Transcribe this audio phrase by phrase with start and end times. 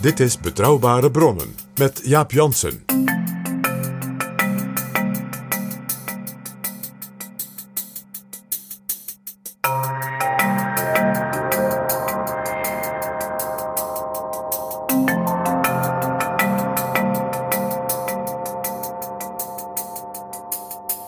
[0.00, 2.84] Dit is Betrouwbare Bronnen met Jaap Jansen.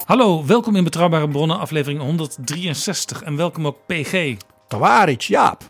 [0.05, 3.23] Hallo, welkom in Betrouwbare Bronnen, aflevering 163.
[3.23, 4.37] En welkom ook PG.
[4.69, 5.69] Tawaric, Jaap.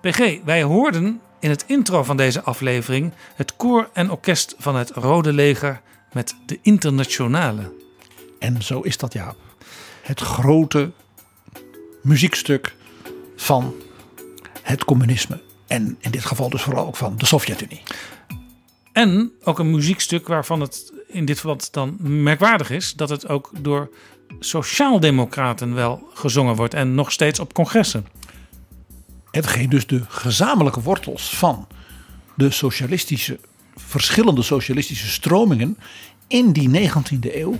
[0.00, 4.90] PG, wij hoorden in het intro van deze aflevering het koor en orkest van het
[4.90, 5.80] Rode Leger
[6.12, 7.72] met de Internationale.
[8.38, 9.36] En zo is dat, Jaap.
[10.02, 10.90] Het grote
[12.02, 12.74] muziekstuk
[13.36, 13.74] van
[14.62, 15.42] het communisme.
[15.66, 17.82] En in dit geval dus vooral ook van de Sovjet-Unie.
[18.92, 23.50] En ook een muziekstuk waarvan het in dit verband dan merkwaardig is dat het ook
[23.58, 23.90] door
[24.40, 28.06] sociaaldemocraten wel gezongen wordt en nog steeds op congressen.
[29.34, 31.66] Hetgeen dus de gezamenlijke wortels van
[32.36, 33.38] de socialistische,
[33.76, 35.78] verschillende socialistische stromingen
[36.26, 37.58] in die 19e eeuw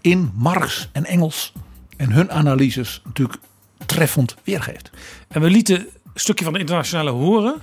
[0.00, 1.52] in Marx en Engels
[1.96, 3.38] en hun analyses natuurlijk
[3.86, 4.90] treffend weergeeft.
[5.28, 7.62] En we lieten een stukje van de internationale horen,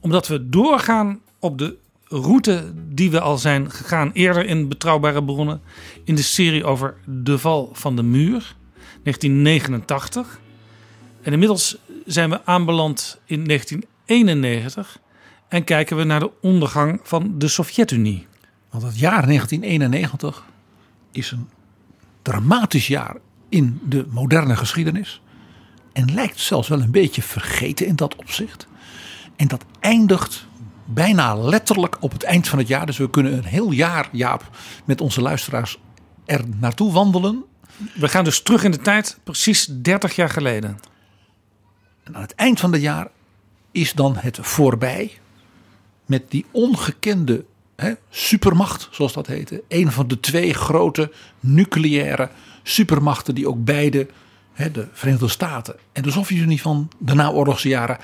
[0.00, 5.60] omdat we doorgaan op de route die we al zijn gegaan eerder in betrouwbare bronnen.
[6.04, 8.54] In de serie over de val van de muur,
[9.02, 10.40] 1989.
[11.22, 14.98] En inmiddels zijn we aanbeland in 1991
[15.48, 18.26] en kijken we naar de ondergang van de Sovjet-Unie.
[18.70, 20.44] Want het jaar 1991
[21.12, 21.48] is een
[22.22, 23.16] dramatisch jaar
[23.48, 25.20] in de moderne geschiedenis.
[25.92, 28.66] En lijkt zelfs wel een beetje vergeten in dat opzicht.
[29.36, 30.46] En dat eindigt
[30.84, 32.86] bijna letterlijk op het eind van het jaar.
[32.86, 35.78] Dus we kunnen een heel jaar, Jaap, met onze luisteraars
[36.24, 37.44] er naartoe wandelen.
[37.94, 40.78] We gaan dus terug in de tijd, precies 30 jaar geleden.
[42.06, 43.08] En aan het eind van het jaar
[43.70, 45.18] is dan het voorbij
[46.04, 47.44] met die ongekende
[47.76, 49.62] hè, supermacht, zoals dat heette.
[49.68, 52.30] Een van de twee grote nucleaire
[52.62, 54.06] supermachten die ook beide,
[54.52, 57.98] hè, de Verenigde Staten en de Sovjet-Unie van de naoorlogse jaren,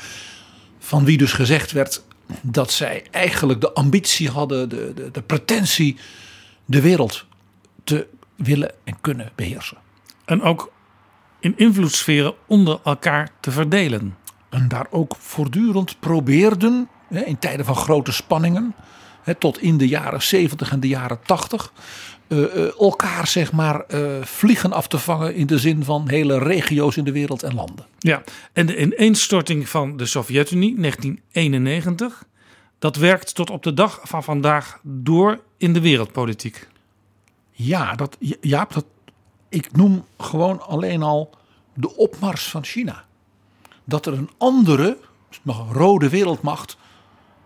[0.78, 2.02] van wie dus gezegd werd
[2.40, 5.96] dat zij eigenlijk de ambitie hadden, de, de, de pretentie,
[6.64, 7.26] de wereld
[7.84, 9.76] te willen en kunnen beheersen.
[10.24, 10.71] En ook
[11.42, 14.16] in invloedssferen onder elkaar te verdelen.
[14.50, 18.74] En daar ook voortdurend probeerden, in tijden van grote spanningen,
[19.38, 21.72] tot in de jaren 70 en de jaren 80,
[22.26, 26.38] eh, eh, elkaar zeg maar eh, vliegen af te vangen in de zin van hele
[26.38, 27.86] regio's in de wereld en landen.
[27.98, 32.24] Ja, en de ineenstorting van de Sovjet-Unie 1991,
[32.78, 36.68] dat werkt tot op de dag van vandaag door in de wereldpolitiek.
[37.50, 38.84] Ja, dat, Jaap, dat,
[39.48, 41.34] ik noem gewoon alleen al
[41.74, 43.04] de opmars van China.
[43.84, 44.98] Dat er een andere,
[45.42, 46.76] nog een rode wereldmacht,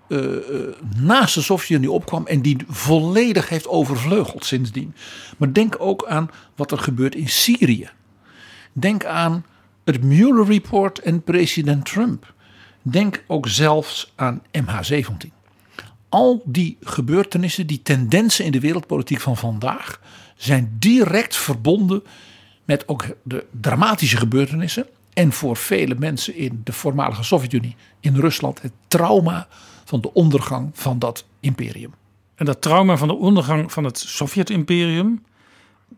[0.08, 4.94] eh, eh, naast de Sovjet-Unie opkwam en die volledig heeft overvleugeld sindsdien.
[5.36, 7.88] Maar denk ook aan wat er gebeurt in Syrië.
[8.72, 9.44] Denk aan
[9.84, 12.34] het Mueller Report en president Trump.
[12.82, 15.32] Denk ook zelfs aan MH17.
[16.08, 20.00] Al die gebeurtenissen, die tendensen in de wereldpolitiek van vandaag,
[20.36, 22.02] zijn direct verbonden
[22.66, 24.86] met ook de dramatische gebeurtenissen.
[25.12, 29.48] En voor vele mensen in de voormalige Sovjet-Unie, in Rusland, het trauma
[29.84, 31.94] van de ondergang van dat imperium.
[32.34, 35.24] En dat trauma van de ondergang van het Sovjet-imperium,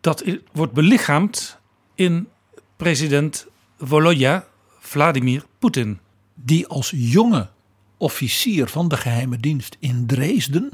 [0.01, 1.59] dat wordt belichaamd
[1.95, 2.29] in
[2.77, 3.47] president
[3.79, 4.47] Volodya
[4.79, 5.99] Vladimir Poetin.
[6.35, 7.49] die als jonge
[7.97, 10.73] officier van de geheime dienst in Dresden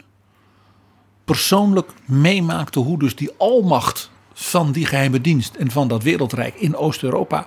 [1.25, 6.77] persoonlijk meemaakte hoe dus die almacht van die geheime dienst en van dat wereldrijk in
[6.77, 7.47] Oost-Europa,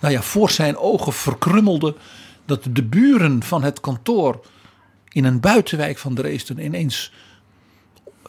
[0.00, 1.94] nou ja, voor zijn ogen verkrummelde.
[2.44, 4.40] Dat de buren van het kantoor
[5.08, 7.12] in een buitenwijk van Dresden ineens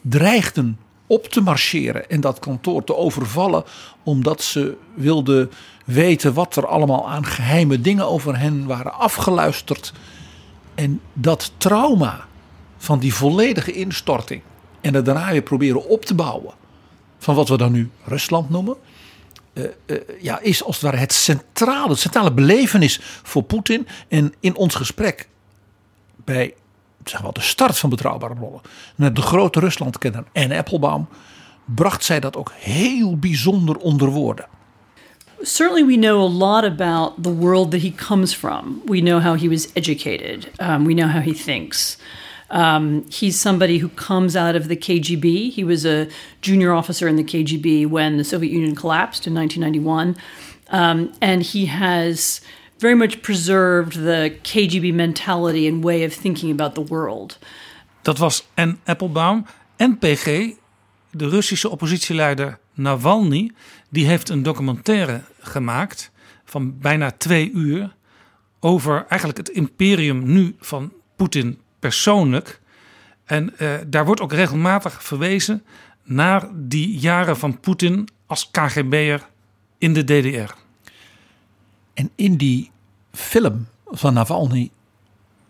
[0.02, 3.64] dreigden op te marcheren en dat kantoor te overvallen
[4.02, 5.50] omdat ze wilden
[5.84, 9.92] weten wat er allemaal aan geheime dingen over hen waren afgeluisterd.
[10.74, 12.26] En dat trauma
[12.76, 14.42] van die volledige instorting
[14.80, 16.54] en het daarna weer proberen op te bouwen
[17.20, 18.76] van wat we dan nu Rusland noemen,
[19.52, 23.86] eh, eh, ja, is als het ware het centrale, het centrale belevenis voor Poetin.
[24.08, 25.28] En in ons gesprek
[26.24, 26.54] bij
[27.04, 28.60] zeg maar, de start van betrouwbare bronnen
[28.94, 31.08] met de grote Ruslandkenner en Applebaum
[31.64, 34.46] bracht zij dat ook heel bijzonder onder woorden.
[35.42, 38.82] certainly we know a lot about the world that he comes from.
[38.86, 40.50] We know how he was educated.
[40.58, 41.96] Um, we know how he thinks.
[42.50, 45.52] Um, he's somebody who comes out of the KGB.
[45.52, 46.08] He was a
[46.40, 50.16] junior officer in the KGB when the Soviet Union collapsed in 1991.
[50.70, 52.40] Um, and he has
[52.78, 57.38] very much preserved the KGB mentality and way of thinking about the world.
[58.02, 59.46] Dat was en Applebaum
[59.76, 60.24] en PG,
[61.10, 63.50] de Russische oppositieleider Navalny.
[63.88, 66.10] Die heeft een documentaire gemaakt
[66.44, 67.94] van bijna twee uur
[68.60, 72.60] over eigenlijk het imperium nu van Poetin persoonlijk.
[73.24, 75.64] En eh, daar wordt ook regelmatig verwezen
[76.04, 79.26] naar die jaren van Poetin als KGB'er
[79.78, 80.52] in de DDR.
[81.94, 82.70] En in die
[83.12, 84.70] film van Navalny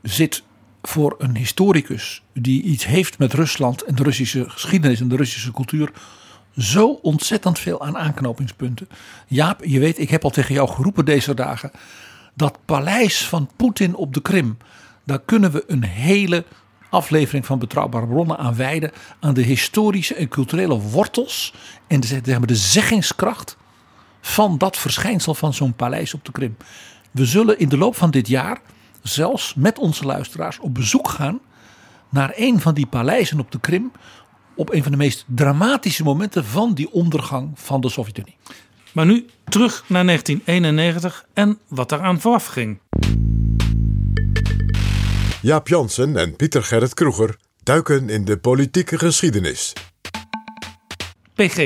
[0.02, 0.42] zit
[0.82, 5.52] voor een historicus die iets heeft met Rusland en de Russische geschiedenis en de Russische
[5.52, 5.92] cultuur
[6.56, 8.88] zo ontzettend veel aan aanknopingspunten.
[9.26, 11.70] Jaap, je weet, ik heb al tegen jou geroepen deze dagen.
[12.34, 14.56] Dat paleis van Poetin op de Krim,
[15.10, 16.44] daar kunnen we een hele
[16.90, 18.90] aflevering van Betrouwbare Bronnen aan wijden.
[19.20, 21.54] Aan de historische en culturele wortels
[21.86, 23.56] en de, zeg de zeggingskracht
[24.20, 26.56] van dat verschijnsel van zo'n paleis op de Krim.
[27.10, 28.60] We zullen in de loop van dit jaar
[29.02, 31.40] zelfs met onze luisteraars op bezoek gaan
[32.08, 33.92] naar een van die paleizen op de Krim.
[34.54, 38.36] Op een van de meest dramatische momenten van die ondergang van de Sovjet-Unie.
[38.92, 42.78] Maar nu terug naar 1991 en wat daaraan vooraf ging.
[45.42, 49.72] Jaap Jansen en Pieter Gerrit Kroeger duiken in de politieke geschiedenis.
[51.34, 51.56] PG.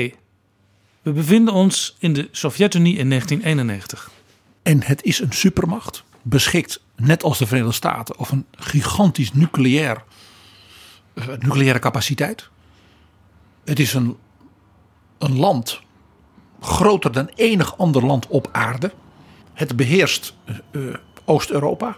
[1.01, 4.11] We bevinden ons in de Sovjet-Unie in 1991.
[4.63, 10.03] En het is een supermacht, beschikt net als de Verenigde Staten over een gigantisch nucleair,
[11.13, 12.49] eh, nucleaire capaciteit.
[13.65, 14.17] Het is een,
[15.17, 15.81] een land
[16.61, 18.93] groter dan enig ander land op aarde.
[19.53, 20.95] Het beheerst eh, eh,
[21.25, 21.97] Oost-Europa.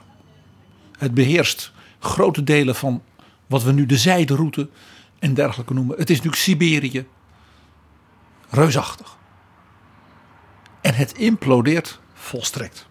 [0.97, 3.03] Het beheerst grote delen van
[3.47, 4.69] wat we nu de zijderoute
[5.19, 5.97] en dergelijke noemen.
[5.97, 7.07] Het is natuurlijk Siberië.
[8.49, 9.17] Reusachtig.
[10.81, 12.87] En het implodeert volstrekt.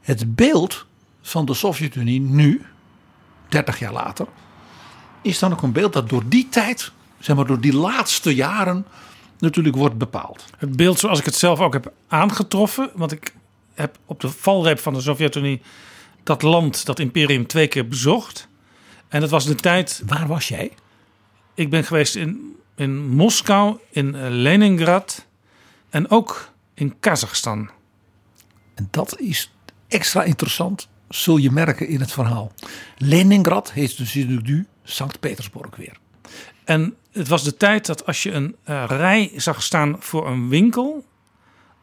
[0.00, 0.86] Het beeld
[1.22, 2.66] van de Sovjet-Unie nu,
[3.48, 4.26] 30 jaar later,
[5.22, 8.86] is dan ook een beeld dat door die tijd, zeg maar door die laatste jaren,
[9.38, 10.44] natuurlijk wordt bepaald.
[10.58, 12.90] Het beeld zoals ik het zelf ook heb aangetroffen.
[12.94, 13.34] Want ik
[13.74, 15.62] heb op de valreep van de Sovjet-Unie
[16.22, 18.48] dat land, dat imperium, twee keer bezocht.
[19.08, 20.02] En dat was de tijd.
[20.06, 20.72] Waar was jij?
[21.54, 25.26] Ik ben geweest in, in Moskou, in eh, Leningrad
[25.90, 27.70] en ook in Kazachstan.
[28.74, 29.52] En dat is
[29.88, 32.52] extra interessant, zul je merken in het verhaal.
[32.96, 35.96] Leningrad heet dus nu Sint-Petersburg weer.
[36.64, 40.48] En het was de tijd dat als je een eh, rij zag staan voor een
[40.48, 41.04] winkel,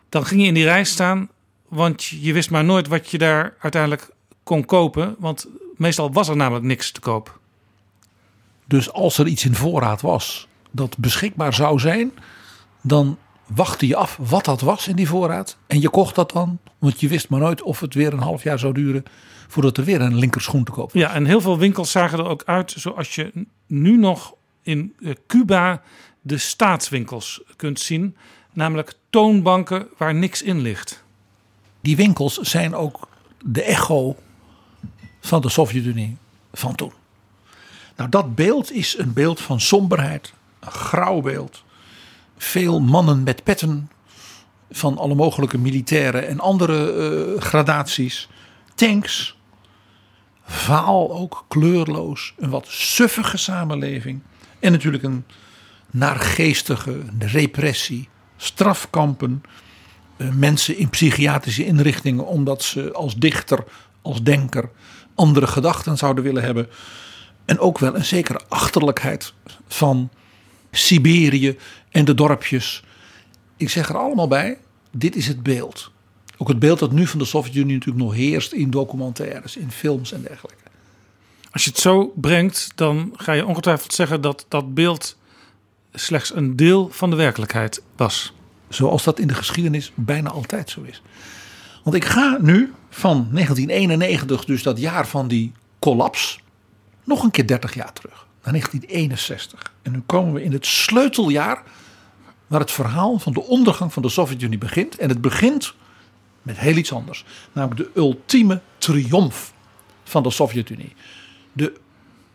[0.10, 1.30] dan ging je in die rij staan,
[1.70, 4.10] want je wist maar nooit wat je daar uiteindelijk
[4.44, 7.40] kon kopen, want meestal was er namelijk niks te koop.
[8.66, 12.12] Dus als er iets in voorraad was dat beschikbaar zou zijn,
[12.82, 15.58] dan wachtte je af wat dat was in die voorraad.
[15.68, 18.44] En je kocht dat dan, want je wist maar nooit of het weer een half
[18.44, 19.04] jaar zou duren
[19.48, 21.02] voordat er weer een linkerschoen te koop was.
[21.02, 25.14] Ja, en heel veel winkels zagen er ook uit zoals je nu nog in eh,
[25.28, 25.82] Cuba
[26.22, 28.16] de staatswinkels kunt zien,
[28.54, 31.04] namelijk toonbanken waar niks in ligt.
[31.82, 33.08] Die winkels zijn ook
[33.46, 34.16] de echo
[35.20, 36.18] van de Sovjet-Unie
[36.54, 36.94] van toen.
[37.96, 41.64] Nou, dat beeld is een beeld van somberheid, een grauw beeld.
[42.38, 43.92] Veel mannen met petten
[44.72, 48.30] van alle mogelijke militaire en andere eh, gradaties.
[48.76, 49.38] Tanks,
[50.44, 54.22] vaal ook, kleurloos, een wat suffige samenleving.
[54.60, 55.26] En natuurlijk een
[55.92, 59.44] naargeestige repressie, strafkampen,
[60.34, 63.64] mensen in psychiatrische inrichtingen omdat ze als dichter,
[64.02, 64.70] als denker
[65.16, 66.68] andere gedachten zouden willen hebben.
[67.46, 69.34] En ook wel een zekere achterlijkheid
[69.68, 70.10] van
[70.72, 71.58] Siberië
[71.90, 72.84] en de dorpjes.
[73.58, 74.58] Ik zeg er allemaal bij,
[74.92, 75.92] dit is het beeld.
[76.38, 80.12] Ook het beeld dat nu van de Sovjet-Unie natuurlijk nog heerst in documentaires, in films
[80.12, 80.64] en dergelijke.
[81.52, 85.18] Als je het zo brengt, dan ga je ongetwijfeld zeggen dat dat beeld
[85.94, 88.34] slechts een deel van de werkelijkheid was.
[88.70, 91.02] Zoals dat in de geschiedenis bijna altijd zo is.
[91.84, 96.40] Want ik ga nu van 1991, dus dat jaar van die collaps,
[97.04, 98.28] nog een keer 30 jaar terug.
[98.44, 99.74] Naar 1961.
[99.82, 101.64] En nu komen we in het sleuteljaar
[102.48, 104.98] waar het verhaal van de ondergang van de Sovjet-Unie begint.
[104.98, 105.74] En het begint
[106.42, 107.26] met heel iets anders.
[107.52, 109.54] Namelijk de ultieme triomf
[110.04, 110.94] van de Sovjet-Unie.
[111.54, 111.74] De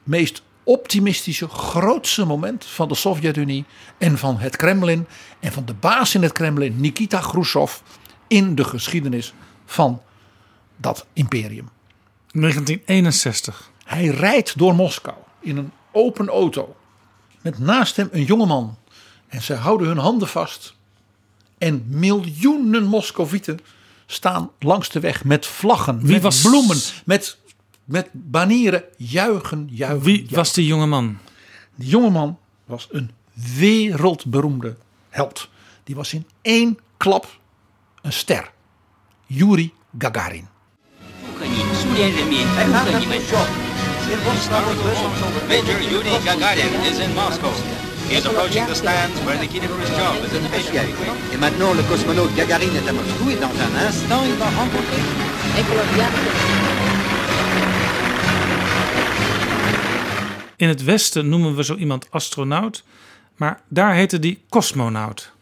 [0.02, 3.64] meest optimistische, grootste moment van de Sovjet-Unie
[3.98, 5.06] en van het Kremlin
[5.40, 7.78] en van de baas in het Kremlin, Nikita Khrushchev,
[8.28, 9.34] in de geschiedenis
[9.66, 10.02] van
[10.76, 11.68] dat imperium.
[12.32, 13.70] 1961.
[13.84, 16.76] Hij rijdt door Moskou in een open auto
[17.42, 18.76] met naast hem een jongeman.
[19.28, 20.74] En ze houden hun handen vast.
[21.58, 23.58] En miljoenen Moscovieten
[24.06, 27.38] staan langs de weg met vlaggen, Wie met was- bloemen, met,
[27.84, 30.02] met banieren, juichen, juichen.
[30.02, 30.36] Wie juichen.
[30.36, 31.18] was die jonge man?
[31.74, 34.76] Die jongeman was een wereldberoemde
[35.08, 35.48] held.
[35.84, 37.38] Die was in één klap
[38.02, 38.52] een ster.
[39.26, 40.48] Yuri Gagarin.
[45.48, 47.52] Major Yuri Gagarin is in Moscow.
[48.08, 50.94] He is approaching the stands where Nikita Khrushchev is anticipating.
[51.32, 55.00] Et maintenant, le cosmonaute Gagarine est à Moscou et dans un instant, il va rencontrer
[60.56, 62.84] In het Westen noemen we zo iemand astronaut,
[63.36, 65.32] maar daar heette die cosmonaut.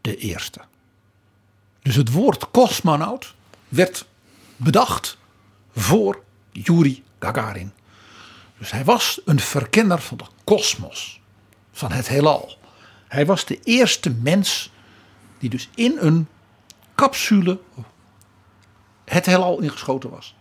[0.00, 0.60] De eerste.
[1.82, 3.34] Dus het woord cosmonaut
[3.68, 4.06] werd
[4.56, 5.18] bedacht
[5.74, 6.22] voor
[6.52, 7.72] Yuri Gagarin.
[8.58, 11.20] Dus hij was een verkenner van de kosmos,
[11.72, 12.58] van het heelal.
[13.08, 14.70] Hij was de eerste mens
[15.38, 16.28] die dus in een
[16.94, 17.60] capsule
[19.04, 20.34] het heelal ingeschoten was.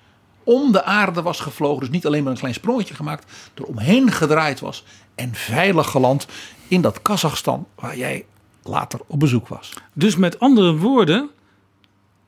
[0.44, 4.12] Om de aarde was gevlogen, dus niet alleen maar een klein sprongetje gemaakt, er omheen
[4.12, 4.84] gedraaid was
[5.16, 6.28] en veilig geland
[6.68, 8.26] in dat Kazachstan waar jij
[8.64, 9.74] later op bezoek was.
[9.94, 11.30] Dus met andere woorden,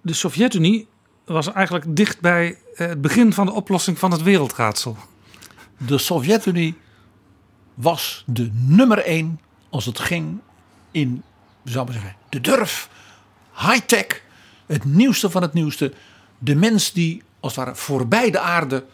[0.01, 0.88] de Sovjet-Unie
[1.25, 4.98] was eigenlijk dicht bij eh, het begin van de oplossing van het wereldraadsel.
[5.77, 6.77] De Sovjet-Unie
[7.74, 10.39] was de nummer één als het ging
[10.91, 11.24] in,
[11.63, 12.89] zou ik maar zeggen, de durf,
[13.55, 14.22] high-tech,
[14.65, 15.93] het nieuwste van het nieuwste.
[16.38, 18.86] De mens die als het ware voorbij de aarde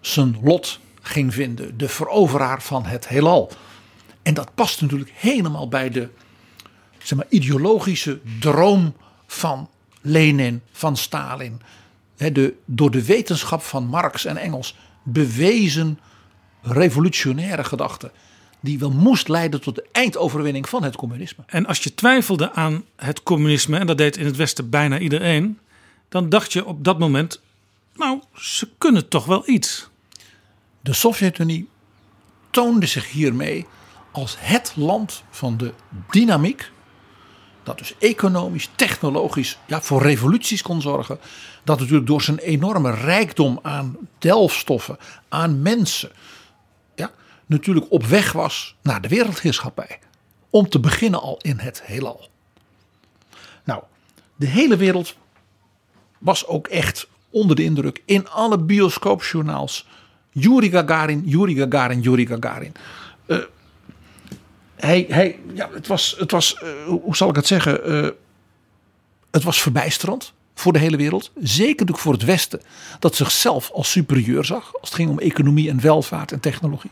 [0.00, 1.78] zijn lot ging vinden.
[1.78, 3.50] De veroveraar van het heelal.
[4.22, 6.08] En dat past natuurlijk helemaal bij de
[6.98, 8.94] zeg maar, ideologische droom
[9.26, 9.68] van
[10.00, 11.60] Lenin, van Stalin.
[12.16, 15.98] De, door de wetenschap van Marx en Engels bewezen
[16.62, 18.10] revolutionaire gedachte.
[18.60, 21.44] Die wel moest leiden tot de eindoverwinning van het communisme.
[21.46, 25.58] En als je twijfelde aan het communisme, en dat deed in het Westen bijna iedereen,
[26.08, 27.40] dan dacht je op dat moment,
[27.94, 29.88] nou, ze kunnen toch wel iets.
[30.80, 31.68] De Sovjet-Unie
[32.50, 33.66] toonde zich hiermee
[34.10, 35.72] als het land van de
[36.10, 36.70] dynamiek.
[37.62, 41.18] Dat dus economisch, technologisch ja, voor revoluties kon zorgen.
[41.64, 46.10] Dat natuurlijk door zijn enorme rijkdom aan delfstoffen, aan mensen.
[46.94, 47.10] Ja,
[47.46, 49.98] natuurlijk op weg was naar de wereldheerschappij.
[50.50, 52.28] Om te beginnen al in het heelal.
[53.64, 53.82] Nou,
[54.36, 55.14] de hele wereld
[56.18, 58.02] was ook echt onder de indruk.
[58.04, 59.86] In alle bioscoopjournaals.
[60.32, 62.72] Yuri Gagarin, Yuri Gagarin, Yuri Gagarin.
[63.26, 63.38] Eh,
[64.76, 67.84] hij, ja, het was, het was eh, hoe zal ik het zeggen?
[67.84, 68.08] Eh,
[69.30, 71.30] het was verbijsterend voor de hele wereld.
[71.40, 72.60] Zeker natuurlijk voor het Westen.
[72.98, 74.72] Dat zichzelf als superieur zag.
[74.80, 76.90] Als het ging om economie en welvaart en technologie.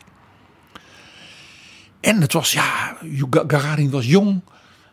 [2.00, 2.96] En het was, ja,
[3.30, 4.40] Gagarin was jong.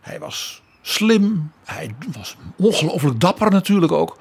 [0.02, 1.52] Hij was slim.
[1.64, 4.18] Hij was ongelooflijk dapper natuurlijk ook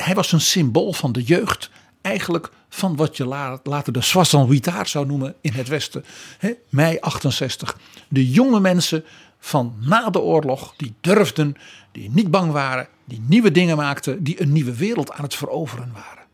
[0.00, 1.70] Uh, hij was een symbool van de jeugd.
[2.00, 3.24] Eigenlijk van wat je
[3.62, 6.04] later de soixante-huitard zou noemen in het Westen.
[6.38, 7.78] He, mei 68.
[8.08, 9.04] De jonge mensen
[9.38, 11.56] van na de oorlog die durfden,
[11.92, 15.92] die niet bang waren, die nieuwe dingen maakten, die een nieuwe wereld aan het veroveren
[15.92, 16.24] waren.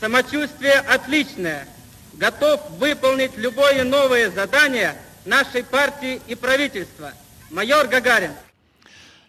[0.00, 1.68] Самочувствие отличное.
[2.18, 4.96] Готов выполнить любое новое задание
[5.26, 7.12] нашей партии и правительства.
[7.50, 8.32] Майор Гагарин.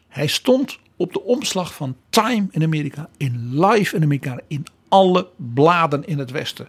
[0.08, 5.29] Hij stond op de omslag van Time in Amerika, in Life in Amerika, in alle
[5.37, 6.69] bladen in het Westen.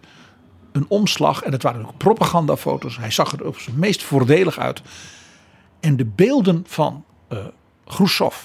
[0.72, 1.42] een omslag.
[1.42, 2.96] En het waren ook propagandafoto's.
[2.96, 4.82] Hij zag er op zijn meest voordelig uit.
[5.80, 7.38] En de beelden van uh,
[7.84, 8.36] Khrushchev,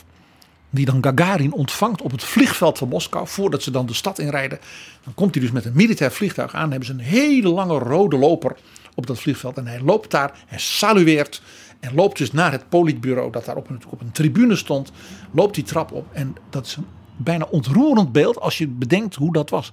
[0.69, 4.59] die dan Gagarin ontvangt op het vliegveld van Moskou, voordat ze dan de stad inrijden.
[5.03, 6.69] Dan komt hij dus met een militair vliegtuig aan.
[6.69, 8.55] hebben ze een hele lange rode loper
[8.95, 9.57] op dat vliegveld.
[9.57, 11.41] En hij loopt daar, hij salueert.
[11.83, 14.91] En loopt dus naar het politbureau dat daar op een, op een tribune stond.
[15.31, 16.07] Loopt die trap op.
[16.11, 16.85] En dat is een
[17.17, 19.71] bijna ontroerend beeld als je bedenkt hoe dat was.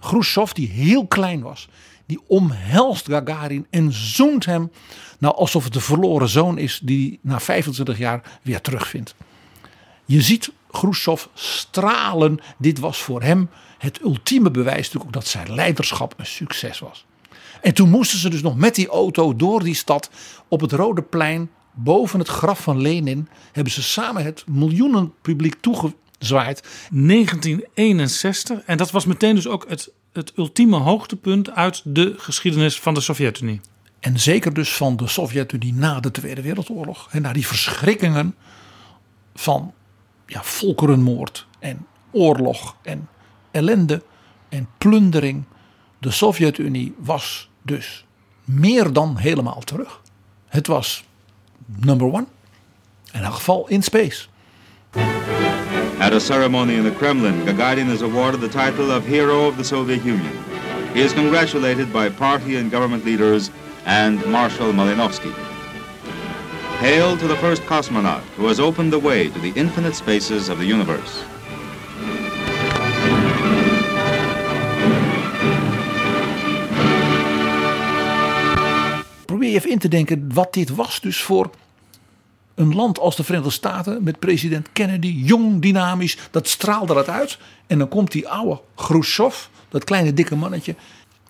[0.00, 1.68] Khrushchev, die heel klein was,
[2.06, 4.70] die omhelst Gagarin en zoent hem.
[5.18, 9.14] Nou, alsof het de verloren zoon is die na 25 jaar weer terugvindt.
[10.04, 12.38] Je ziet Khrushchev stralen.
[12.58, 17.06] Dit was voor hem het ultieme bewijs natuurlijk ook dat zijn leiderschap een succes was.
[17.62, 20.10] En toen moesten ze dus nog met die auto door die stad
[20.48, 25.54] op het Rode Plein boven het graf van Lenin hebben ze samen het miljoenen publiek
[25.60, 26.62] toegezwaaid.
[26.90, 32.94] 1961 en dat was meteen dus ook het, het ultieme hoogtepunt uit de geschiedenis van
[32.94, 33.60] de Sovjet-Unie.
[34.00, 37.08] En zeker dus van de Sovjet-Unie na de Tweede Wereldoorlog.
[37.10, 38.34] En na die verschrikkingen
[39.34, 39.72] van
[40.26, 43.08] ja, volkerenmoord en oorlog en
[43.50, 44.02] ellende
[44.48, 45.44] en plundering.
[45.98, 48.04] De Sovjet-Unie was dus
[48.44, 50.00] meer dan helemaal terug.
[50.48, 51.04] Het was
[51.76, 52.26] number one.
[53.12, 54.26] In elk geval in space.
[55.98, 59.64] At a ceremony in the Kremlin, Gagarin is awarded the title of Hero of the
[59.64, 60.32] Soviet Union.
[60.94, 63.50] He is congratulated by party and government leaders
[63.84, 65.32] and Marshal Malinovsky.
[66.78, 70.58] Hail to the first cosmonaut who has opened the way to the infinite spaces of
[70.58, 71.24] the universe.
[79.48, 81.50] Probeer je even in te denken wat dit was dus voor
[82.54, 87.38] een land als de Verenigde Staten met president Kennedy, jong, dynamisch, dat straalde dat uit.
[87.66, 89.36] En dan komt die oude Khrushchev,
[89.68, 90.74] dat kleine dikke mannetje.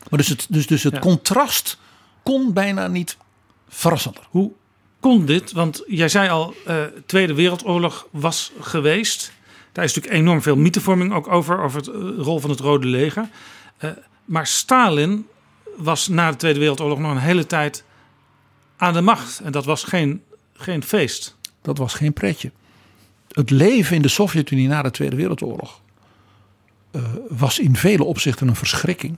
[0.08, 1.78] Maar dus het, dus, dus het contrast
[2.22, 3.16] kon bijna niet
[3.68, 4.22] verrassender.
[4.30, 4.52] Hoe
[5.00, 5.52] kon dit?
[5.52, 9.32] Want jij zei al, uh, Tweede Wereldoorlog was geweest.
[9.72, 12.86] Daar is natuurlijk enorm veel mythevorming ook over, over de uh, rol van het Rode
[12.86, 13.28] Leger.
[13.80, 13.90] Uh,
[14.24, 15.26] maar Stalin
[15.76, 17.86] was na de Tweede Wereldoorlog nog een hele tijd
[18.78, 19.40] aan de macht.
[19.40, 21.36] En dat was geen, geen feest.
[21.62, 22.50] Dat was geen pretje.
[23.28, 25.80] Het leven in de Sovjet-Unie na de Tweede Wereldoorlog
[26.92, 29.16] uh, was in vele opzichten een verschrikking.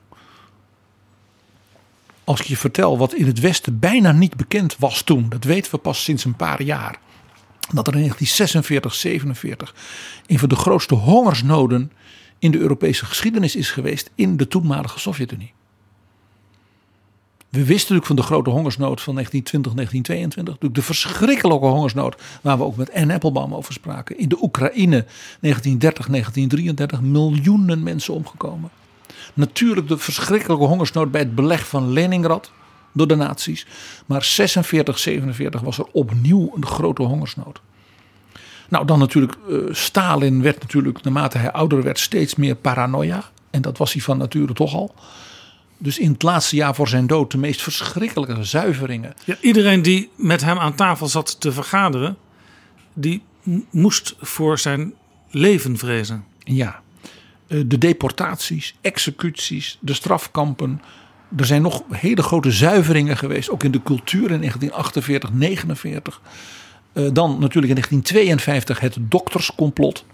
[2.25, 5.71] Als ik je vertel wat in het Westen bijna niet bekend was toen, dat weten
[5.71, 6.99] we pas sinds een paar jaar.
[7.73, 9.75] Dat er in 1946, 47
[10.27, 11.93] een van de grootste hongersnoden
[12.39, 15.53] in de Europese geschiedenis is geweest in de toenmalige Sovjet-Unie.
[17.51, 20.55] We wisten natuurlijk van de grote hongersnood van 1920, 1922.
[20.55, 24.19] Natuurlijk de verschrikkelijke hongersnood waar we ook met Anne Applebaum over spraken.
[24.19, 25.05] In de Oekraïne
[25.41, 28.71] 1930, 1933 miljoenen mensen omgekomen.
[29.35, 32.51] Natuurlijk de verschrikkelijke hongersnood bij het beleg van Leningrad
[32.93, 33.67] door de nazi's.
[34.07, 37.61] Maar 46, 47 was er opnieuw een grote hongersnood.
[38.69, 43.25] Nou, dan natuurlijk, uh, Stalin werd natuurlijk, naarmate hij ouder werd, steeds meer paranoia.
[43.51, 44.95] En dat was hij van nature toch al.
[45.83, 49.15] Dus in het laatste jaar voor zijn dood de meest verschrikkelijke zuiveringen.
[49.25, 52.17] Ja, iedereen die met hem aan tafel zat te vergaderen,
[52.95, 53.23] die
[53.71, 54.95] moest voor zijn
[55.31, 56.25] leven vrezen.
[56.39, 56.83] Ja,
[57.47, 60.83] de deportaties, executies, de strafkampen.
[61.37, 66.21] Er zijn nog hele grote zuiveringen geweest, ook in de cultuur in 1948, 49.
[66.93, 70.05] Dan natuurlijk in 1952 het dokterscomplot.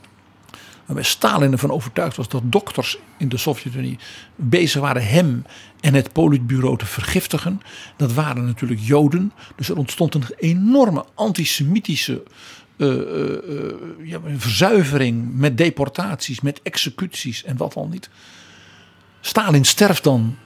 [0.86, 3.98] Waarbij Stalin ervan overtuigd was dat dokters in de Sovjet-Unie
[4.36, 5.44] bezig waren hem
[5.80, 7.60] en het politbureau te vergiftigen.
[7.96, 9.32] Dat waren natuurlijk Joden.
[9.56, 12.22] Dus er ontstond een enorme antisemitische
[12.76, 13.72] uh, uh,
[14.02, 18.10] ja, verzuivering met deportaties, met executies en wat al niet.
[19.20, 20.36] Stalin sterft dan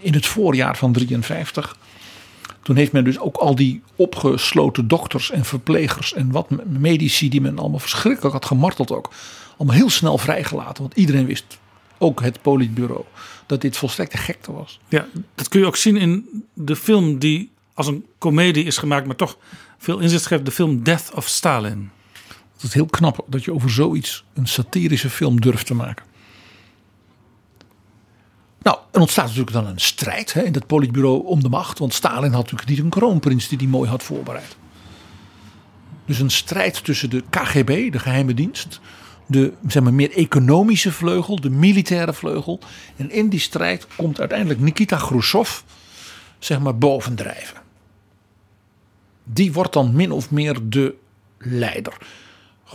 [0.00, 1.76] in het voorjaar van 53.
[2.64, 7.40] Toen heeft men dus ook al die opgesloten dokters en verplegers en wat medici die
[7.40, 9.10] men allemaal verschrikkelijk had gemarteld ook.
[9.56, 10.82] Allemaal heel snel vrijgelaten.
[10.82, 11.58] Want iedereen wist,
[11.98, 13.04] ook het politbureau,
[13.46, 14.80] dat dit volstrekte gekte was.
[14.88, 19.06] Ja, dat kun je ook zien in de film die als een komedie is gemaakt,
[19.06, 19.38] maar toch
[19.78, 20.44] veel inzicht geeft.
[20.44, 21.90] De film Death of Stalin.
[22.52, 26.04] Het is heel knap dat je over zoiets een satirische film durft te maken.
[28.64, 31.78] Nou, er ontstaat natuurlijk dan een strijd hè, in het politbureau om de macht.
[31.78, 34.56] Want Stalin had natuurlijk niet een kroonprins die die mooi had voorbereid.
[36.06, 38.80] Dus een strijd tussen de KGB, de geheime dienst,
[39.26, 42.58] de zeg maar, meer economische vleugel, de militaire vleugel.
[42.96, 45.60] En in die strijd komt uiteindelijk Nikita Khrushchev
[46.38, 47.56] zeg maar, bovendrijven.
[49.24, 50.94] Die wordt dan min of meer de
[51.38, 51.96] leider.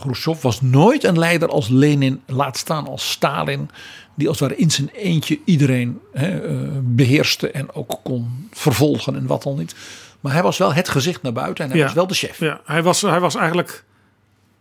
[0.00, 3.70] Khrushchev was nooit een leider als Lenin, laat staan als Stalin,
[4.20, 9.14] die als het ware in zijn eentje iedereen hè, eh, beheerste en ook kon vervolgen
[9.16, 9.74] en wat dan niet.
[10.20, 11.84] Maar hij was wel het gezicht naar buiten en hij Ja.
[11.84, 12.38] was wel de chef.
[12.38, 13.84] Ja, hij was, hij was eigenlijk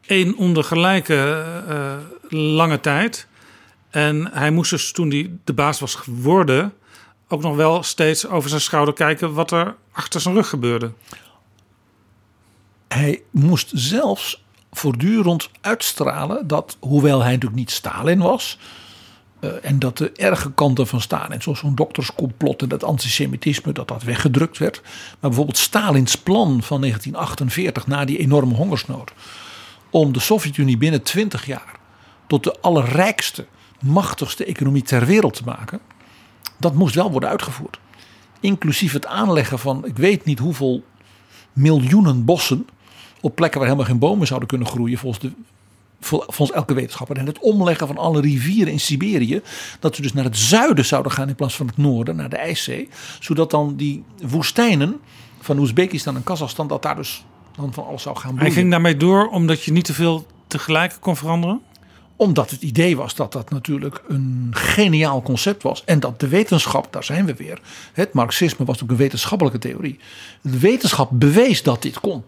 [0.05, 1.93] één onder gelijke eh,
[2.39, 3.27] lange tijd.
[3.89, 6.73] En hij moest dus toen hij de baas was geworden...
[7.27, 9.33] ook nog wel steeds over zijn schouder kijken...
[9.33, 10.91] wat er achter zijn rug gebeurde.
[12.87, 18.57] Hij moest zelfs voortdurend uitstralen dat, hoewel hij natuurlijk niet Stalin was.
[19.39, 23.87] Eh, en dat de erge kanten van Stalin, zoals zo'n dokterscomplot en dat antisemitisme, dat
[23.87, 24.81] dat weggedrukt werd.
[24.83, 29.11] Maar bijvoorbeeld Stalins plan van 1948 na die enorme hongersnood.
[29.91, 31.79] om de Sovjet-Unie binnen 20 jaar
[32.27, 33.45] tot de allerrijkste,
[33.79, 35.79] machtigste economie ter wereld te maken.
[36.57, 37.79] dat moest wel worden uitgevoerd.
[38.39, 40.83] Inclusief het aanleggen van, ik weet niet hoeveel
[41.53, 42.67] miljoenen bossen.
[43.21, 45.31] op plekken waar helemaal geen bomen zouden kunnen groeien, volgens, de,
[46.01, 47.17] volgens elke wetenschapper.
[47.17, 49.41] En het omleggen van alle rivieren in Siberië.
[49.79, 52.37] dat ze dus naar het zuiden zouden gaan in plaats van het noorden, naar de
[52.37, 52.89] IJszee.
[53.19, 54.99] Zodat dan die woestijnen
[55.39, 56.67] van Oezbekistan en Kazachstan.
[56.67, 58.53] dat daar dus dan van alles zou gaan Hij bloeien.
[58.53, 61.61] ging daarmee door omdat je niet te veel tegelijk kon veranderen.
[62.15, 65.83] Omdat het idee was dat dat natuurlijk een geniaal concept was.
[65.83, 67.61] En dat de wetenschap, daar zijn we weer.
[67.93, 69.99] Het marxisme was natuurlijk een wetenschappelijke theorie.
[70.41, 72.23] De wetenschap bewees dat dit kon.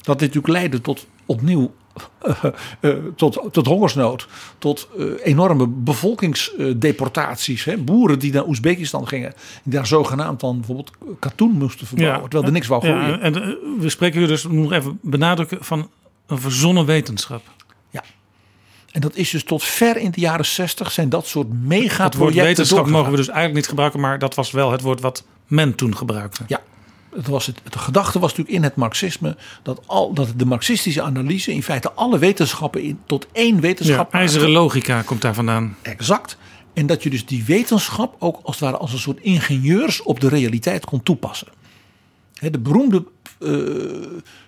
[0.00, 1.74] Dat dit natuurlijk leidde tot opnieuw
[2.22, 2.44] eh,
[2.80, 4.26] eh, tot, tot hongersnood.
[4.58, 7.64] Tot eh, enorme bevolkingsdeportaties.
[7.64, 7.76] hè.
[7.76, 9.34] Boeren die naar Oezbekistan gingen.
[9.62, 12.22] Die daar zogenaamd dan bijvoorbeeld katoen moesten verbouwen.
[12.22, 13.08] terwijl er niks wou groeien.
[13.08, 13.32] Ja, en
[13.78, 15.90] we spreken hier dus, nog even benadrukken, van
[16.26, 17.42] een verzonnen wetenschap.
[18.94, 21.68] En dat is dus tot ver in de jaren 60 zijn dat soort Het woord
[21.68, 25.24] megaprojecten wetenschap mogen we dus eigenlijk niet gebruiken, maar dat was wel het woord wat
[25.46, 26.44] men toen gebruikte.
[26.46, 26.60] Ja,
[27.14, 31.02] het was het, de gedachte was natuurlijk in het marxisme dat, al, dat de marxistische
[31.02, 35.76] analyse in feite alle wetenschappen in, tot één Ja, wetenschap ijzeren logica komt daar vandaan.
[35.82, 36.36] Exact.
[36.72, 40.20] En dat je dus die wetenschap ook als het ware als een soort ingenieurs op
[40.20, 41.48] de realiteit kon toepassen.
[42.40, 43.04] De beroemde
[43.38, 43.50] eh,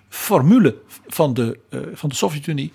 [0.09, 0.75] formule
[1.07, 2.71] van de, eh, van de Sovjet-Unie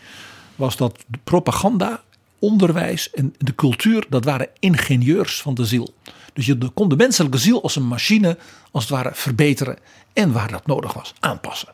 [0.57, 2.02] was dat de propaganda,
[2.38, 5.94] onderwijs en de cultuur, dat waren ingenieurs van de ziel.
[6.33, 8.38] Dus je kon de menselijke ziel als een machine,
[8.71, 9.79] als het ware, verbeteren
[10.12, 11.68] en waar dat nodig was, aanpassen.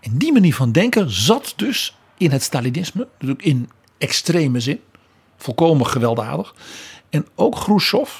[0.00, 4.80] En die manier van denken zat dus in het Stalinisme, natuurlijk in extreme zin,
[5.36, 6.54] volkomen gewelddadig.
[7.10, 8.10] En ook Khrushchev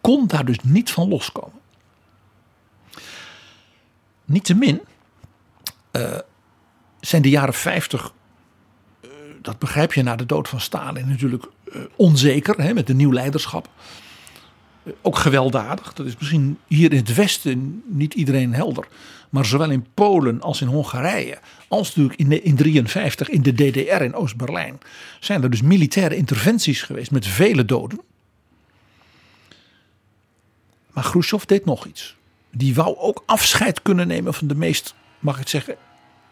[0.00, 1.60] kon daar dus niet van loskomen.
[4.24, 4.80] Niettemin
[5.90, 6.18] eh
[7.00, 8.12] zijn de jaren 50,
[9.00, 9.10] eh,
[9.42, 11.44] dat begrijp je na de dood van Stalin, natuurlijk
[11.96, 13.68] onzeker hè, met een nieuw leiderschap.
[14.88, 15.92] Eh, ook gewelddadig.
[15.92, 18.88] Dat is misschien hier in het Westen niet iedereen helder.
[19.30, 24.14] Maar zowel in Polen als in Hongarije, als natuurlijk in 1953 in de DDR in
[24.14, 24.78] Oost-Berlijn,
[25.20, 28.00] zijn er dus militaire interventies geweest met vele doden.
[30.92, 32.16] Maar Khrushchev deed nog iets.
[32.50, 35.76] Die wou ook afscheid kunnen nemen van de meest, mag ik het zeggen,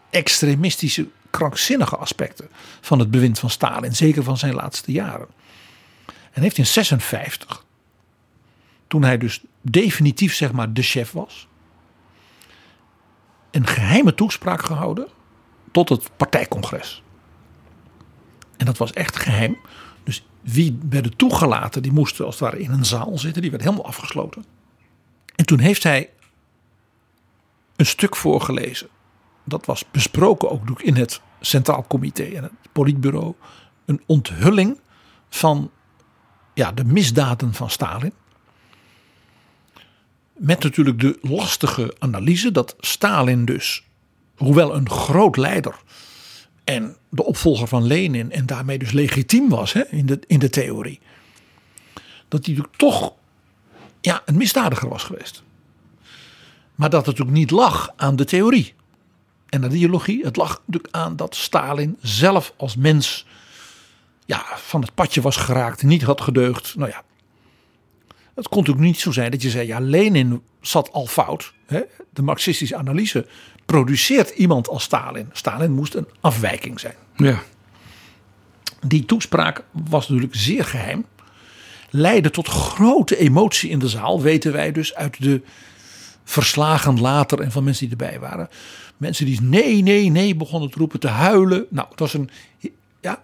[0.09, 2.49] extremistische, krankzinnige aspecten
[2.81, 3.95] van het bewind van Stalin.
[3.95, 5.27] Zeker van zijn laatste jaren.
[6.31, 7.65] En heeft in 56,
[8.87, 11.47] toen hij dus definitief zeg maar de chef was,
[13.51, 15.07] een geheime toespraak gehouden
[15.71, 17.03] tot het partijcongres.
[18.57, 19.57] En dat was echt geheim.
[20.03, 23.41] Dus wie werden toegelaten, die moesten als het ware in een zaal zitten.
[23.41, 24.45] Die werd helemaal afgesloten.
[25.35, 26.09] En toen heeft hij
[27.75, 28.87] een stuk voorgelezen.
[29.43, 33.33] Dat was besproken ook in het Centraal Comité en het Politbureau.
[33.85, 34.79] Een onthulling
[35.29, 35.71] van
[36.53, 38.13] ja, de misdaden van Stalin.
[40.33, 43.83] Met natuurlijk de lastige analyse dat Stalin dus,
[44.35, 45.75] hoewel een groot leider
[46.63, 50.49] en de opvolger van Lenin en daarmee dus legitiem was hè, in, de, in de
[50.49, 50.99] theorie,
[52.27, 53.13] dat hij natuurlijk toch
[54.01, 55.43] ja, een misdadiger was geweest.
[56.75, 58.73] Maar dat het natuurlijk niet lag aan de theorie
[59.49, 60.25] en de ideologie.
[60.25, 63.25] Het lag natuurlijk aan dat Stalin zelf als mens
[64.25, 66.75] ja, van het padje was geraakt, niet had gedeugd.
[66.75, 67.03] Nou ja,
[68.35, 71.53] het kon natuurlijk niet zo zijn dat je zei, ja, Lenin zat al fout.
[71.65, 71.81] Hè?
[72.13, 73.27] De marxistische analyse
[73.65, 75.29] produceert iemand als Stalin.
[75.31, 76.95] Stalin moest een afwijking zijn.
[77.15, 77.39] Ja.
[78.87, 81.05] Die toespraak was natuurlijk zeer geheim.
[81.89, 85.41] Leidde tot grote emotie in de zaal, weten wij dus uit de
[86.23, 88.49] verslagen later en van mensen die erbij waren.
[88.97, 91.65] Mensen die nee, nee, nee begonnen te roepen, te huilen.
[91.69, 92.29] Nou, het was een,
[93.01, 93.21] ja,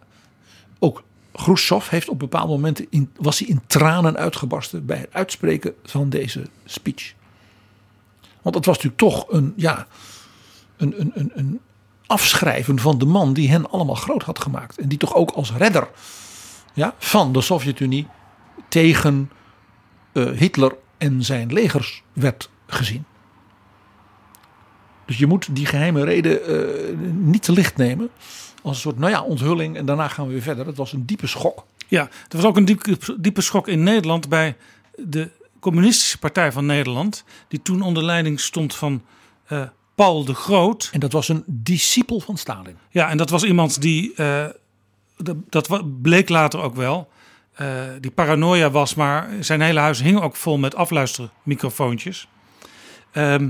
[0.79, 5.73] ook Khrushchev heeft op bepaalde momenten in, was hij in tranen uitgebarsten bij het uitspreken
[5.83, 7.13] van deze speech.
[8.41, 9.87] Want het was natuurlijk toch een, ja,
[10.77, 11.59] een, een, een, een
[12.05, 14.77] afschrijven van de man die hen allemaal groot had gemaakt.
[14.77, 15.89] En die toch ook als redder
[16.73, 18.07] ja, van de Sovjet-Unie
[18.67, 19.31] tegen
[20.11, 23.05] eh, Hitler en zijn legers werd gezien.
[25.13, 28.09] Dus je moet die geheime reden eh, niet te licht nemen.
[28.61, 30.65] Als een soort, nou ja, onthulling en daarna gaan we weer verder.
[30.65, 31.65] Het was een diepe schok.
[31.87, 34.55] Ja, er was ook een diepe, diepe schok in Nederland bij
[34.95, 37.23] de Communistische Partij van Nederland.
[37.47, 39.01] Die toen onder leiding stond van
[39.45, 39.61] eh,
[39.95, 40.89] Paul de Groot.
[40.91, 42.77] En dat was een discipel van Stalin.
[42.89, 44.45] Ja, en dat was iemand die, eh,
[45.17, 47.09] dat, dat bleek later ook wel,
[47.99, 52.27] die paranoia was, maar zijn hele huis hing ook vol met afluistermicrofoontjes.
[53.11, 53.49] Ehm,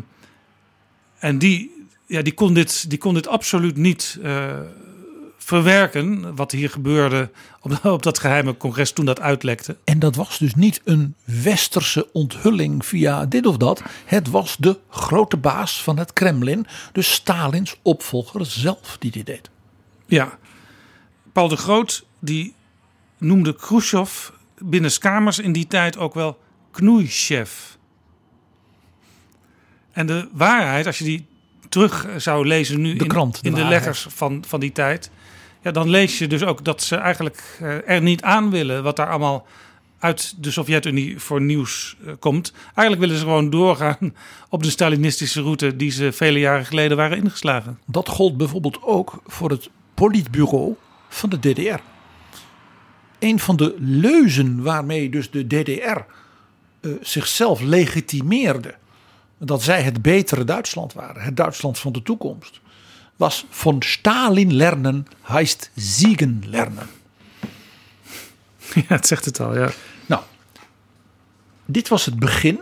[1.23, 4.59] en die, ja, die, kon dit, die kon dit absoluut niet eh,
[5.37, 7.29] verwerken, wat hier gebeurde
[7.61, 9.77] op, op dat geheime congres toen dat uitlekte.
[9.83, 13.81] En dat was dus niet een westerse onthulling via dit of dat.
[14.05, 19.49] Het was de grote baas van het Kremlin, dus Stalins opvolger zelf die dit deed.
[20.05, 20.37] Ja,
[21.31, 22.53] Paul de Groot die
[23.17, 26.37] noemde Khrushchev binnenskamers in die tijd ook wel
[26.71, 27.77] knoeichef.
[29.93, 31.25] En de waarheid, als je die
[31.69, 35.11] terug zou lezen nu De in, krant, de in de letters van, van die tijd,
[35.61, 38.95] ja, dan lees je dus ook dat ze eigenlijk eh, er niet aan willen wat
[38.95, 39.47] daar allemaal
[39.99, 42.53] uit de Sovjet-Unie voor nieuws eh, komt.
[42.63, 43.97] Eigenlijk willen ze gewoon doorgaan
[44.49, 47.79] op de Stalinistische route die ze vele jaren geleden waren ingeslagen.
[47.85, 50.75] Dat gold bijvoorbeeld ook voor het politbureau
[51.09, 51.79] van de DDR.
[53.19, 55.99] Een van de leuzen waarmee dus de DDR
[56.81, 58.75] eh, zichzelf legitimeerde
[59.45, 62.61] dat zij het betere Duitsland waren, het Duitsland van de toekomst,
[63.15, 66.87] was van Stalin lernen heist siegen lernen.
[68.73, 69.69] Ja, het zegt het al, ja.
[70.05, 70.21] Nou,
[71.65, 72.59] dit was het begin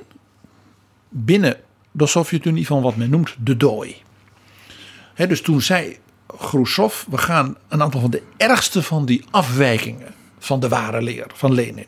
[1.10, 1.60] binnen
[1.92, 3.96] de Sovjet-Unie van wat men noemt de dooi.
[5.16, 10.60] Dus toen zei Khrushchev, we gaan een aantal van de ergste van die afwijkingen van
[10.60, 11.86] de ware leer van Lenin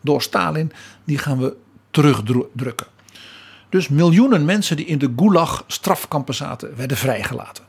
[0.00, 0.72] door Stalin,
[1.04, 1.56] die gaan we
[1.90, 2.86] terugdrukken.
[3.74, 7.64] Dus miljoenen mensen die in de gulag strafkampen zaten, werden vrijgelaten.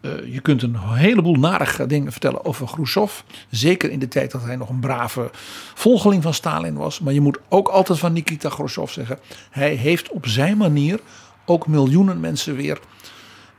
[0.00, 3.20] Eh, je kunt een heleboel narige dingen vertellen over Khrushchev.
[3.50, 5.30] Zeker in de tijd dat hij nog een brave
[5.74, 7.00] volgeling van Stalin was.
[7.00, 9.18] Maar je moet ook altijd van Nikita Khrushchev zeggen.
[9.50, 11.00] Hij heeft op zijn manier
[11.44, 12.78] ook miljoenen mensen weer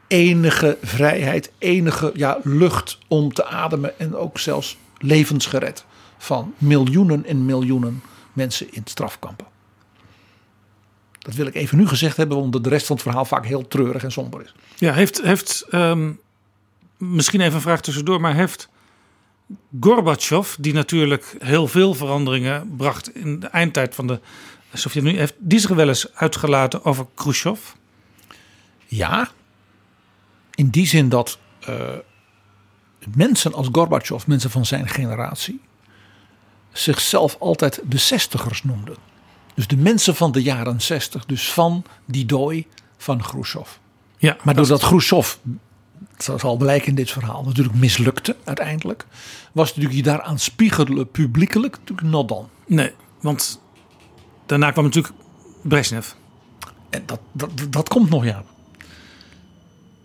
[0.07, 3.99] enige vrijheid, enige ja, lucht om te ademen.
[3.99, 5.85] En ook zelfs levens gered
[6.17, 9.56] van miljoenen en miljoenen mensen in strafkampen.
[11.27, 13.67] Dat wil ik even nu gezegd hebben, omdat de rest van het verhaal vaak heel
[13.67, 14.53] treurig en somber is.
[14.75, 16.11] Ja, heeft, heeft ehm,
[16.97, 18.69] misschien even een vraag tussendoor, maar heeft
[19.79, 24.19] Gorbachev, die natuurlijk heel veel veranderingen bracht in de eindtijd van de
[24.73, 27.59] Sovjet-Unie, heeft die zich wel eens uitgelaten over Khrushchev?
[28.85, 29.29] Ja,
[30.55, 31.75] in die zin dat eh,
[33.15, 35.61] mensen als Gorbachev, mensen van zijn generatie,
[36.71, 38.95] zichzelf altijd de zestigers noemden.
[39.57, 42.67] Dus de mensen van de jaren zestig, dus van die dooi
[42.97, 43.69] van Khrushchev.
[44.17, 45.35] Ja, maar doordat Khrushchev,
[46.25, 49.05] dat zal blijken in dit verhaal, natuurlijk mislukte uiteindelijk,
[49.51, 52.49] was natuurlijk die daaraan spiegelen publiekelijk natuurlijk not dan.
[52.65, 52.91] Nee,
[53.21, 53.61] want
[54.45, 55.13] daarna kwam natuurlijk
[55.61, 56.11] Brezhnev.
[56.89, 58.43] En dat, dat, dat komt nog, ja.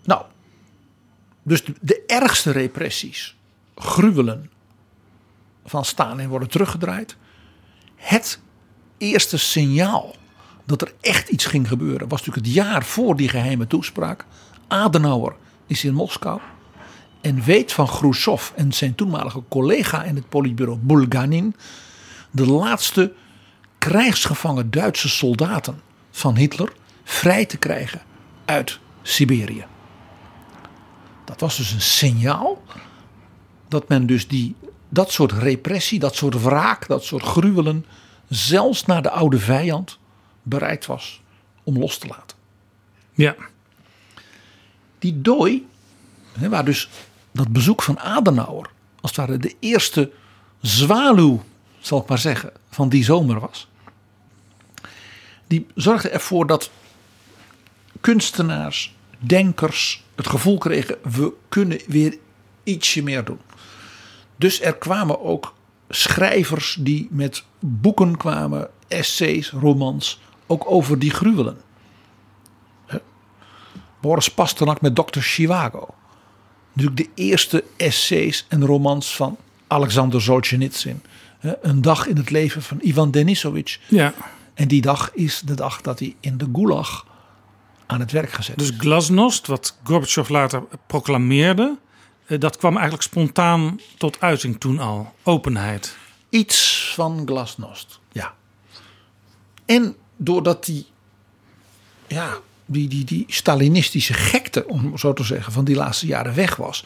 [0.03, 0.25] Nou,
[1.43, 3.35] dus de, de ergste repressies,
[3.75, 4.49] gruwelen
[5.65, 7.15] van Stalin worden teruggedraaid.
[7.95, 8.39] Het
[9.03, 10.15] eerste signaal
[10.65, 14.25] dat er echt iets ging gebeuren was natuurlijk het jaar voor die geheime toespraak.
[14.67, 15.35] Adenauer
[15.67, 16.39] is in Moskou
[17.21, 21.55] en weet van Khrushchev en zijn toenmalige collega in het politbureau Bulganin
[22.31, 23.13] de laatste
[23.77, 28.01] krijgsgevangen Duitse soldaten van Hitler vrij te krijgen
[28.45, 29.65] uit Siberië.
[31.25, 32.63] Dat was dus een signaal
[33.67, 34.55] dat men dus die,
[34.89, 37.85] dat soort repressie, dat soort wraak, dat soort gruwelen,
[38.29, 39.99] zelfs naar de oude vijand
[40.43, 41.21] bereid was
[41.63, 42.37] om los te laten.
[43.13, 43.35] Ja.
[44.99, 45.67] Die dooi,
[46.33, 46.89] waar dus
[47.31, 48.69] dat bezoek van Adenauer
[49.01, 50.11] als het ware de eerste
[50.61, 51.43] zwaluw,
[51.79, 53.67] zal ik maar zeggen, van die zomer was.
[55.47, 56.71] Die zorgde ervoor dat
[58.01, 62.17] kunstenaars, denkers het gevoel kregen: we kunnen weer
[62.63, 63.39] ietsje meer doen.
[64.35, 65.53] Dus er kwamen ook
[65.89, 71.57] schrijvers die met boeken kwamen, essays, romans, ook over die gruwelen.
[74.01, 75.19] Boris Pasternak met Dr.
[75.19, 75.87] Chivago.
[76.73, 81.01] Natuurlijk de eerste essays en romans van Alexander Solzhenitsyn.
[81.61, 83.79] Een dag in het leven van Ivan Denisovich.
[83.87, 84.13] Ja.
[84.53, 87.05] En die dag is de dag dat hij in de gulag
[87.85, 88.57] aan het werk gezet.
[88.57, 91.77] Dus glasnost, wat Gorbachev later proclameerde,
[92.25, 95.13] eh, dat kwam eigenlijk spontaan tot uiting toen al.
[95.23, 95.97] Openheid.
[96.33, 98.33] Iets van glasnost, ja.
[99.65, 100.85] En doordat die,
[102.07, 106.55] ja, die, die, die Stalinistische gekte, om zo te zeggen, van die laatste jaren weg
[106.55, 106.85] was,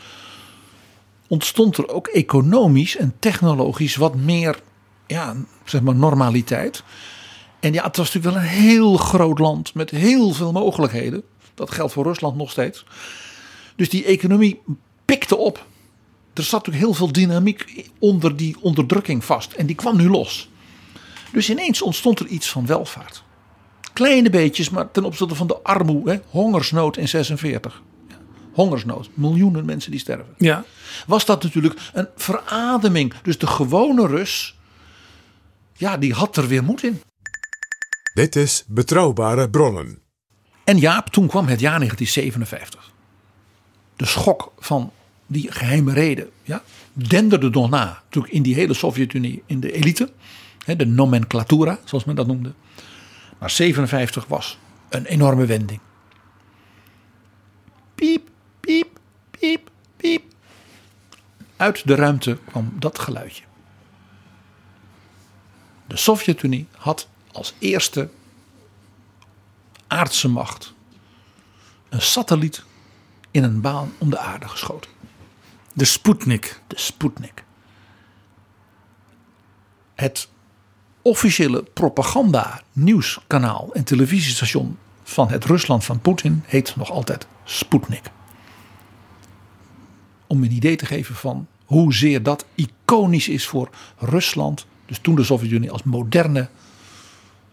[1.28, 4.60] ontstond er ook economisch en technologisch wat meer,
[5.06, 6.84] ja, zeg maar normaliteit.
[7.60, 11.24] En ja, het was natuurlijk wel een heel groot land met heel veel mogelijkheden.
[11.54, 12.86] Dat geldt voor Rusland nog steeds.
[13.76, 14.62] Dus die economie
[15.06, 15.66] pikte op.
[16.38, 19.54] Er zat natuurlijk heel veel dynamiek onder die onderdrukking vast.
[19.54, 20.50] En die kwam nu los.
[21.32, 23.24] Dus ineens ontstond er iets van welvaart.
[23.94, 27.82] Kleine beetjes, maar ten opzichte van de armoede, hè, hongersnood in 46.
[28.52, 30.34] Hongersnood, miljoenen mensen die sterven.
[30.38, 30.64] Ja.
[31.08, 33.14] Was dat natuurlijk een verademing.
[33.24, 34.58] Dus de gewone Rus,
[35.74, 37.02] ja, die had er weer moed in.
[38.14, 40.00] Dit is Betrouwbare Bronnen.
[40.64, 42.92] En Jaap, toen kwam het jaar 1957.
[43.96, 44.92] De schok van
[45.28, 46.64] die geheime reden ja,
[46.94, 48.02] denderde nog na.
[48.04, 50.12] Natuurlijk in die hele Sovjet-Unie, in de elite.
[50.66, 52.54] hè, De nomenclatura, zoals men dat noemde.
[53.40, 54.58] Maar 57 was
[54.90, 55.80] een enorme wending.
[57.96, 59.00] Piep, piep,
[59.40, 60.24] piep, piep.
[61.56, 63.44] Uit de ruimte kwam dat geluidje.
[65.88, 68.10] De Sovjet-Unie had als eerste
[69.88, 70.74] aardse macht
[71.90, 72.64] een satelliet
[73.32, 74.92] in een baan om de aarde geschoten.
[75.78, 76.62] De Sputnik.
[76.68, 77.44] De Sputnik.
[79.96, 80.30] Het
[81.02, 88.12] officiële propaganda nieuwskanaal en televisiestation van het Rusland van Poetin heet nog altijd Sputnik.
[90.28, 94.66] Om een idee te geven van hoezeer dat iconisch is voor Rusland.
[94.86, 96.50] Dus toen de Sovjet-Unie als moderne,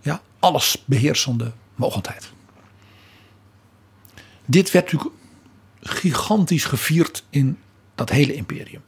[0.00, 2.32] ja, alles beheersende mogendheid.
[4.44, 5.14] Dit werd natuurlijk
[5.80, 7.58] gigantisch gevierd in
[7.94, 8.82] dat hele imperium.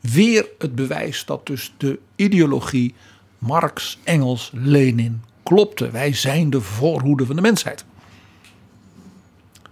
[0.00, 2.94] Weer het bewijs dat dus de ideologie
[3.38, 5.90] Marx, Engels, Lenin klopte.
[5.90, 7.84] Wij zijn de voorhoede van de mensheid.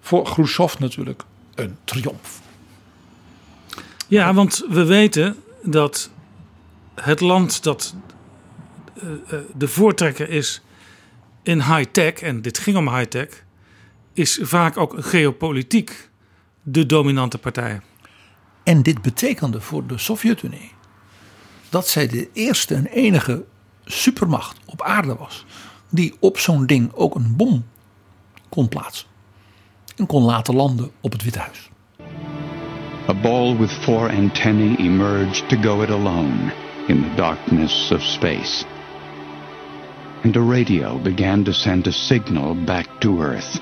[0.00, 1.22] Voor Khrushchev natuurlijk
[1.54, 2.40] een triomf.
[4.08, 6.10] Ja, want we weten dat
[6.94, 7.94] het land dat
[8.94, 10.60] eh, eh, de voortrekker is
[11.42, 13.44] in high-tech, en dit ging om high-tech,
[14.12, 16.10] is vaak ook geopolitiek
[16.62, 17.80] de dominante partij.
[18.66, 20.72] En dit betekende voor de Sovjet-Unie
[21.68, 23.44] dat zij de eerste en enige
[23.84, 25.44] supermacht op aarde was
[25.90, 27.64] die op zo'n ding ook een bom
[28.48, 29.06] kon plaatsen
[29.96, 31.70] en kon laten landen op het Witte Huis.
[33.08, 36.52] A ball with four antennae emerged to go it alone
[36.86, 38.64] in the darkness of space.
[40.24, 43.60] And a radio began to send a signal back to Earth.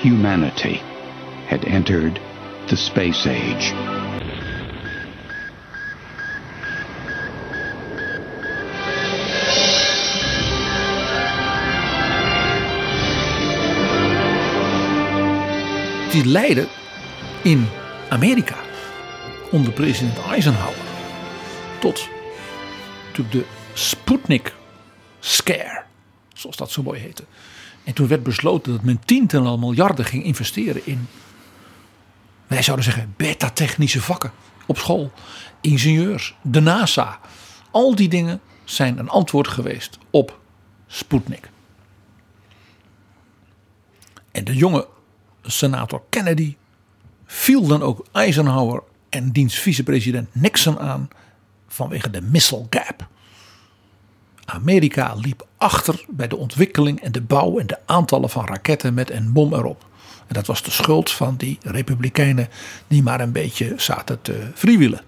[0.00, 0.85] Humanity
[1.46, 2.20] had entered
[2.66, 3.74] the space age.
[16.10, 16.68] Die leidde
[17.42, 17.66] in
[18.08, 18.56] Amerika
[19.50, 20.74] onder president Eisenhower
[21.78, 22.08] tot
[23.30, 24.54] de Sputnik
[25.20, 25.82] scare,
[26.34, 27.24] zoals dat zo mooi heette.
[27.84, 31.08] En toen werd besloten dat men tientallen miljarden ging investeren in,
[32.46, 34.32] wij zouden zeggen, beta-technische vakken
[34.66, 35.12] op school,
[35.60, 37.20] ingenieurs, de NASA.
[37.70, 40.38] Al die dingen zijn een antwoord geweest op
[40.86, 41.50] Sputnik.
[44.32, 44.88] En de jonge
[45.42, 46.56] senator Kennedy
[47.26, 51.08] viel dan ook Eisenhower en diens vicepresident Nixon aan
[51.68, 53.08] vanwege de missile gap.
[54.44, 59.10] Amerika liep achter bij de ontwikkeling en de bouw en de aantallen van raketten met
[59.10, 59.86] een bom erop.
[60.26, 62.48] En dat was de schuld van die republikeinen
[62.86, 65.00] die maar een beetje zaten te freewheelen.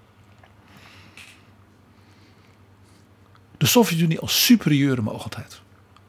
[3.57, 5.61] De Sovjet-Unie als superieure mogelijkheid.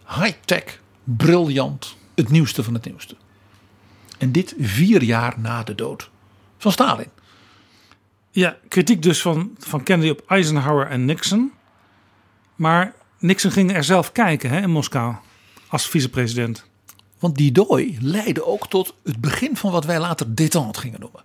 [0.07, 3.16] High-tech, briljant, het nieuwste van het nieuwste.
[4.18, 6.11] En dit vier jaar na de dood
[6.59, 7.11] van Stalin.
[8.31, 11.52] Ja, kritiek dus van, van Kennedy op Eisenhower en Nixon.
[12.56, 15.15] Maar Nixon ging er zelf kijken hè, in Moskou
[15.69, 16.69] als vicepresident.
[17.21, 21.21] Want die dooi leidde ook tot het begin van wat wij later détente gingen noemen.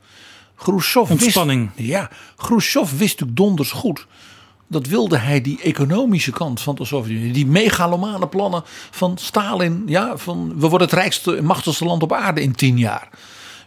[0.56, 1.70] Khrushchev Ontspanning.
[1.76, 4.08] Wist, ja, Khrushchev wist natuurlijk donders goed.
[4.68, 7.34] Dat wilde hij die economische kant van de Sovjet-Unie.
[7.34, 9.84] Die megalomane plannen van Stalin.
[9.86, 13.10] Ja, van we worden het rijkste en machtigste land op aarde in tien jaar.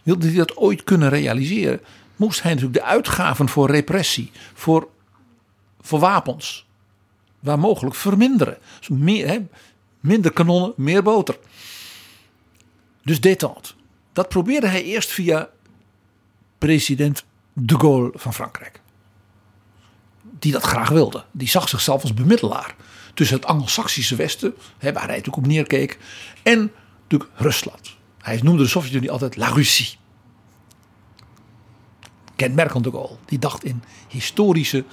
[0.03, 1.81] Wilde hij dat ooit kunnen realiseren.
[2.15, 4.31] Moest hij natuurlijk de uitgaven voor repressie.
[4.53, 4.87] Voor,
[5.81, 6.65] voor wapens.
[7.39, 8.57] Waar mogelijk verminderen.
[8.79, 9.39] Dus meer, hè,
[9.99, 11.37] Minder kanonnen, meer boter.
[13.09, 13.71] Dus détente.
[14.13, 15.49] Dat probeerde hij eerst via
[16.57, 18.81] president de Gaulle van Frankrijk.
[20.39, 21.23] Die dat graag wilde.
[21.31, 22.75] Die zag zichzelf als bemiddelaar
[23.13, 25.97] tussen het Anglo-Saxische Westen, hè, waar hij natuurlijk op neerkeek,
[26.43, 27.97] en natuurlijk Rusland.
[28.17, 29.97] Hij noemde de Sovjet-Unie altijd La Russie.
[32.35, 33.17] Kenmerkend de Gaulle.
[33.25, 34.83] Die dacht in historische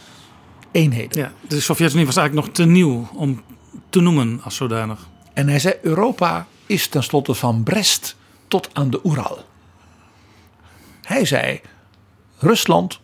[0.71, 1.21] eenheden.
[1.21, 3.43] Ja, de Sovjet-Unie was eigenlijk nog te nieuw om
[3.91, 5.09] te noemen als zodanig.
[5.33, 8.17] En hij zei: Europa is tenslotte van Brest
[8.49, 9.45] tot aan de Oeral.
[11.03, 11.61] Hij zei:
[12.39, 13.01] Rusland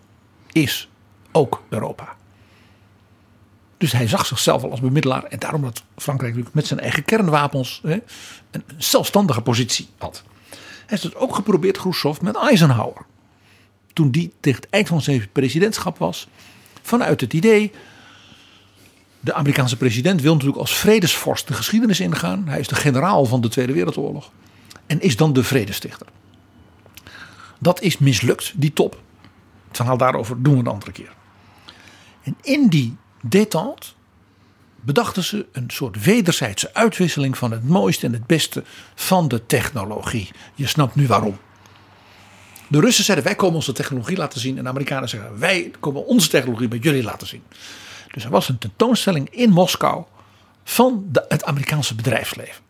[0.53, 0.89] is
[1.33, 2.17] ook Europa.
[3.79, 5.25] Dus hij zag zichzelf al als bemiddelaar.
[5.25, 8.03] En daarom dat Frankrijk met zijn eigen kernwapens een
[8.77, 10.23] zelfstandige positie had.
[10.51, 13.07] Hij heeft het ook geprobeerd, Khrushchev, met Eisenhower.
[13.93, 16.29] Toen die tegen het eind van zijn presidentschap was.
[16.83, 17.73] Vanuit het idee.
[19.25, 22.49] De Amerikaanse president wil natuurlijk als vredesvorst de geschiedenis ingaan.
[22.49, 24.31] Hij is de generaal van de Tweede Wereldoorlog.
[24.87, 26.07] En is dan de vredestichter.
[27.59, 29.01] Dat is mislukt, die top.
[29.68, 31.12] Het verhaal daarover doen we een andere keer.
[32.23, 33.87] En in die détente
[34.81, 38.64] bedachten ze een soort wederzijdse uitwisseling van het mooiste en het beste
[38.95, 40.31] van de technologie.
[40.55, 41.39] Je snapt nu waarom.
[42.68, 46.07] De Russen zeiden wij komen onze technologie laten zien en de Amerikanen zeggen wij komen
[46.07, 47.43] onze technologie bij jullie laten zien.
[48.13, 50.05] Dus er was een tentoonstelling in Moskou
[50.65, 52.63] van de, het Amerikaanse bedrijfsleven.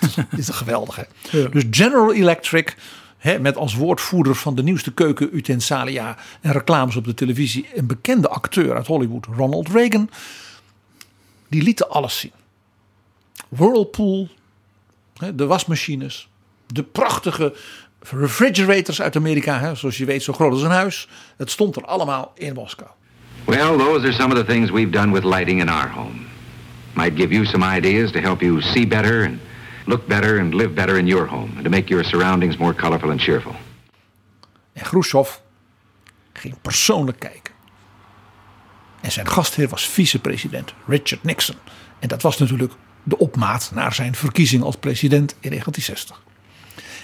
[0.00, 1.04] Dat is toch geweldig hè?
[1.50, 2.76] Dus General Electric
[3.18, 8.28] Hè, met als woordvoerder van de nieuwste keukenutensalia en reclames op de televisie een bekende
[8.28, 10.10] acteur uit Hollywood, Ronald Reagan.
[11.48, 12.32] Die lieten alles zien.
[13.48, 14.28] Whirlpool,
[15.14, 16.28] hè, de wasmachines,
[16.66, 17.54] de prachtige
[18.10, 21.08] refrigerators uit Amerika, hè, zoals je weet zo groot als een huis.
[21.36, 22.90] Het stond er allemaal in Moskou.
[23.48, 26.26] Well, those are some of the things we've done with lighting in our home.
[26.94, 29.40] Might give you some ideas to help you see better and
[29.86, 33.10] look better and live better in your home and to make your surroundings more colorful
[33.10, 33.54] and cheerful.
[34.72, 35.30] En Khrushchev
[36.32, 37.54] ging persoonlijk kijken.
[39.00, 41.56] En zijn gastheer was vicepresident Richard Nixon.
[41.98, 42.72] En dat was natuurlijk
[43.02, 46.22] de opmaat naar zijn verkiezing als president in 1960.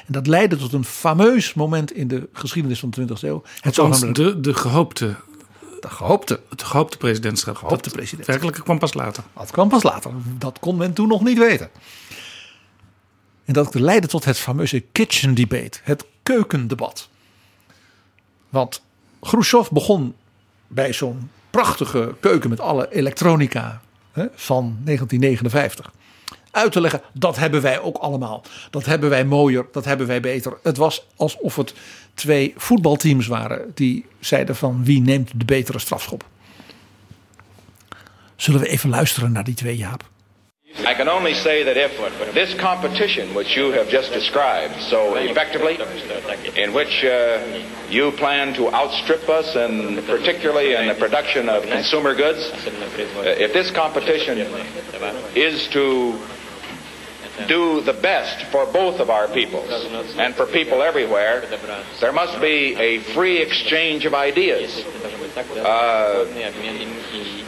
[0.07, 3.43] En dat leidde tot een fameus moment in de geschiedenis van de 20e eeuw.
[3.61, 5.17] Het was de, de gehoopte.
[5.85, 6.41] De gehoopte.
[6.49, 7.57] Het gehoopte presidentschap.
[7.57, 8.27] Gehoopte dat president.
[8.27, 9.25] werkelijke kwam pas later.
[9.35, 10.11] Dat kwam pas later.
[10.39, 11.71] Dat kon men toen nog niet weten.
[13.45, 17.09] En dat leidde tot het fameuze kitchen debate, het keukendebat.
[18.49, 18.83] Want
[19.21, 20.15] Khrushchev begon
[20.67, 23.81] bij zo'n prachtige keuken met alle elektronica
[24.13, 25.93] hè, van 1959
[26.55, 28.43] uit te leggen, dat hebben wij ook allemaal.
[28.71, 30.59] Dat hebben wij mooier, dat hebben wij beter.
[30.63, 31.75] Het was alsof het
[32.15, 36.25] twee voetbalteams waren die zeiden van wie neemt de betere strafschop.
[38.37, 40.13] Zullen we even luisteren naar die twee Jaap?
[40.79, 41.93] I can only say that if
[42.35, 45.79] this competition, which you have just described so effectively,
[46.55, 47.39] in which uh,
[47.89, 53.53] you plan to outstrip us, and particularly in the production of consumer goods, uh, if
[53.53, 54.39] this competition
[55.35, 56.19] is to
[57.49, 59.71] do the best for both of our peoples
[60.17, 61.45] and for people everywhere,
[62.01, 64.85] there must be a free exchange of ideas.
[65.59, 66.25] Uh,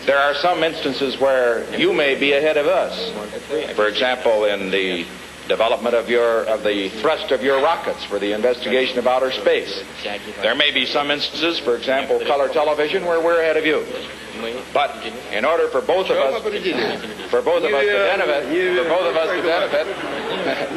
[0.07, 3.13] there are some instances where you may be ahead of us.
[3.75, 5.07] For example, in the
[5.49, 9.85] development of your of the thrust of your rockets for the investigation of outer space.
[10.43, 13.87] There may be some instances, for example, color television, where we're ahead of you.
[14.73, 14.91] But
[15.33, 16.43] in order for both of us,
[17.31, 19.87] for both of us to benefit, for both of us to benefit,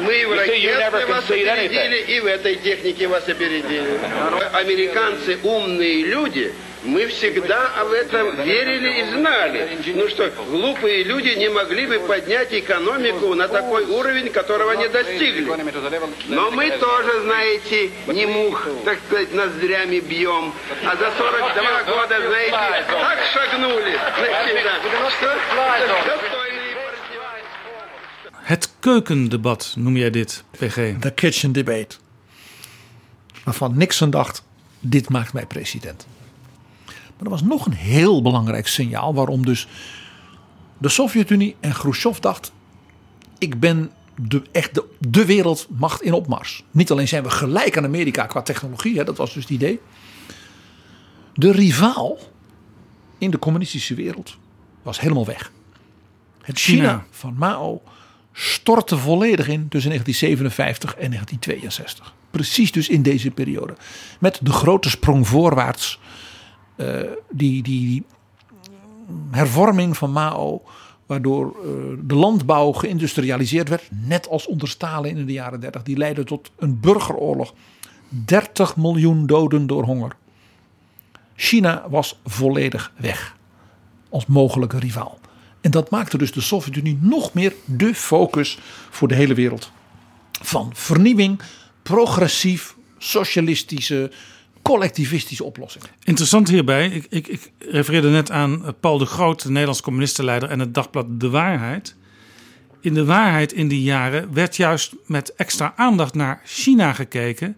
[0.00, 1.78] Мы в you see, you never ракете вас concede anything.
[1.78, 3.98] опередили и в этой технике вас опередили.
[4.52, 6.52] Американцы умные люди.
[6.82, 9.78] Мы всегда об этом верили и знали.
[9.94, 15.44] Ну что, глупые люди не могли бы поднять экономику на такой уровень, которого не достигли.
[16.28, 20.52] Но мы тоже, знаете, не мух, так сказать, ноздрями бьем.
[20.84, 23.98] А за 42 года, знаете, так шагнули.
[24.18, 25.40] Знаете, да, что
[28.50, 30.74] Het keukendebat noem jij dit, PG.
[31.00, 31.96] The kitchen debate.
[33.44, 34.42] Waarvan Nixon dacht,
[34.80, 36.06] dit maakt mij president.
[37.20, 39.66] Maar er was nog een heel belangrijk signaal waarom dus
[40.78, 42.52] de Sovjet-Unie en Khrushchev dacht,
[43.38, 46.64] ik ben de, echt de, de wereldmacht in opmars.
[46.70, 49.80] Niet alleen zijn we gelijk aan Amerika qua technologie, hè, dat was dus het idee.
[51.34, 52.18] De rivaal
[53.18, 54.36] in de communistische wereld
[54.82, 55.52] was helemaal weg.
[56.42, 57.04] Het China, China.
[57.10, 57.82] van Mao
[58.32, 62.14] stortte volledig in tussen 1957 en 1962.
[62.30, 63.74] Precies dus in deze periode.
[64.20, 65.98] Met de grote sprong voorwaarts.
[66.80, 68.04] Eh, die, die
[69.30, 70.62] hervorming van Mao
[71.10, 71.70] Waardoor eh,
[72.02, 73.88] de landbouw geïndustrialiseerd werd.
[73.90, 75.82] Net als onder Stalin in de jaren 30.
[75.82, 77.54] Die leidde tot een burgeroorlog.
[78.08, 80.16] 30 miljoen doden door honger.
[81.34, 83.36] China was volledig weg.
[84.08, 85.18] Als mogelijke rivaal.
[85.60, 88.58] En dat maakte dus de Sovjet-Unie nog meer de focus
[88.90, 89.72] voor de hele wereld.
[90.42, 91.40] Van vernieuwing,
[91.82, 94.12] progressief, socialistische,
[94.62, 95.88] collectivistische oplossingen.
[96.02, 100.48] Interessant hierbij, ik, ik, ik refereerde net aan eh, Paul de Groot, de Nederlands communistenleider,
[100.48, 101.94] en het dagblad De Waarheid.
[102.80, 107.56] In De Waarheid in die jaren werd juist met extra aandacht naar China gekeken.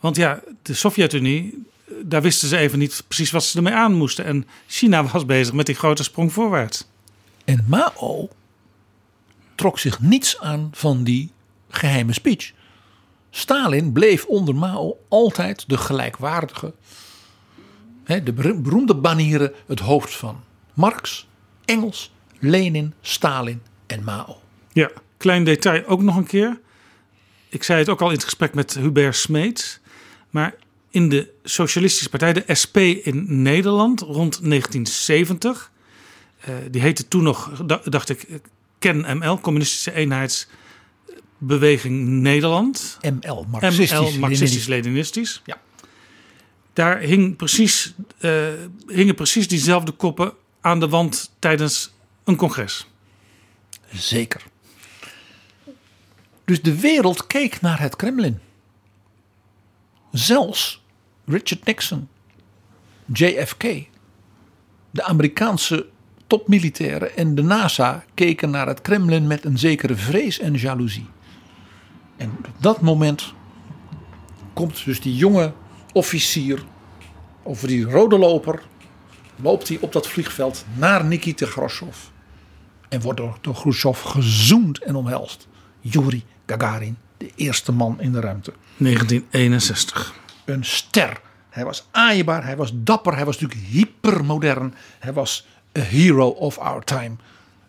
[0.00, 1.64] Want ja, de Sovjet-Unie,
[2.02, 4.24] daar wisten ze even niet precies wat ze ermee aan moesten.
[4.24, 6.86] En China was bezig met die grote sprong voorwaarts.
[7.44, 8.28] En Mao
[9.54, 11.30] trok zich niets aan van die
[11.68, 12.52] geheime speech.
[13.36, 16.74] Stalin bleef onder Mao altijd de gelijkwaardige,
[18.04, 20.40] de beroemde banieren, het hoofd van
[20.74, 21.28] Marx,
[21.64, 24.36] Engels, Lenin, Stalin en Mao.
[24.72, 26.60] Ja, klein detail ook nog een keer.
[27.48, 29.80] Ik zei het ook al in het gesprek met Hubert Smeets.
[30.30, 30.54] Maar
[30.90, 35.70] in de Socialistische Partij, de SP in Nederland, rond 1970.
[36.48, 38.40] Uh, die heette toen nog, dacht ik,
[38.78, 39.90] KEN-ML, Communistische
[41.40, 42.98] Eenheidsbeweging Nederland.
[43.00, 45.42] ML, Marxistisch, ML, Marxistisch-Leninistisch.
[45.44, 45.60] Ja.
[46.72, 48.48] Daar hing precies, uh,
[48.86, 51.92] hingen precies diezelfde koppen aan de wand tijdens
[52.24, 52.86] een congres.
[53.92, 54.42] Zeker.
[56.44, 58.38] Dus de wereld keek naar het Kremlin.
[60.10, 60.82] Zelfs
[61.24, 62.08] Richard Nixon,
[63.12, 63.62] JFK,
[64.90, 65.86] de Amerikaanse
[66.26, 71.06] topmilitairen en de NASA keken naar het Kremlin met een zekere vrees en jaloezie.
[72.16, 73.32] En op dat moment
[74.52, 75.52] komt dus die jonge
[75.92, 76.64] officier
[77.42, 78.62] over die rode loper,
[79.36, 81.96] loopt hij op dat vliegveld naar Nikita Khrushchev.
[82.88, 85.48] En wordt door, door Khrushchev gezoend en omhelst.
[85.80, 88.52] Yuri Gagarin, de eerste man in de ruimte.
[88.76, 90.14] 1961.
[90.44, 91.20] Een ster.
[91.50, 94.74] Hij was aaibaar, hij was dapper, hij was natuurlijk hypermodern.
[94.98, 95.46] Hij was
[95.78, 97.16] a hero of our time.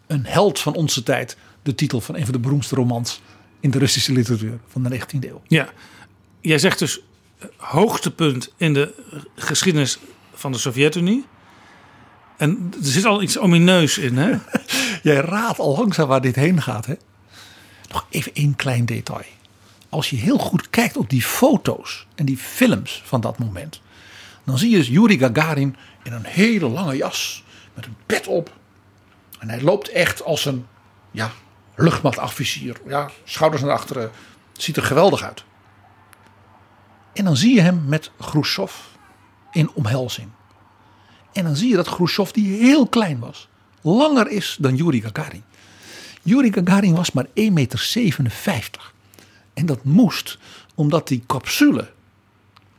[0.07, 1.37] Een held van onze tijd.
[1.61, 3.21] De titel van een van de beroemdste romans
[3.65, 5.41] in de Russische literatuur van de 19e eeuw.
[5.47, 5.69] Ja,
[6.41, 6.99] jij zegt dus
[7.37, 8.93] eh, hoogtepunt in de
[9.35, 9.99] geschiedenis
[10.33, 11.25] van de Sovjet-Unie.
[12.37, 14.37] En er zit al iets omineus in, hè?
[15.09, 16.93] Jij raadt al langzaam waar dit heen gaat, hè?
[17.91, 19.25] Nog even één klein detail
[19.95, 23.81] als je heel goed kijkt op die foto's en die films van dat moment,
[24.43, 27.43] dan zie je dus Yuri Gagarin in een hele lange jas
[27.73, 28.53] met een pet op.
[29.39, 30.65] En hij loopt echt als een
[31.11, 31.31] ja,
[31.75, 32.81] luchtmachtofficier.
[32.87, 34.11] Ja, schouders naar achteren.
[34.53, 35.43] Ziet er geweldig uit.
[37.13, 38.73] En dan zie je hem met Khrushchev
[39.51, 40.29] in omhelzing.
[41.33, 43.47] En dan zie je dat Khrushchev, die heel klein was,
[43.81, 45.43] langer is dan Yuri Gagarin.
[46.21, 48.93] Yuri Gagarin was maar 1,57 meter.
[49.53, 50.37] En dat moest
[50.75, 51.93] omdat die capsule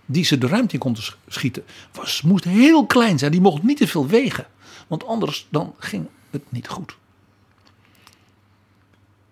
[0.07, 3.31] die ze de ruimte in konden schieten, was, moest heel klein zijn.
[3.31, 4.47] Die mocht niet te veel wegen.
[4.87, 6.97] Want anders dan ging het niet goed.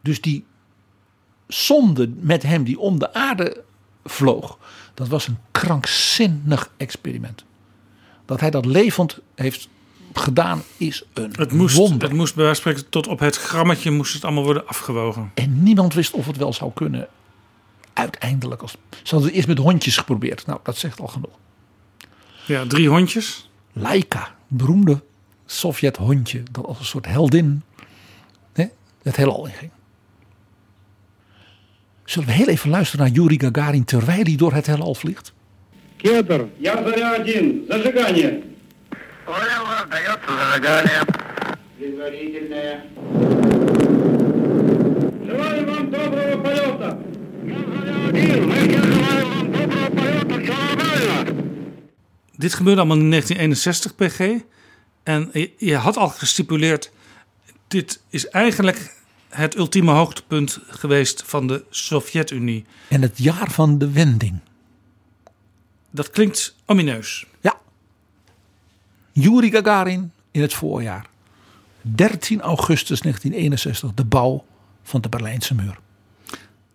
[0.04, 0.44] Dus die
[1.46, 3.64] zonde met hem die om de aarde
[4.04, 4.58] vloog,
[4.94, 7.44] dat was een krankzinnig experiment.
[8.24, 9.68] Dat hij dat levend heeft
[10.12, 12.08] gedaan is een het moest, wonder.
[12.08, 15.30] Het moest bij wijze van spreken tot op het grammetje moest het allemaal worden afgewogen.
[15.34, 17.08] En niemand wist of het wel zou kunnen
[17.92, 20.46] uiteindelijk, als, ze hadden het eerst met hondjes geprobeerd.
[20.46, 21.38] Nou, dat zegt al genoeg.
[22.46, 23.50] Ja, drie hondjes.
[23.72, 25.02] Laika, beroemde
[25.46, 27.62] Sovjet-hondje, dat als een soort heldin
[28.52, 28.66] hè,
[29.02, 29.70] het heelal inging.
[32.05, 35.33] Zullen we heel even luisteren naar Yuri Gagarin terwijl hij door het heelal vliegt?
[35.97, 38.43] Кетр, я заря один, зажигание.
[39.25, 41.01] Понял, дается зажигание.
[41.77, 42.83] Предварительное.
[45.25, 46.97] Желаю вам доброго полета.
[52.35, 54.43] Dit gebeurde allemaal in 1961, PG.
[55.03, 56.91] En je, had al gestipuleerd,
[57.67, 58.95] dit is eigenlijk
[59.34, 62.64] het ultieme hoogtepunt geweest van de Sovjet-Unie.
[62.88, 64.40] En het jaar van de wending.
[65.90, 67.26] Dat klinkt omineus.
[67.40, 67.60] Ja.
[69.12, 71.06] Yuri Gagarin in het voorjaar.
[71.80, 74.44] 13 augustus 1961, de bouw
[74.82, 75.78] van de Berlijnse muur.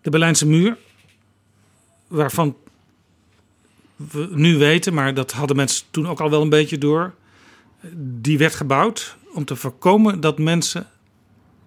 [0.02, 0.78] De Berlijnse muur,
[2.08, 2.56] waarvan
[3.96, 7.14] we nu weten, maar dat hadden mensen toen ook al wel een beetje door.
[8.22, 10.88] Die werd gebouwd om te voorkomen dat mensen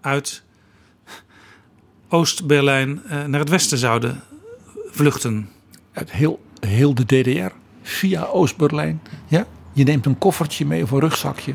[0.01, 0.43] uit
[2.13, 4.21] Oost-Berlijn eh, naar het westen zouden
[4.91, 5.49] vluchten.
[5.93, 9.03] Uit heel, heel de DDR, via Oost-Berlijn.
[9.29, 9.47] Ja?
[9.73, 11.55] Je neemt een koffertje mee of een rugzakje.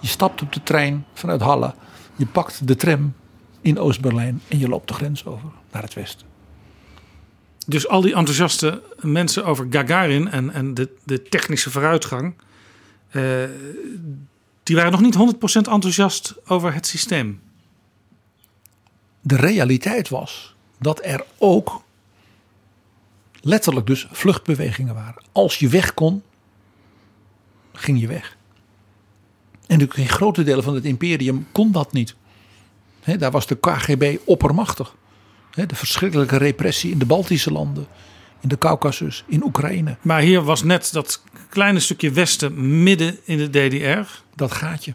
[0.00, 1.74] Je stapt op de trein vanuit Halle
[2.16, 3.14] Je pakt de tram
[3.60, 6.26] in Oost-Berlijn en je loopt de grens over naar het westen.
[7.66, 12.34] Dus al die enthousiaste mensen over Gagarin en, en de, de technische vooruitgang,
[13.10, 13.22] eh,
[14.62, 17.40] die waren nog niet 100% enthousiast over het systeem.
[19.20, 21.82] De realiteit was dat er ook
[23.40, 25.22] letterlijk dus vluchtbewegingen waren.
[25.32, 26.22] Als je weg kon,
[27.72, 28.36] ging je weg.
[29.66, 32.14] En in grote delen van het imperium kon dat niet.
[33.00, 34.94] He, daar was de KGB oppermachtig.
[35.50, 37.86] He, de verschrikkelijke repressie in de Baltische landen,
[38.40, 39.96] in de Caucasus, in Oekraïne.
[40.02, 44.22] Maar hier was net dat kleine stukje westen midden in de DDR.
[44.34, 44.94] Dat gaatje.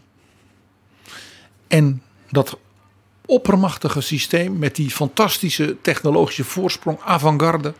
[1.66, 2.58] En dat
[3.26, 7.74] oppermachtige systeem met die fantastische technologische voorsprong, avant-garde.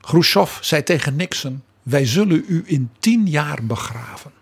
[0.00, 4.32] Khrushchev zei tegen Nixon: Wij zullen u in tien jaar begraven.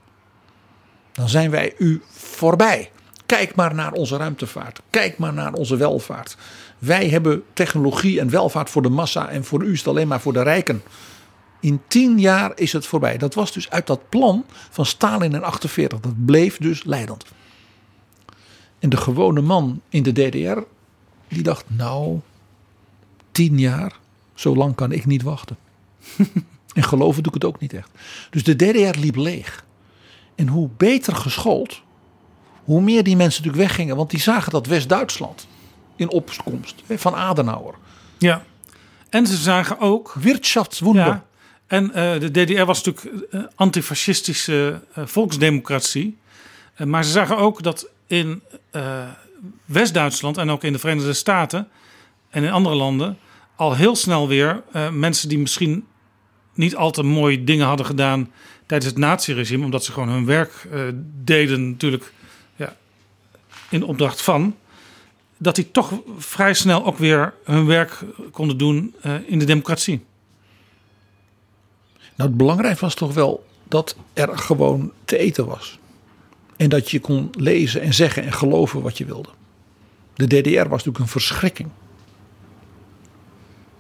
[1.13, 2.91] Dan zijn wij u voorbij.
[3.27, 4.81] Kijk maar naar onze ruimtevaart.
[4.91, 6.37] Kijk maar naar onze welvaart.
[6.79, 10.21] Wij hebben technologie en welvaart voor de massa en voor u is het alleen maar
[10.21, 10.83] voor de rijken.
[11.61, 13.17] In tien jaar is het voorbij.
[13.19, 16.01] Dat was dus uit dat plan van Stalin in 48.
[16.01, 17.25] Dat bleef dus leidend.
[18.79, 20.59] En de gewone man in de DDR,
[21.29, 22.21] die dacht, nou,
[23.33, 23.99] tien jaar,
[24.35, 25.57] zo lang kan ik niet wachten.
[26.75, 27.91] en geloven doe ik het ook niet echt.
[28.31, 29.65] Dus de DDR liep leeg.
[30.35, 31.83] En hoe beter geschoold,
[32.65, 33.97] hoe meer die mensen natuurlijk weggingen.
[33.97, 35.47] Want die zagen dat West-Duitsland
[35.97, 37.75] in opkomst van Adenauer.
[38.19, 38.45] Ja,
[39.09, 40.15] en ze zagen ook...
[40.15, 41.07] Wirtschaftswunder.
[41.07, 41.25] Ja,
[41.67, 46.17] en uh, de DDR was natuurlijk uh, antifascistische uh, volksdemocratie.
[46.85, 48.43] maar ze zagen ook dat in
[49.65, 51.69] West-Duitsland en ook in de Verenigde Staten
[52.31, 53.19] en in andere landen
[53.57, 55.87] al heel snel weer mensen die misschien
[56.55, 58.31] niet al te mooie dingen hadden gedaan
[58.67, 60.69] tijdens het naziregime, omdat ze gewoon hun werk
[61.25, 62.13] deden natuurlijk
[62.57, 62.77] ja,
[63.69, 64.57] in opdracht van,
[65.37, 67.99] dat die toch vrij snel ook weer hun werk
[68.31, 68.95] konden doen
[69.27, 70.05] in de democratie.
[72.15, 75.79] Nou, het belangrijk was toch wel dat er gewoon te eten was.
[76.57, 79.29] En dat je kon lezen en zeggen en geloven wat je wilde.
[80.15, 81.69] De DDR was natuurlijk een verschrikking.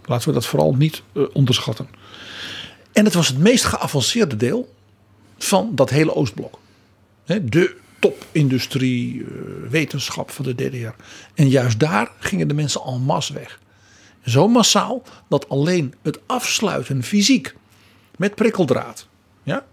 [0.04, 1.88] Laten we dat vooral niet uh, onderschatten.
[2.92, 4.74] En het was het meest geavanceerde deel
[5.38, 6.58] van dat hele Oostblok.
[7.24, 9.26] De topindustrie, uh,
[9.70, 11.02] wetenschap van de DDR.
[11.34, 13.60] En juist daar gingen de mensen en masse weg.
[14.24, 17.54] Zo massaal dat alleen het afsluiten fysiek
[18.16, 19.08] met prikkeldraad
[19.42, 19.66] ja,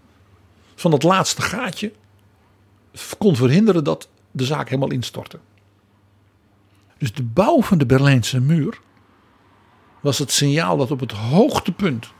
[0.74, 1.92] van dat laatste gaatje
[3.18, 5.38] kon verhinderen dat de zaak helemaal instortte.
[6.98, 8.80] Dus de bouw van de Berlijnse muur
[10.00, 12.12] was het signaal dat op het hoogtepunt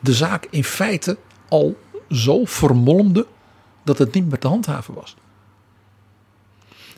[0.00, 1.78] de zaak in feite al
[2.10, 3.26] zo vermolmde
[3.84, 5.16] dat het niet meer te handhaven was.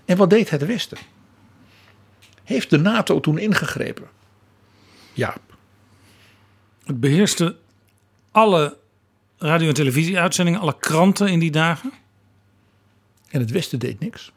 [0.04, 0.98] En wat deed het Westen?
[2.44, 4.08] Heeft de NATO toen ingegrepen?
[5.12, 5.36] Ja,
[6.84, 7.56] het beheerste
[8.30, 8.76] alle
[9.38, 11.92] radio- en televisieuitzendingen, alle kranten in die dagen.
[13.34, 14.32] En het Westen deed niks.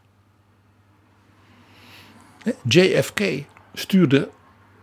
[2.68, 3.22] JFK
[3.74, 4.30] stuurde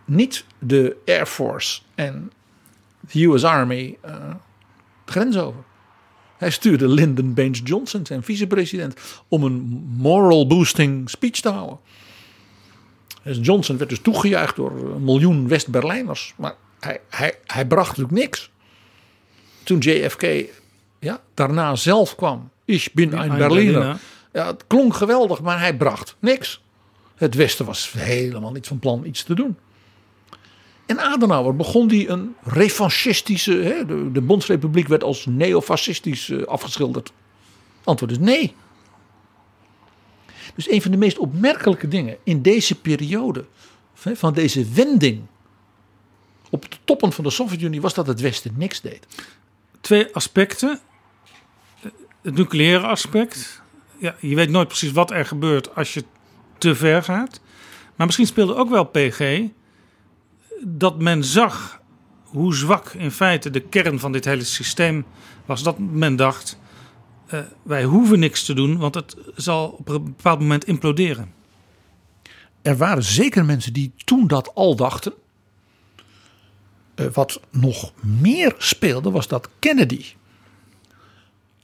[0.05, 2.31] niet de Air Force en
[2.99, 4.11] de US Army uh,
[5.05, 5.63] de grens over.
[6.37, 9.61] Hij stuurde Lyndon Baines Johnson, zijn vicepresident, om een
[9.97, 11.79] moral boosting speech te houden.
[13.23, 16.33] Dus Johnson werd dus toegejuicht door een miljoen West-Berlijners.
[16.37, 18.51] Maar hij, hij, hij bracht natuurlijk niks.
[19.63, 20.23] Toen JFK
[20.99, 22.53] ja, daarna zelf kwam.
[22.65, 23.99] Ich bin ein Berliner.
[24.33, 26.63] Ja, het klonk geweldig, maar hij bracht niks.
[27.15, 29.57] Het Westen was helemaal niet van plan iets te doen.
[30.85, 33.53] En Adenauer begon die een revanchistische.
[33.53, 37.11] Hè, de, de Bondsrepubliek werd als neofascistisch uh, afgeschilderd.
[37.83, 38.55] Antwoord is nee.
[40.55, 43.45] Dus een van de meest opmerkelijke dingen in deze periode.
[43.93, 45.21] van deze wending
[46.49, 49.07] op de toppen van de Sovjet-Unie was dat het Westen niks deed.
[49.81, 50.79] Twee aspecten.
[52.25, 53.61] Het nucleaire aspect.
[53.97, 56.03] Ja, je weet nooit precies wat er gebeurt als je
[56.57, 57.41] te ver gaat.
[57.95, 59.41] Maar misschien speelde ook wel PG
[60.63, 61.81] dat men zag
[62.23, 65.05] hoe zwak in feite de kern van dit hele systeem
[65.45, 65.63] was.
[65.63, 66.59] Dat men dacht,
[67.33, 71.33] uh, wij hoeven niks te doen, want het zal op een bepaald moment imploderen.
[72.61, 75.13] Er waren zeker mensen die toen dat al dachten.
[76.95, 80.05] Uh, wat nog meer speelde was dat Kennedy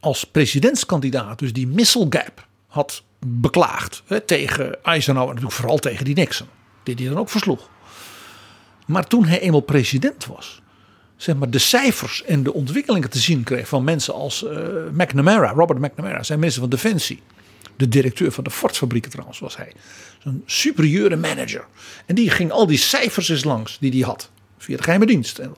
[0.02, 6.16] als presidentskandidaat dus die missile gap had beklaagd hè, tegen Eisenhower, natuurlijk vooral tegen die
[6.16, 6.48] Nixon,
[6.84, 7.70] die hij dan ook versloeg.
[8.86, 10.62] Maar toen hij eenmaal president was,
[11.16, 14.58] zeg maar, de cijfers en de ontwikkelingen te zien kreeg van mensen als eh,
[14.92, 17.22] McNamara, Robert McNamara, zijn minister van Defensie.
[17.76, 19.74] De directeur van de Ford-fabrieken trouwens was hij.
[20.24, 21.66] Zo'n superieure manager.
[22.06, 24.30] En die ging al die cijfers eens langs die hij had.
[24.58, 25.38] Via de geheime dienst.
[25.38, 25.54] En,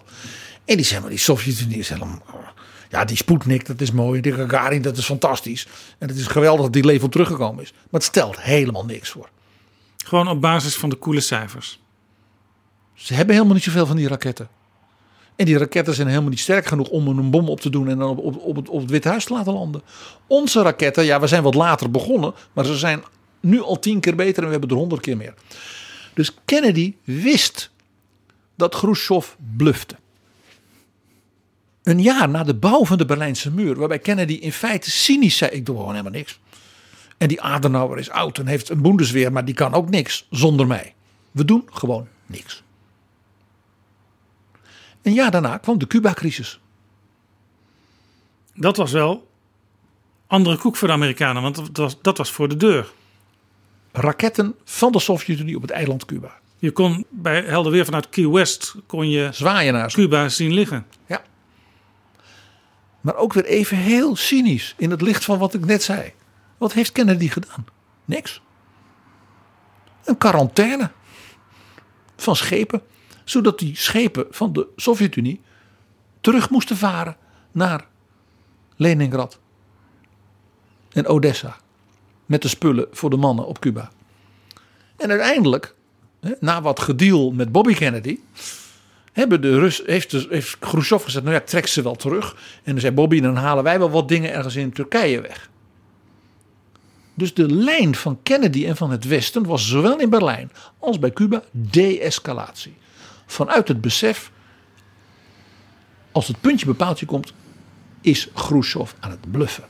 [0.66, 2.53] en die zei maar, die Sovjet-Unie is helemaal...
[2.94, 4.22] Ja, die Sputnik, dat is mooi.
[4.22, 5.68] Die Gagarin, dat is fantastisch.
[5.98, 7.72] En het is geweldig dat die leven teruggekomen is.
[7.72, 9.30] Maar het stelt helemaal niks voor.
[10.06, 11.80] Gewoon op basis van de coole cijfers.
[12.94, 14.48] Ze hebben helemaal niet zoveel van die raketten.
[15.36, 17.98] En die raketten zijn helemaal niet sterk genoeg om een bom op te doen en
[17.98, 19.82] dan op, op, op, het, op het Witte Huis te laten landen.
[20.28, 23.04] Onze raketten, ja, we zijn wat later begonnen, maar ze zijn
[23.40, 25.34] nu al tien keer beter en we hebben er honderd keer meer.
[26.14, 27.72] Dus Kennedy wist
[28.56, 29.28] dat Khrushchev
[29.58, 29.96] blufte.
[31.84, 35.52] Een jaar na de bouw van de Berlijnse muur, waarbij Kennedy in feite cynisch zei:
[35.52, 36.40] Ik doe gewoon helemaal niks.
[37.18, 40.68] En die Adenauer is oud en heeft een Bundesweer, maar die kan ook niks zonder
[40.68, 40.94] mij.
[41.32, 42.64] We doen gewoon niks.
[45.02, 46.60] Een jaar daarna kwam de Cuba-crisis.
[48.56, 49.28] Dat was wel
[50.28, 52.92] andere koek voor de Amerikanen, want dat was, dat was voor de deur.
[53.92, 56.40] Raketten van de Sovjet-Unie op het eiland Cuba.
[56.60, 60.86] Je kon bij helder weer vanuit Key West kon je zwaaien naar Cuba zien liggen.
[61.06, 61.22] Ja.
[63.04, 66.14] Maar ook weer even heel cynisch in het licht van wat ik net zei.
[66.58, 67.66] Wat heeft Kennedy gedaan?
[68.06, 68.42] Niks.
[70.04, 70.92] Een quarantaine
[72.16, 72.82] van schepen
[73.24, 75.42] zodat die schepen van de Sovjet-Unie
[76.22, 77.18] terug moesten varen
[77.52, 77.88] naar
[78.76, 79.40] Leningrad
[80.92, 81.58] en Odessa.
[82.26, 83.92] Met de spullen voor de mannen op Cuba.
[84.98, 85.76] En uiteindelijk,
[86.40, 88.20] na wat gedeal met Bobby Kennedy,
[89.14, 92.36] hebben de Rus, heeft, heeft Khrushchev gezegd: Nou ja, trek ze wel terug.
[92.64, 95.50] En dan zei Bobby: Dan halen wij wel wat dingen ergens in Turkije weg.
[97.14, 101.12] Dus de lijn van Kennedy en van het Westen was zowel in Berlijn als bij
[101.12, 102.76] Cuba de-escalatie
[103.26, 104.32] vanuit het besef,
[106.12, 107.34] als het puntje bepaaltje komt,
[108.02, 109.64] is Khrushchev aan het bluffen.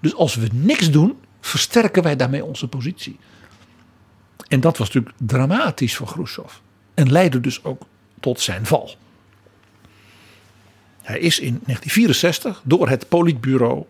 [0.00, 3.18] Dus als we niks doen, versterken wij daarmee onze positie.
[4.48, 6.52] En dat was natuurlijk dramatisch voor Khrushchev.
[6.94, 7.82] En leidde dus ook
[8.24, 8.94] tot zijn val.
[11.02, 13.84] Hij is in 1964 door het politbureau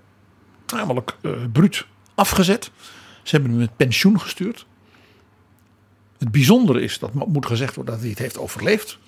[0.66, 2.70] namelijk uh, bruut afgezet.
[3.22, 4.66] Ze hebben hem met pensioen gestuurd.
[6.18, 8.98] Het bijzondere is, dat moet gezegd worden, dat hij het heeft overleefd.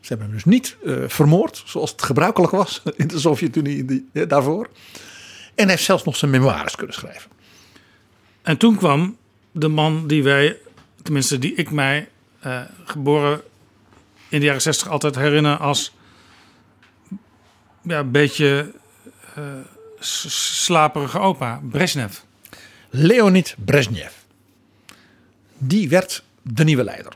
[0.00, 4.24] Ze hebben hem dus niet uh, vermoord, zoals het gebruikelijk was in de Sovjet-Unie ja,
[4.24, 4.68] daarvoor.
[5.54, 7.30] En hij heeft zelfs nog zijn memoires kunnen schrijven.
[8.42, 9.16] En toen kwam
[9.52, 10.56] de man die wij,
[11.02, 12.08] tenminste die ik mij
[12.46, 13.42] uh, geboren
[14.28, 15.94] in de jaren zestig altijd herinner als
[17.82, 18.72] ja, een beetje
[19.38, 19.44] uh,
[20.00, 22.18] slaperige opa, Brezhnev.
[22.90, 24.12] Leonid Brezhnev.
[25.58, 27.12] Die werd de nieuwe leider.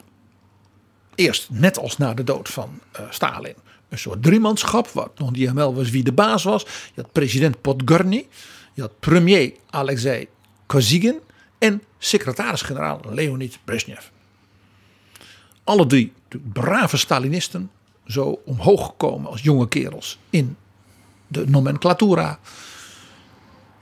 [1.15, 3.55] Eerst, net als na de dood van uh, Stalin,
[3.89, 6.63] een soort driemanschap, wat nog niet helemaal was wie de baas was.
[6.95, 8.27] Je had president Podgorny,
[8.75, 10.29] je had premier Alexei
[10.67, 11.21] Kosygin
[11.59, 14.05] en secretaris-generaal Leonid Brezhnev.
[15.65, 16.13] Alle drie
[16.53, 17.71] brave Stalinisten,
[18.07, 20.57] zo omhoog gekomen als jonge kerels in
[21.27, 22.39] de nomenclatura.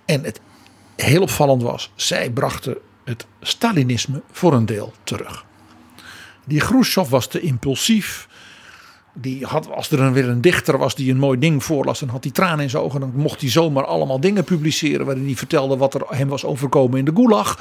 [0.05, 0.41] En het
[0.97, 5.45] heel opvallend was, zij brachten het Stalinisme voor een deel terug.
[6.45, 8.29] Die Khrushchev was te impulsief.
[9.13, 12.09] Die had, als er dan weer een dichter was die een mooi ding voorlas, dan
[12.09, 13.01] had hij tranen in zijn ogen.
[13.01, 16.99] Dan mocht hij zomaar allemaal dingen publiceren waarin hij vertelde wat er hem was overkomen
[16.99, 17.59] in de Gulag.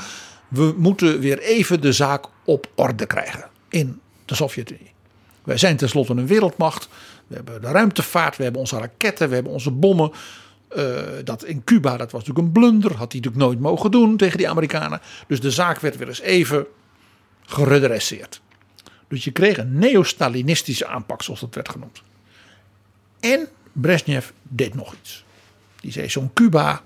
[0.47, 3.99] We moeten weer even de zaak op orde krijgen in
[4.29, 4.91] de Sovjet-Unie.
[5.43, 6.89] Wij zijn tenslotte een wereldmacht.
[7.27, 10.11] We hebben de ruimtevaart, we hebben onze raketten, we hebben onze bommen.
[10.77, 12.89] Uh, dat in Cuba, dat was natuurlijk een blunder.
[12.89, 15.01] Had hij natuurlijk nooit mogen doen tegen die Amerikanen.
[15.27, 16.65] Dus de zaak werd weer eens even
[17.45, 18.41] geredresseerd.
[19.07, 22.01] Dus je kreeg een neo-Stalinistische aanpak, zoals dat werd genoemd.
[23.19, 25.23] En Brezhnev deed nog iets.
[25.81, 26.81] Die zei: Zo'n Cuba,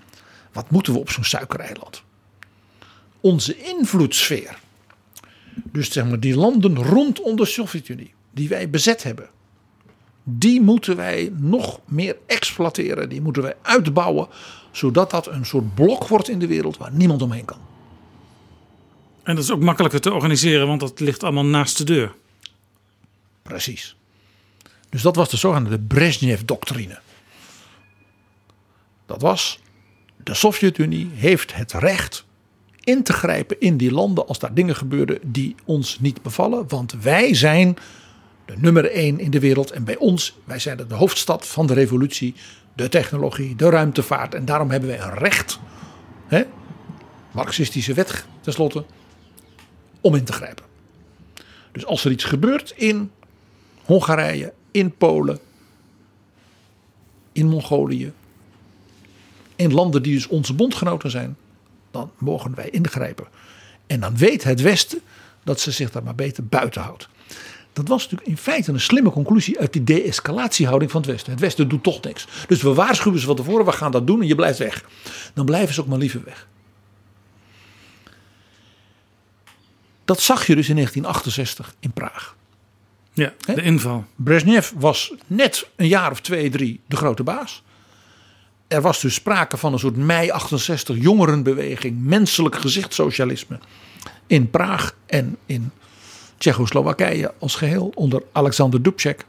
[0.51, 2.03] wat moeten we op zo'n suikereiland?
[3.21, 4.57] Onze invloedssfeer.
[5.71, 9.29] Dus zeg maar die landen rondom de Sovjet-Unie, die wij bezet hebben
[10.23, 13.09] die moeten wij nog meer exploiteren.
[13.09, 14.27] Die moeten wij uitbouwen.
[14.71, 17.59] Zodat dat een soort blok wordt in de wereld waar niemand omheen kan.
[19.23, 22.15] En dat is ook makkelijker te organiseren, want dat ligt allemaal naast de deur.
[23.41, 23.95] Precies.
[24.89, 26.99] Dus dat was de zogenaamde Brezhnev-doctrine.
[29.05, 29.59] Dat was,
[30.23, 32.25] de Sovjet-Unie heeft het recht
[32.83, 36.67] in te grijpen in die landen als daar dingen gebeuren die ons niet bevallen.
[36.67, 37.77] Want wij zijn
[38.45, 39.71] de nummer één in de wereld.
[39.71, 42.35] En bij ons, wij zijn de hoofdstad van de revolutie,
[42.75, 44.35] de technologie, de ruimtevaart.
[44.35, 45.59] En daarom hebben wij een recht,
[46.27, 46.43] hè,
[47.31, 48.85] marxistische wet tenslotte,
[50.01, 50.65] om in te grijpen.
[51.71, 53.11] Dus als er iets gebeurt in
[53.85, 55.39] Hongarije, in Polen,
[57.31, 58.13] in Mongolië.
[59.55, 61.35] In landen die dus onze bondgenoten zijn.
[61.93, 63.27] Dan mogen wij ingrijpen.
[63.87, 65.01] En dan weet het Westen
[65.43, 67.07] dat ze zich daar maar beter buiten houdt.
[67.73, 71.31] Dat was natuurlijk in feite een slimme conclusie uit die de-escalatiehouding van het Westen.
[71.31, 72.27] Het Westen doet toch niks.
[72.47, 74.85] Dus we waarschuwen ze van tevoren, we gaan dat doen en je blijft weg.
[75.33, 76.47] Dan blijven ze ook maar liever weg.
[80.05, 82.35] Dat zag je dus in 1968 in Praag.
[83.13, 84.05] Ja, de inval.
[84.15, 87.63] Brezhnev was net een jaar of twee, drie de grote baas.
[88.67, 93.59] Er was dus sprake van een soort mei 68 jongerenbeweging, menselijk gezichtssocialisme
[94.27, 95.71] in Praag en in
[96.37, 99.25] Tsjechoslowakije als geheel onder Alexander Dubček.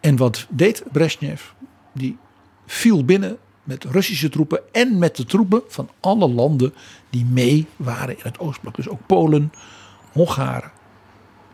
[0.00, 1.42] En wat deed Brezhnev?
[1.92, 2.16] Die
[2.66, 6.74] viel binnen met Russische troepen en met de troepen van alle landen
[7.10, 8.76] die mee waren in het Oostblok.
[8.76, 9.52] Dus ook Polen,
[10.12, 10.70] Hongaren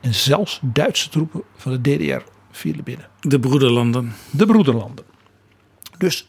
[0.00, 3.08] en zelfs Duitse troepen van de DDR vielen binnen.
[3.20, 4.12] De broederlanden.
[4.30, 5.04] De broederlanden.
[5.98, 6.28] Dus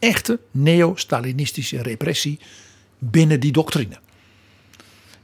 [0.00, 2.38] echte neo-Stalinistische repressie
[2.98, 3.98] binnen die doctrine.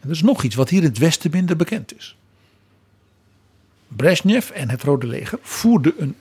[0.01, 2.16] En er is nog iets wat hier in het Westen minder bekend is.
[3.89, 6.16] Brezhnev en het Rode Leger voerden een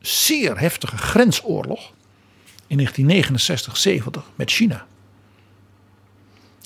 [0.00, 1.92] zeer heftige grensoorlog
[2.66, 2.90] in 1969-70
[4.34, 4.86] met China.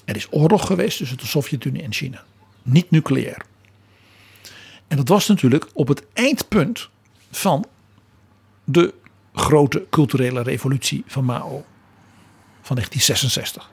[0.05, 2.25] Er is oorlog geweest tussen de Sovjet-Unie en China.
[2.63, 3.45] Niet nucleair.
[4.89, 6.89] En dat was natuurlijk op het eindpunt
[7.31, 7.67] van
[8.65, 8.95] de
[9.33, 11.65] grote culturele revolutie van Mao
[12.63, 13.71] van 1966.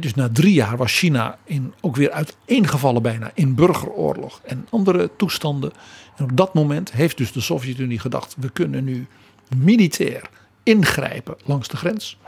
[0.00, 5.10] dus na drie jaar was China in, ook weer uiteengevallen bijna in burgeroorlog en andere
[5.16, 5.72] toestanden.
[6.16, 9.06] En op dat moment heeft dus de Sovjet-Unie gedacht: we kunnen nu
[9.56, 10.30] militair
[10.62, 12.18] ingrijpen langs de grens.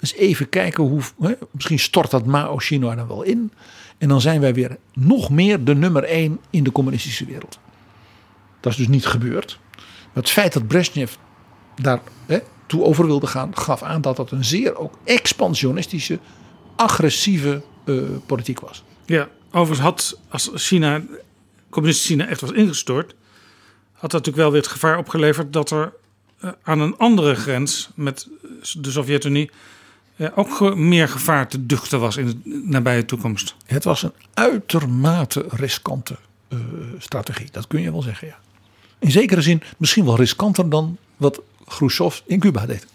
[0.00, 1.02] Dus even kijken hoe,
[1.50, 3.52] misschien stort dat Mao China dan wel in.
[3.98, 7.58] En dan zijn wij weer nog meer de nummer één in de communistische wereld.
[8.60, 9.58] Dat is dus niet gebeurd.
[10.18, 11.12] Het feit dat Brezhnev
[11.76, 16.18] daar hè, toe over wilde gaan, gaf aan dat dat een zeer ook expansionistische,
[16.76, 18.84] agressieve uh, politiek was.
[19.06, 21.02] Ja, overigens had als China,
[21.70, 23.14] communistische China echt was ingestort,
[23.92, 25.92] had dat natuurlijk wel weer het gevaar opgeleverd dat er
[26.44, 28.28] uh, aan een andere grens met
[28.78, 29.50] de Sovjet-Unie
[30.16, 33.54] uh, ook meer gevaar te duchten was in de nabije toekomst.
[33.66, 36.16] Het was een uitermate riskante
[36.98, 38.38] strategie, dat kun je wel zeggen, ja.
[38.98, 42.86] In zekere zin misschien wel riskanter dan wat Khrushchev in Cuba deed.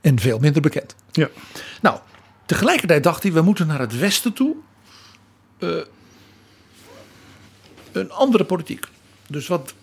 [0.00, 0.94] En veel minder bekend.
[1.12, 1.28] Ja.
[1.82, 1.98] Nou,
[2.46, 4.56] tegelijkertijd dacht hij, we moeten naar het westen toe.
[5.58, 5.80] Uh,
[7.92, 8.86] een andere politiek.
[9.26, 9.74] Dus wat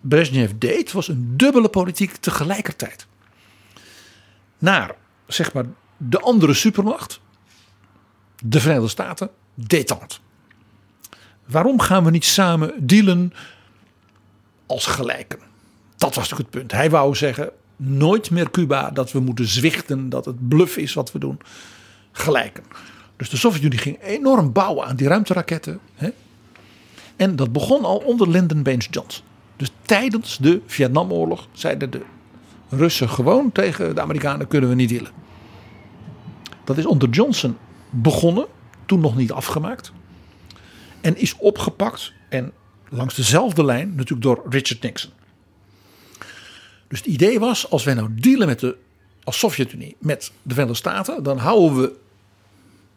[0.00, 3.06] Brezhnev deed, was een dubbele politiek tegelijkertijd.
[4.58, 4.94] Naar,
[5.26, 5.64] zeg maar,
[5.96, 7.20] de andere supermacht.
[8.44, 10.16] De Verenigde Staten, detente.
[11.44, 13.32] Waarom gaan we niet samen dealen
[14.72, 15.38] als gelijken?
[15.96, 16.72] Dat was natuurlijk het punt.
[16.72, 21.12] Hij wou zeggen: nooit meer Cuba, dat we moeten zwichten, dat het bluff is wat
[21.12, 21.40] we doen.
[22.12, 22.64] Gelijken.
[23.16, 25.80] Dus de Sovjet-Unie ging enorm bouwen aan die ruimteraketten.
[25.94, 26.10] Hè?
[27.16, 29.24] En dat begon al onder Lyndon Baines Johnson.
[29.56, 32.02] Dus tijdens de Vietnamoorlog zeiden de
[32.68, 35.10] Russen gewoon tegen de Amerikanen: kunnen we niet dealen.
[36.64, 37.56] Dat is onder Johnson
[37.90, 38.46] begonnen,
[38.86, 39.92] toen nog niet afgemaakt.
[41.00, 42.52] En is opgepakt en
[42.92, 45.10] langs dezelfde lijn natuurlijk door Richard Nixon.
[46.88, 48.76] Dus het idee was, als wij nou dealen met de
[49.24, 51.96] als Sovjet-Unie met de Verenigde Staten, dan houden we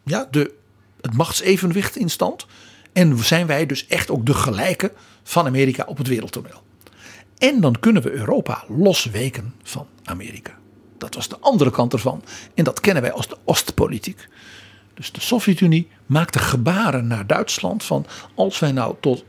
[0.04, 0.54] ja, de,
[1.00, 2.46] het machtsevenwicht in stand.
[2.92, 4.92] En zijn wij dus echt ook de gelijke
[5.22, 6.62] van Amerika op het wereldtoneel.
[7.38, 10.58] En dan kunnen we Europa losweken van Amerika.
[10.98, 12.22] Dat was de andere kant ervan.
[12.54, 14.28] En dat kennen wij als de Oostpolitiek.
[14.94, 19.24] Dus de Sovjet-Unie maakte gebaren naar Duitsland van als wij nou tot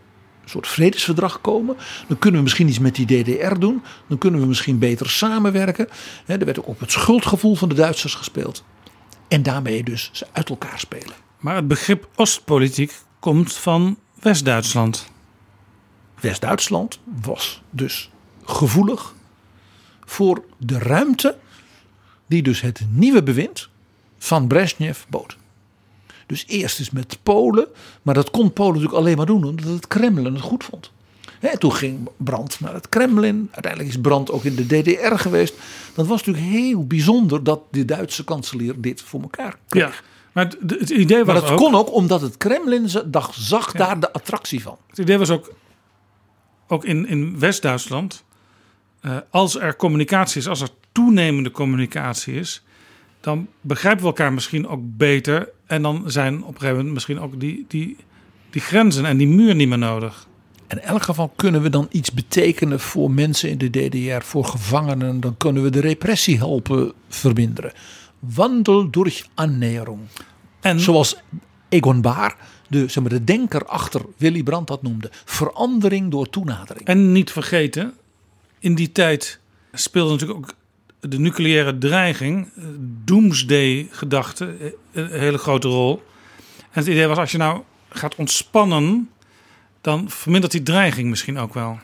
[0.49, 1.77] soort vredesverdrag komen.
[2.07, 3.83] Dan kunnen we misschien iets met die DDR doen.
[4.07, 5.87] Dan kunnen we misschien beter samenwerken.
[6.25, 8.63] er werd ook op het schuldgevoel van de Duitsers gespeeld.
[9.27, 11.15] En daarmee dus ze uit elkaar spelen.
[11.39, 15.11] Maar het begrip Oostpolitiek komt van West-Duitsland.
[16.19, 18.09] West-Duitsland was dus
[18.43, 19.13] gevoelig
[20.05, 21.37] voor de ruimte
[22.27, 23.69] die dus het nieuwe bewind
[24.17, 25.36] van Brezhnev bood.
[26.27, 27.67] Dus eerst eens met Polen.
[28.01, 30.91] Maar dat kon Polen natuurlijk alleen maar doen omdat het Kremlin het goed vond.
[31.57, 33.49] toen ging Brandt naar het Kremlin.
[33.51, 35.53] Uiteindelijk is Brandt ook in de DDR geweest.
[35.93, 39.95] Dat was natuurlijk heel bijzonder dat de Duitse kanselier dit voor elkaar kreeg.
[39.95, 43.71] Ja, maar het, idee was maar dat ook, kon ook omdat het Kremlin zag, zag
[43.71, 44.77] daar de attractie van.
[44.87, 45.53] Het idee was ook,
[46.67, 48.23] ook in, in West-Duitsland.
[49.01, 52.61] Uh, als er communicatie is, als er toenemende communicatie is
[53.27, 55.49] dan begrijpen we elkaar misschien ook beter.
[55.67, 57.97] En dan zijn op een gegeven moment misschien ook die, die,
[58.49, 60.27] die grenzen en die muur niet meer nodig.
[60.67, 65.19] in elk geval kunnen we dan iets betekenen voor mensen in de DDR, voor gevangenen.
[65.19, 67.71] Dan kunnen we de repressie helpen verminderen.
[68.19, 70.01] Wandel door annäherung.
[70.61, 71.15] En Zoals
[71.69, 72.35] Egon Baar,
[72.67, 75.09] de, zeg maar, de denker achter Willy Brandt dat noemde.
[75.25, 76.85] Verandering door toenadering.
[76.85, 77.93] En niet vergeten,
[78.59, 79.39] in die tijd
[79.71, 80.53] speelde natuurlijk ook
[80.99, 82.63] de nucleaire dreiging, eh,
[83.05, 86.03] doomsday-gedachte, eh, een hele grote rol.
[86.57, 89.09] En het idee was, als je nou gaat ontspannen,
[89.81, 91.79] dan vermindert die dreiging misschien ook wel.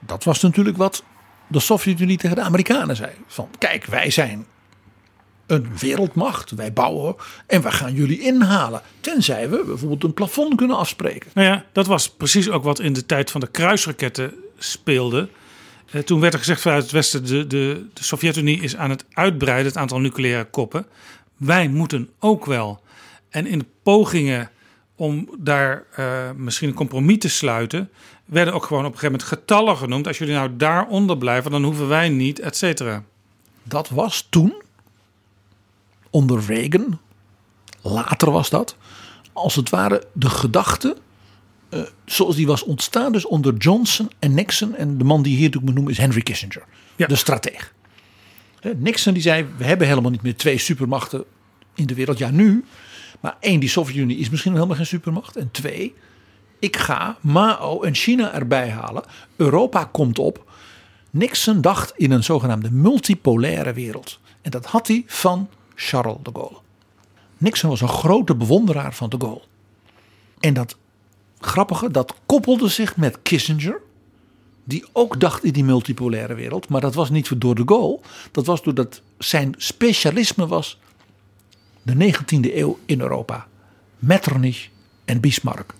[0.00, 1.04] Dat was natuurlijk wat
[1.46, 3.10] de Sovjet-Unie tegen de Amerikanen zei.
[3.26, 4.46] Van kijk, wij zijn
[5.46, 6.50] een wereldmacht.
[6.50, 8.82] Wij bouwen en we gaan jullie inhalen.
[9.00, 11.30] Tenzij we bijvoorbeeld een plafond kunnen afspreken.
[11.34, 15.28] Nou ja, dat was precies ook wat in de tijd van de kruisraketten speelde.
[15.90, 19.04] Eh, toen werd er gezegd vanuit het Westen: de, de, de Sovjet-Unie is aan het
[19.12, 20.86] uitbreiden, het aantal nucleaire koppen.
[21.38, 22.80] Wij moeten ook wel.
[23.28, 24.50] En in de pogingen
[24.94, 27.90] om daar eh, misschien een compromis te sluiten,
[28.24, 30.06] werden ook gewoon op een gegeven moment getallen genoemd.
[30.06, 33.02] Als jullie nou daaronder blijven, dan hoeven wij niet, et cetera.
[33.62, 34.62] Dat was toen,
[36.10, 36.98] onder Reagan,
[37.80, 38.76] later was dat,
[39.32, 40.96] als het ware de gedachte
[41.68, 44.76] eh, zoals die was ontstaan dus onder Johnson en Nixon.
[44.76, 46.64] En de man die hier natuurlijk noemen is Henry Kissinger,
[46.96, 47.74] de strateeg.
[48.76, 51.24] Nixon die zei, we hebben helemaal niet meer twee supermachten
[51.74, 52.18] in de wereld.
[52.18, 52.64] Ja, nu.
[53.20, 55.36] Maar één, die Sovjet-Unie is misschien helemaal geen supermacht.
[55.36, 55.94] En twee,
[56.58, 59.04] ik ga Mao en China erbij halen.
[59.36, 60.46] Europa komt op.
[61.10, 64.20] Nixon dacht in een zogenaamde multipolaire wereld.
[64.42, 66.58] En dat had hij van Charles de Gaulle.
[67.38, 69.42] Nixon was een grote bewonderaar van de Gaulle.
[70.38, 70.76] En dat
[71.40, 73.80] grappige, dat koppelde zich met Kissinger.
[74.68, 76.68] Die ook dacht in die multipolaire wereld.
[76.68, 78.00] Maar dat was niet door de Gaulle.
[78.32, 80.78] Dat was doordat zijn specialisme was
[81.82, 83.46] de 19e eeuw in Europa.
[83.98, 84.68] Metternich
[85.04, 85.74] en Bismarck.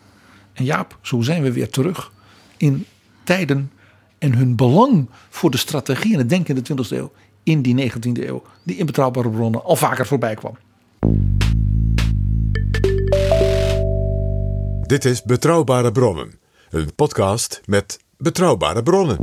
[0.53, 2.13] En Jaap, zo zijn we weer terug
[2.57, 2.87] in
[3.25, 3.73] tijden
[4.19, 7.13] en hun belang voor de strategie en het denken in de 20e eeuw
[7.43, 10.57] in die 19e eeuw, die in betrouwbare bronnen al vaker voorbij kwam.
[14.81, 16.39] Dit is Betrouwbare Bronnen,
[16.71, 19.17] een podcast met betrouwbare bronnen.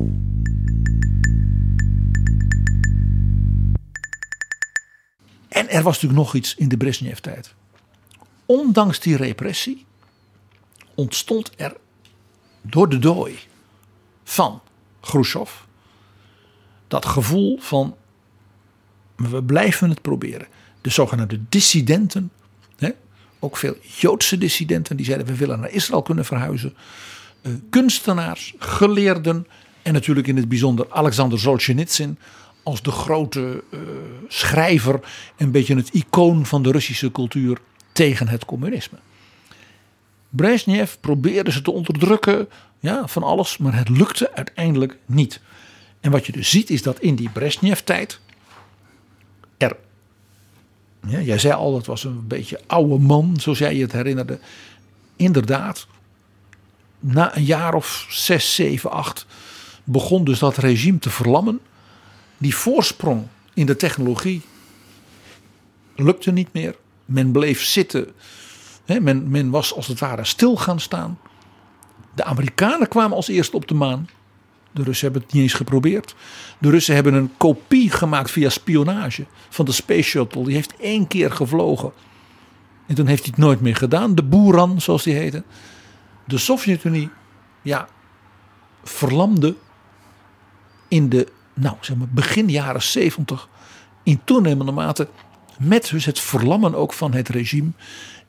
[5.47, 7.53] En er was natuurlijk nog iets in de Brezhnev-tijd.
[8.45, 9.85] Ondanks die repressie
[10.95, 11.77] ontstond er
[12.61, 13.39] door de dooi
[14.23, 14.61] van
[15.01, 15.51] Khrushchev
[16.87, 17.95] dat gevoel van
[19.15, 20.47] we blijven het proberen.
[20.81, 22.31] De zogenaamde dissidenten,
[22.77, 22.89] hè,
[23.39, 26.75] ook veel Joodse dissidenten, die zeiden we willen naar Israël kunnen verhuizen.
[27.45, 29.47] Eh, kunstenaars, geleerden
[29.81, 32.17] en natuurlijk in het bijzonder Alexander Solzhenitsyn
[32.63, 33.79] als de grote eh,
[34.27, 34.99] schrijver,
[35.37, 37.57] een beetje het icoon van de Russische cultuur
[37.91, 38.97] tegen het communisme.
[40.29, 45.41] Brezhnev probeerde ze te onderdrukken, ja, van alles, maar het lukte uiteindelijk niet.
[45.99, 48.19] En wat je dus ziet is dat in die Brezhnev-tijd
[49.57, 49.75] er,
[51.07, 54.39] jij zei al, het was een beetje oude man, zoals jij je het herinnerde.
[55.15, 55.87] Inderdaad,
[57.13, 59.25] na een jaar of zes, zeven, acht
[59.83, 61.59] begon dus dat regime te verlammen.
[62.37, 64.41] Die voorsprong in de technologie
[65.95, 66.75] lukte niet meer.
[67.05, 68.07] Men bleef zitten.
[68.85, 71.19] Hè, men, men was als het ware stil gaan staan.
[72.15, 74.09] De Amerikanen kwamen als eerste op de maan.
[74.71, 76.15] De Russen hebben het niet eens geprobeerd.
[76.57, 80.43] De Russen hebben een kopie gemaakt via spionage van de Space Shuttle.
[80.43, 81.91] Die heeft één keer gevlogen.
[82.87, 84.15] En toen heeft hij het nooit meer gedaan.
[84.15, 85.43] De Boeran, zoals die heette.
[86.25, 87.09] De Sovjet-Unie,
[87.61, 87.87] ja,
[88.83, 89.55] verlamde
[90.87, 93.47] in de, nou zeg maar, begin jaren 70
[94.03, 95.07] in toenemende mate
[95.59, 97.71] met dus het verlammen ook van het regime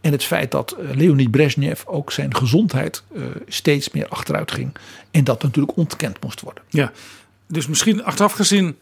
[0.01, 4.77] en het feit dat eh, Leonid Brezhnev ook zijn gezondheid uh, steeds meer achteruit ging
[5.11, 6.63] en dat natuurlijk ontkend moest worden.
[6.69, 6.93] Ja,
[7.47, 8.77] dus misschien achteraf gezien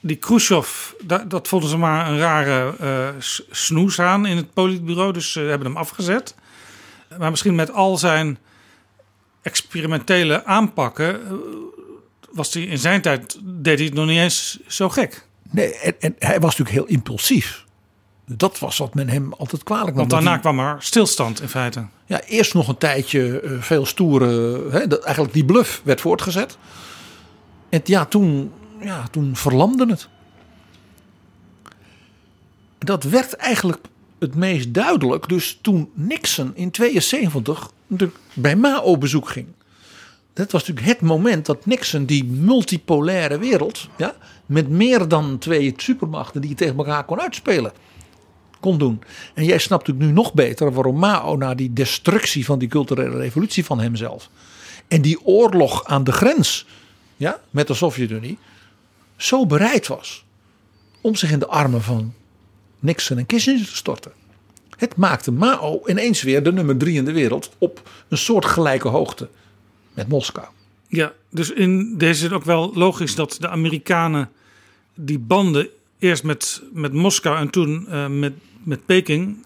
[0.00, 0.68] die Khrushchev,
[1.04, 3.08] dat, dat vonden ze maar een rare uh,
[3.50, 6.34] snoes aan in het politbureau, dus ze hebben hem afgezet.
[7.18, 8.38] Maar misschien met al zijn
[9.42, 11.20] experimentele aanpakken
[12.32, 15.26] was hij in zijn tijd deed hij het nog niet eens zo gek.
[15.50, 17.66] Nee, en, en hij was natuurlijk heel impulsief.
[18.26, 19.96] Dat was wat men hem altijd kwalijk nam.
[19.96, 21.86] Want daarna kwam er stilstand in feite.
[22.06, 24.62] Ja, eerst nog een tijdje uh, veel stoere.
[24.70, 26.58] Hè, dat eigenlijk die bluff werd voortgezet.
[27.68, 30.08] En ja, toen, ja, toen verlamde het.
[32.78, 33.80] Dat werd eigenlijk
[34.18, 35.28] het meest duidelijk.
[35.28, 37.70] Dus toen Nixon in 72
[38.34, 39.46] bij Mao op bezoek ging.
[40.32, 43.88] Dat was natuurlijk het moment dat Nixon die multipolaire wereld.
[43.96, 44.14] Ja,
[44.46, 47.72] met meer dan twee supermachten die tegen elkaar kon uitspelen
[48.60, 49.02] kon doen.
[49.34, 53.16] En jij snapt natuurlijk nu nog beter waarom Mao na die destructie van die culturele
[53.16, 54.30] revolutie van hemzelf
[54.88, 56.66] En die oorlog aan de grens
[57.16, 58.38] ja, met de Sovjet-Unie
[59.16, 60.24] zo bereid was
[61.00, 62.14] om zich in de armen van
[62.78, 64.12] Nixon en Kissinger te storten.
[64.76, 68.88] Het maakte Mao ineens weer de nummer drie in de wereld op een soort gelijke
[68.88, 69.28] hoogte
[69.94, 70.46] met Moskou.
[70.88, 74.30] Ja, dus in deze zin ook wel logisch dat de Amerikanen
[74.94, 75.68] die banden
[75.98, 79.44] eerst met, met Moskou en toen eh, met, met Peking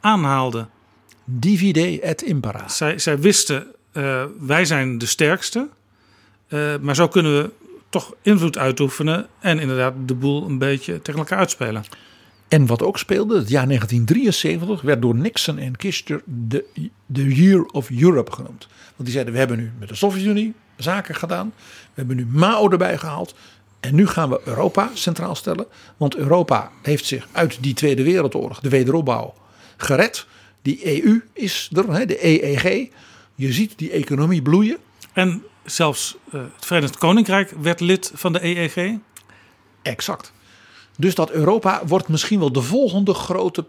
[0.00, 0.68] aanhaalden.
[1.24, 2.68] Divide et impera.
[2.68, 5.68] Zij, zij wisten, uh, wij zijn de sterkste,
[6.48, 7.50] uh, maar zo kunnen we
[7.88, 11.84] toch invloed uitoefenen en inderdaad de boel een beetje tegen elkaar uitspelen.
[12.50, 16.64] En wat ook speelde, het jaar 1973 werd door Nixon en Kissinger de,
[17.06, 18.66] de Year of Europe genoemd.
[18.68, 21.52] Want die zeiden, we hebben nu met de Sovjet-Unie zaken gedaan.
[21.56, 23.34] We hebben nu Mao erbij gehaald.
[23.80, 25.66] En nu gaan we Europa centraal stellen.
[25.96, 29.34] Want Europa heeft zich uit die Tweede Wereldoorlog, de wederopbouw,
[29.76, 30.26] gered.
[30.62, 32.88] Die EU is er, de EEG.
[33.34, 34.78] Je ziet die economie bloeien.
[35.12, 38.98] En zelfs uh, het Verenigd Koninkrijk werd lid van de EEG.
[39.82, 40.32] Exact.
[41.00, 43.64] Dus dat Europa wordt misschien wel de volgende grote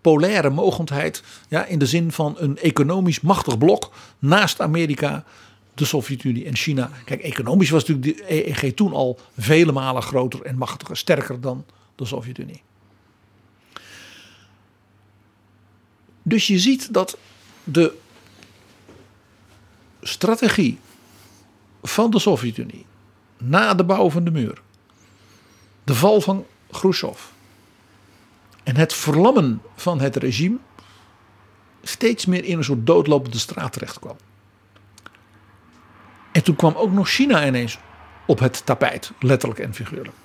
[0.00, 1.22] polaire mogendheid.
[1.48, 5.24] Ja, in de zin van een economisch machtig blok naast Amerika,
[5.74, 6.90] de Sovjet-Unie en China.
[7.04, 11.64] Kijk, economisch was natuurlijk de EEG toen al vele malen groter en machtiger, sterker dan
[11.94, 12.62] de Sovjet-Unie.
[16.22, 17.18] Dus je ziet dat
[17.64, 17.94] de
[20.02, 20.78] strategie
[21.82, 22.86] van de Sovjet-Unie
[23.38, 24.62] na de bouw van de muur,
[25.84, 27.20] de val van Khrushchev
[28.62, 30.56] en het verlammen van het regime
[31.82, 34.16] steeds meer in een soort doodlopende straat terecht kwam.
[36.32, 37.78] En toen kwam ook nog China ineens
[38.26, 40.16] op het tapijt, letterlijk en figuurlijk.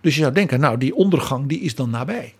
[0.00, 2.34] Dus je zou denken, nou die ondergang die is dan nabij.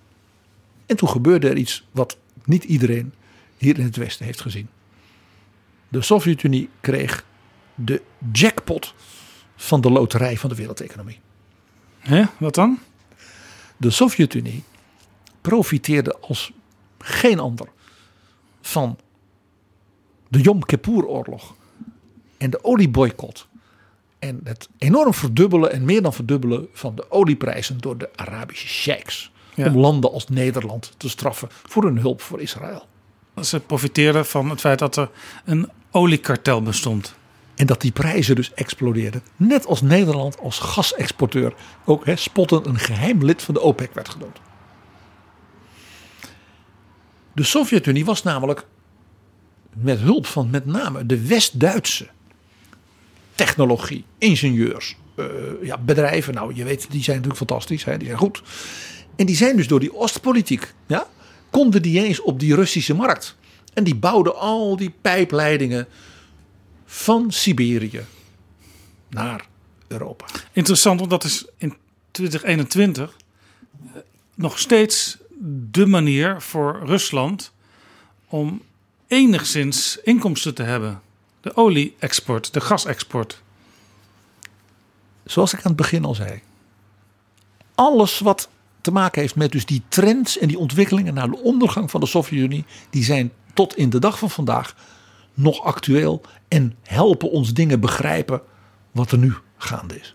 [0.86, 3.14] En toen gebeurde er iets wat niet iedereen
[3.56, 4.68] hier in het Westen heeft gezien.
[5.88, 7.24] De Sovjet-Unie kreeg
[7.74, 8.02] de
[8.32, 8.94] jackpot
[9.56, 11.20] van de loterij van de wereldeconomie.
[12.08, 12.78] Hè, wat dan?
[13.76, 14.62] De Sovjet-Unie
[15.40, 16.52] profiteerde als
[16.98, 17.68] geen ander
[18.60, 18.98] van
[20.28, 21.54] de Yom Kippur-oorlog
[22.38, 23.46] en de olieboycott.
[24.18, 29.30] En het enorm verdubbelen en meer dan verdubbelen van de olieprijzen door de Arabische sheiks.
[29.54, 29.66] Ja.
[29.66, 32.86] Om landen als Nederland te straffen voor hun hulp voor Israël.
[33.40, 35.10] Ze profiteerden van het feit dat er
[35.44, 37.14] een oliekartel bestond.
[37.58, 39.22] En dat die prijzen dus explodeerden.
[39.36, 41.54] Net als Nederland als gasexporteur
[41.84, 44.36] ook hè, spottend een geheim lid van de OPEC werd genoemd.
[47.32, 48.66] De Sovjet-Unie was namelijk
[49.74, 52.08] met hulp van met name de West-Duitse
[53.34, 55.26] technologie, ingenieurs, uh,
[55.62, 56.34] ja, bedrijven.
[56.34, 58.42] Nou, je weet, die zijn natuurlijk fantastisch, hè, die zijn goed.
[59.16, 61.06] En die zijn dus door die Oostpolitiek, ja,
[61.50, 63.36] konden die eens op die Russische markt.
[63.74, 65.88] En die bouwden al die pijpleidingen
[66.90, 68.04] van Siberië
[69.08, 69.46] naar
[69.86, 70.24] Europa.
[70.52, 71.76] Interessant, want dat is in
[72.10, 73.16] 2021
[74.34, 75.18] nog steeds
[75.70, 77.52] de manier voor Rusland
[78.28, 78.62] om
[79.06, 81.00] enigszins inkomsten te hebben.
[81.40, 83.42] De olie-export, de gasexport.
[85.24, 86.40] Zoals ik aan het begin al zei.
[87.74, 88.48] Alles wat
[88.80, 92.06] te maken heeft met dus die trends en die ontwikkelingen naar de ondergang van de
[92.06, 94.74] Sovjet-Unie, die zijn tot in de dag van vandaag
[95.38, 98.40] nog actueel en helpen ons dingen begrijpen
[98.92, 100.14] wat er nu gaande is.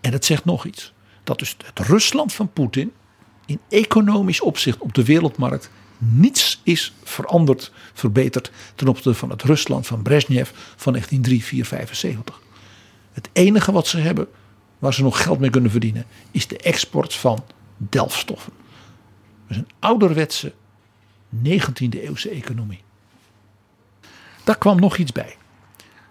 [0.00, 0.92] En het zegt nog iets.
[1.24, 2.92] Dat dus het Rusland van Poetin
[3.46, 9.86] in economisch opzicht op de wereldmarkt niets is veranderd, verbeterd ten opzichte van het Rusland
[9.86, 11.00] van Brezhnev van 1903-475.
[13.12, 14.28] Het enige wat ze hebben,
[14.78, 17.44] waar ze nog geld mee kunnen verdienen, is de export van
[17.76, 18.52] delfstoffen.
[19.46, 20.52] Dus een ouderwetse
[21.44, 22.86] 19e eeuwse economie.
[24.48, 25.36] Daar kwam nog iets bij.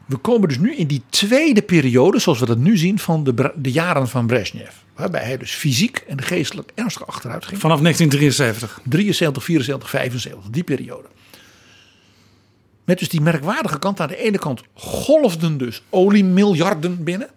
[0.05, 3.53] We komen dus nu in die tweede periode, zoals we dat nu zien, van de,
[3.55, 4.73] de jaren van Brezhnev.
[4.95, 7.59] Waarbij hij dus fysiek en geestelijk ernstig achteruit ging.
[7.59, 8.79] Vanaf 1973.
[8.83, 11.07] 73, 74, 75, die periode.
[12.83, 13.99] Met dus die merkwaardige kant.
[13.99, 17.27] Aan de ene kant golfden dus oliemiljarden binnen.
[17.27, 17.33] En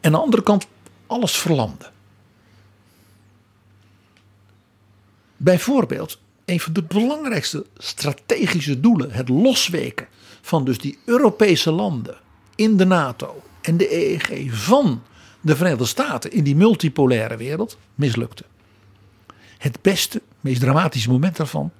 [0.00, 0.66] aan de andere kant
[1.06, 1.90] alles verlamde.
[5.36, 10.06] Bijvoorbeeld, een van de belangrijkste strategische doelen, het losweken
[10.40, 12.16] van dus die Europese landen
[12.54, 15.02] in de NATO en de EEG van
[15.40, 18.44] de Verenigde Staten in die multipolaire wereld, mislukte.
[19.58, 21.70] Het beste, meest dramatische moment daarvan,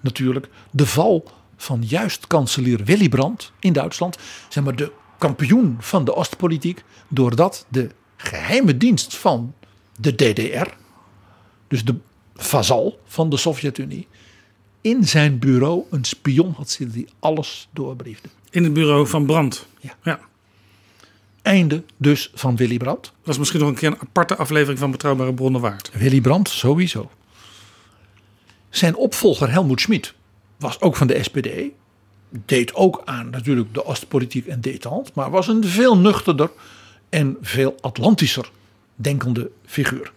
[0.00, 4.18] natuurlijk de val van juist kanselier Willy Brandt in Duitsland,
[4.48, 9.54] zeg maar de kampioen van de Oostpolitiek, doordat de geheime dienst van
[9.96, 10.68] de DDR,
[11.68, 11.94] dus de
[12.38, 14.08] vazal van de Sovjet-Unie,
[14.80, 18.28] in zijn bureau een spion had zitten die alles doorbriefde.
[18.50, 19.66] In het bureau van Brandt.
[19.80, 19.96] Ja.
[20.02, 20.20] ja.
[21.42, 23.02] Einde dus van Willy Brandt.
[23.02, 25.90] Dat was misschien nog een keer een aparte aflevering van Betrouwbare Bronnen waard.
[25.92, 27.10] Willy Brandt sowieso.
[28.70, 30.14] Zijn opvolger Helmoet Schmid
[30.58, 31.48] was ook van de SPD.
[32.30, 35.10] Deed ook aan natuurlijk de Oostpolitiek en détente.
[35.14, 36.50] Maar was een veel nuchterder
[37.08, 38.50] en veel Atlantischer
[38.94, 40.12] denkende figuur.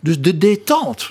[0.00, 1.10] Dus de détente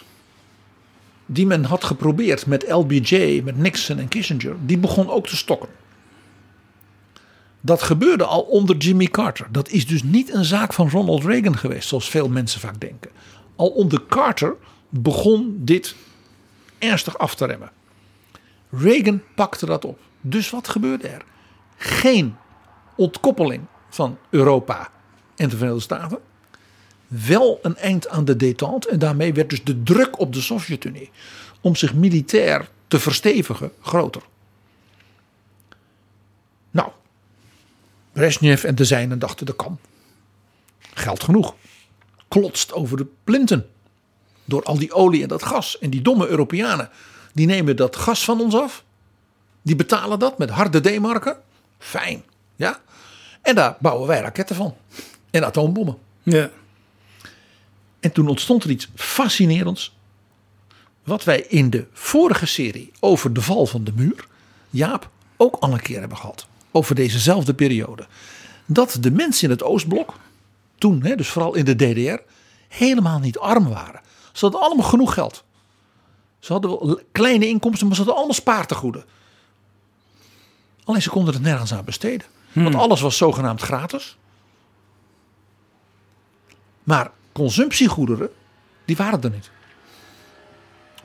[1.25, 5.69] die men had geprobeerd met LBJ, met Nixon en Kissinger, die begon ook te stokken.
[7.61, 9.47] Dat gebeurde al onder Jimmy Carter.
[9.51, 13.11] Dat is dus niet een zaak van Ronald Reagan geweest, zoals veel mensen vaak denken.
[13.55, 14.55] Al onder Carter
[14.89, 15.95] begon dit
[16.77, 17.71] ernstig af te remmen.
[18.69, 19.99] Reagan pakte dat op.
[20.21, 21.21] Dus wat gebeurde er?
[21.77, 22.35] Geen
[22.95, 24.89] ontkoppeling van Europa
[25.35, 26.19] en de Verenigde Staten.
[27.09, 28.89] Wel een eind aan de détente.
[28.89, 31.11] En daarmee werd dus de druk op de Sovjet-Unie
[31.61, 34.21] om zich militair te verstevigen groter.
[36.71, 36.89] Nou,
[38.11, 39.79] Brezhnev en de zijnen dachten dat kan.
[40.93, 41.55] Geld genoeg.
[42.27, 43.69] Klotst over de plinten.
[44.45, 45.79] Door al die olie en dat gas.
[45.79, 46.89] En die domme Europeanen,
[47.33, 48.83] die nemen dat gas van ons af.
[49.61, 51.37] Die betalen dat met harde D-marken.
[51.77, 52.23] Fijn,
[52.55, 52.81] ja.
[53.41, 54.75] En daar bouwen wij raketten van.
[55.31, 55.97] En atoombommen.
[56.23, 56.49] Ja.
[57.99, 59.97] En toen ontstond er iets fascinerends.
[61.03, 64.27] Wat wij in de vorige serie over de val van de muur,
[64.69, 66.47] Jaap, ook al een keer hebben gehad.
[66.71, 68.07] Over dezezelfde periode.
[68.65, 70.13] Dat de mensen in het Oostblok,
[70.77, 72.21] toen, hè, dus vooral in de DDR,
[72.67, 74.01] helemaal niet arm waren.
[74.31, 75.43] Ze hadden allemaal genoeg geld.
[76.39, 79.05] Ze hadden wel kleine inkomsten, maar ze hadden allemaal spaartegoeden.
[80.83, 82.27] Alleen ze konden het nergens aan besteden.
[82.53, 84.17] Want alles was zogenaamd gratis.
[86.83, 88.29] Maar consumptiegoederen,
[88.85, 89.51] die waren er niet.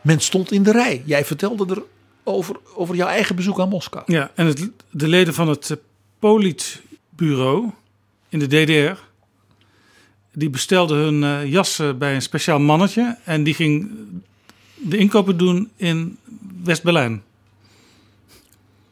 [0.02, 1.02] Men stond in de rij.
[1.04, 1.82] Jij vertelde er
[2.22, 4.04] over, over jouw eigen bezoek aan Moskou.
[4.06, 5.76] Ja, en het, de leden van het eh,
[6.18, 7.70] Politbureau
[8.28, 9.00] in de DDR...
[10.32, 13.18] die bestelden hun eh, jassen bij een speciaal mannetje...
[13.24, 13.90] en die ging
[14.74, 16.18] de inkopen doen in
[16.64, 17.22] West-Berlijn.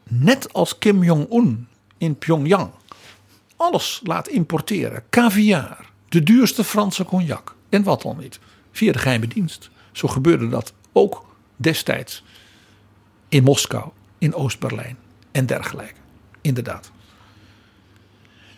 [0.07, 2.69] Net als Kim Jong-un in Pyongyang
[3.63, 5.03] alles laat importeren.
[5.09, 8.39] Caviar, de duurste Franse cognac en wat dan niet.
[8.71, 9.69] Via de geheime dienst.
[9.91, 11.25] Zo gebeurde dat ook
[11.55, 12.23] destijds
[13.29, 14.97] in Moskou, in Oost-Berlijn
[15.31, 15.99] en dergelijke.
[16.41, 16.91] Inderdaad.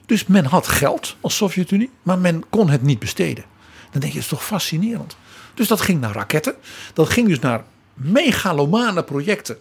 [0.05, 3.45] Dus men had geld als Sovjet-Unie, maar men kon het niet besteden.
[3.91, 5.17] Dan denk je, dat is toch fascinerend.
[5.53, 6.55] Dus dat ging naar raketten.
[6.93, 7.63] Dat ging dus naar
[7.93, 9.57] megalomane projecten.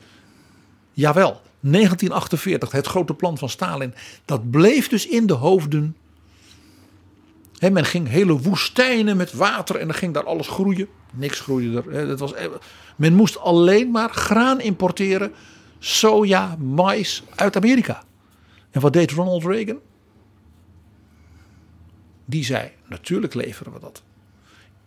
[0.92, 3.94] Jawel, 1948, het grote plan van Stalin.
[4.24, 5.96] Dat bleef dus in de hoofden.
[7.60, 10.88] Men ging hele woestijnen met water en dan ging daar alles groeien.
[11.12, 12.06] Niks groeide er.
[12.06, 12.32] Dat was,
[12.96, 15.32] men moest alleen maar graan importeren.
[15.78, 18.02] Soja, mais uit Amerika.
[18.70, 19.78] En wat deed Ronald Reagan?
[22.24, 24.02] Die zei, natuurlijk leveren we dat.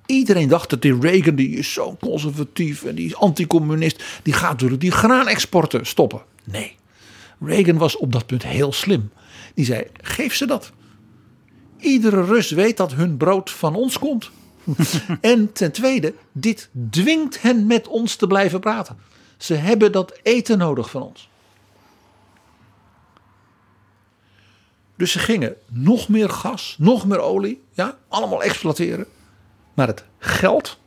[0.06, 4.04] Iedereen dacht dat die Reagan, die is zo conservatief en die is anticommunist.
[4.24, 6.22] Die gaat natuurlijk die graanexporten stoppen.
[6.44, 6.76] Nee,
[7.40, 9.12] Reagan was op dat punt heel slim.
[9.54, 10.72] Die zei, geef ze dat.
[11.80, 14.32] Iedere Rus weet dat hun brood van ons komt.
[15.22, 18.98] en ten tweede, dit dwingt hen met ons te blijven praten.
[19.38, 21.30] Ze hebben dat eten nodig van ons.
[24.96, 29.06] Dus ze gingen nog meer gas, nog meer olie, ja, allemaal exploiteren.
[29.74, 30.78] Maar het geld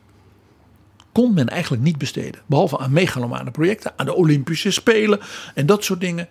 [1.11, 2.41] kon men eigenlijk niet besteden.
[2.45, 5.19] Behalve aan megalomane projecten, aan de Olympische Spelen
[5.55, 6.29] en dat soort dingen.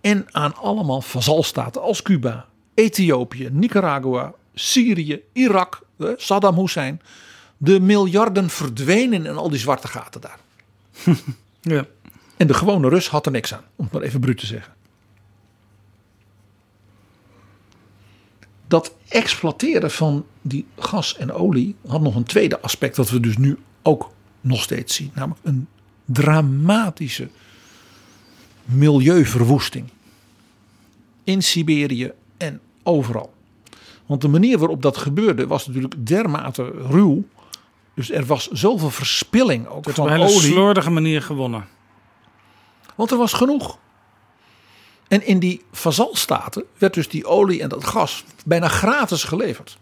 [0.00, 5.82] En aan allemaal vazalstaten als Cuba, Ethiopië, Nicaragua, Syrië, Irak,
[6.16, 7.00] Saddam Hussein.
[7.56, 10.38] De miljarden verdwenen in al die zwarte gaten daar.
[11.60, 11.86] ja.
[12.36, 14.74] En de gewone Rus had er niks aan, om het maar even bruut te zeggen.
[18.66, 23.36] Dat exploiteren van die gas en olie had nog een tweede aspect dat we dus
[23.36, 25.10] nu ook nog steeds zien.
[25.14, 25.68] Namelijk een
[26.04, 27.28] dramatische
[28.64, 29.88] milieuverwoesting.
[31.24, 32.12] In Siberië
[32.82, 33.32] overal.
[34.06, 37.24] Want de manier waarop dat gebeurde was natuurlijk dermate ruw.
[37.94, 40.40] Dus er was zoveel verspilling ook Het op een hele olie.
[40.40, 41.68] slordige manier gewonnen.
[42.94, 43.78] Want er was genoeg.
[45.08, 49.78] En in die vazalstaten werd dus die olie en dat gas bijna gratis geleverd.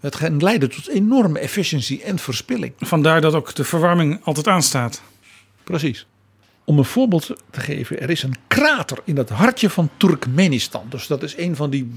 [0.00, 2.72] Het leidde tot enorme efficiëntie en verspilling.
[2.78, 5.02] Vandaar dat ook de verwarming altijd aanstaat.
[5.64, 6.06] Precies.
[6.64, 10.86] Om een voorbeeld te geven, er is een krater in het hartje van Turkmenistan.
[10.88, 11.90] Dus dat is een van die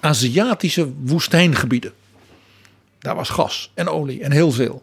[0.00, 1.92] Aziatische woestijngebieden.
[2.98, 4.82] Daar was gas en olie en heel veel.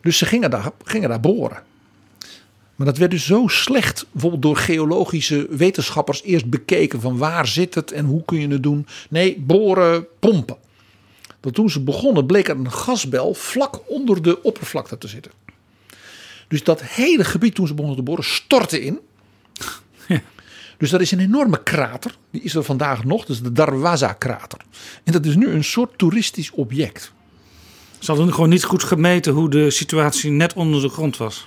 [0.00, 1.62] Dus ze gingen daar, gingen daar boren.
[2.74, 7.74] Maar dat werd dus zo slecht, bijvoorbeeld door geologische wetenschappers eerst bekeken van waar zit
[7.74, 8.86] het en hoe kun je het doen.
[9.10, 10.56] Nee, boren, pompen.
[11.40, 15.32] Dat toen ze begonnen bleek er een gasbel vlak onder de oppervlakte te zitten.
[16.54, 19.00] Dus dat hele gebied toen ze begonnen te boren stortte in.
[20.78, 22.16] Dus dat is een enorme krater.
[22.30, 23.20] Die is er vandaag nog.
[23.20, 24.60] Dat is de Darwaza-krater.
[25.04, 27.12] En dat is nu een soort toeristisch object.
[27.98, 31.46] Ze hadden gewoon niet goed gemeten hoe de situatie net onder de grond was.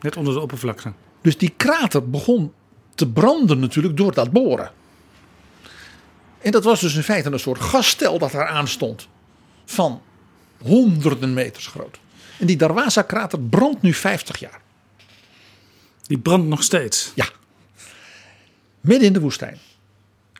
[0.00, 0.92] Net onder de oppervlakte.
[1.22, 2.52] Dus die krater begon
[2.94, 4.72] te branden natuurlijk door dat boren.
[6.38, 9.08] En dat was dus in feite een soort gasstel dat daar aan stond.
[9.64, 10.02] Van
[10.62, 11.98] honderden meters groot.
[12.40, 14.60] En die Darwaza-krater brandt nu 50 jaar.
[16.06, 17.12] Die brandt nog steeds?
[17.14, 17.28] Ja.
[18.80, 19.58] Midden in de woestijn.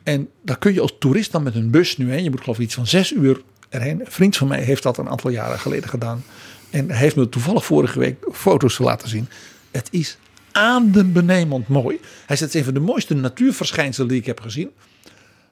[0.03, 2.23] En daar kun je als toerist dan met een bus nu heen.
[2.23, 3.99] Je moet geloof ik iets van zes uur erheen.
[3.99, 6.23] Een vriend van mij heeft dat een aantal jaren geleden gedaan.
[6.69, 9.29] En hij heeft me toevallig vorige week foto's laten zien.
[9.71, 10.17] Het is
[10.51, 11.99] adembenemend mooi.
[12.25, 14.71] Hij zegt het is een van de mooiste natuurverschijnselen die ik heb gezien.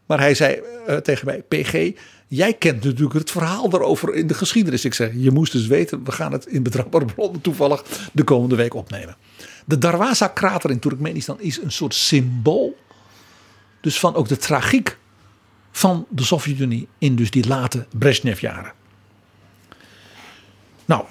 [0.06, 1.92] Maar hij zei eh, tegen mij, PG,
[2.30, 4.86] jij kent natuurlijk het verhaal daarover in de geschiedenis.
[4.86, 8.56] Ik zeg, je moest dus weten, we gaan het in betrouwbare bronnen toevallig de komende
[8.56, 9.16] week opnemen.
[9.66, 12.78] De Darwaza-krater in Turkmenistan is een soort symbool.
[13.82, 14.98] Dus van ook de tragiek
[15.72, 18.74] van de Sovjet-Unie in dus die late Brezhnev-jaren.
[20.86, 21.06] Nou,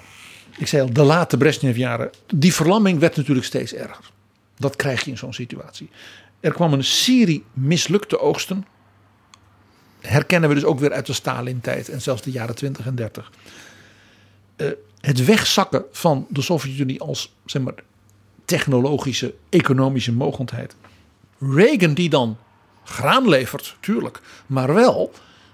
[0.57, 2.09] ik zei al, de late Brezhnev-jaren.
[2.35, 4.11] Die verlamming werd natuurlijk steeds erger.
[4.57, 5.89] Dat krijg je in zo'n situatie.
[6.39, 8.65] Er kwam een serie mislukte oogsten.
[10.01, 13.31] Herkennen we dus ook weer uit de Stalin-tijd en zelfs de jaren 20 en 30.
[14.57, 17.73] Uh, het wegzakken van de Sovjet-Unie als zeg maar,
[18.45, 20.75] technologische, economische mogendheid.
[21.39, 22.37] Reagan die dan
[22.83, 25.11] graan levert, tuurlijk, maar wel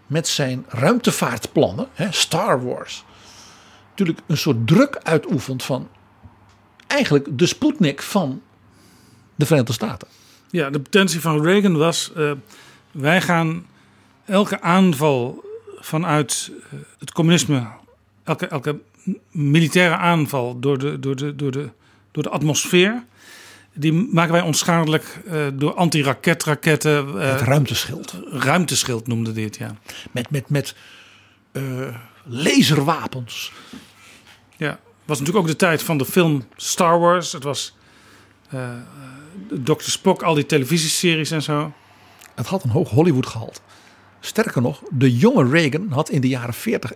[0.08, 3.04] met zijn ruimtevaartplannen, hè, Star Wars,
[3.90, 5.90] natuurlijk een soort druk uitoefent van
[6.88, 8.42] eigenlijk de Sputnik van
[9.36, 10.08] de Verenigde Staten.
[10.50, 12.32] Ja, de potentie van Reagan was: uh,
[12.92, 13.66] wij gaan
[14.26, 15.43] elke aanval
[15.80, 17.68] vanuit uh, het communisme,
[18.23, 18.80] elke, elke
[19.31, 21.69] militaire aanval door de, door de, door de,
[22.11, 23.03] door de atmosfeer.
[23.73, 27.07] Die maken wij onschadelijk uh, door anti-raketraketten.
[27.07, 28.15] het ruimteschild.
[28.31, 29.76] Ruimteschild noemde dit, ja.
[30.11, 30.76] Met, met, met
[32.23, 33.52] laserwapens.
[34.57, 37.31] Ja, het was natuurlijk ook de tijd van de film Star Wars.
[37.31, 37.76] Het was
[39.64, 39.73] Dr.
[39.77, 41.73] Spock, al die televisieseries en zo.
[42.35, 43.61] Het had een hoog Hollywood gehaald.
[44.26, 46.93] Sterker nog, de jonge Reagan had in de jaren 40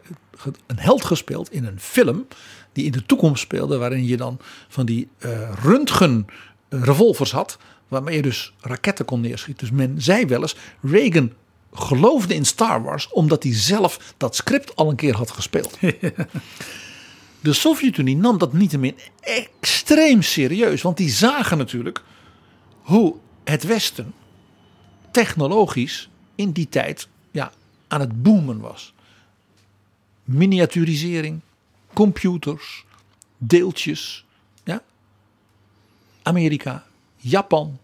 [0.68, 2.27] een held gespeeld in een film
[2.73, 6.26] die in de toekomst speelde, waarin je dan van die uh, röntgen
[6.69, 7.57] revolvers had,
[7.88, 9.68] waarmee je dus raketten kon neerschieten.
[9.68, 11.34] Dus men zei wel eens, Reagan
[11.73, 15.77] geloofde in Star Wars omdat hij zelf dat script al een keer had gespeeld.
[17.41, 22.03] De Sovjet-Unie nam dat niettemin extreem serieus, want die zagen natuurlijk
[22.81, 24.14] hoe het Westen
[25.11, 27.51] technologisch in die tijd ja,
[27.88, 28.93] aan het boomen was.
[30.23, 31.41] Miniaturisering,
[31.93, 32.85] computers,
[33.38, 34.26] deeltjes.
[34.64, 34.81] Ja?
[36.23, 36.85] Amerika,
[37.15, 37.80] Japan,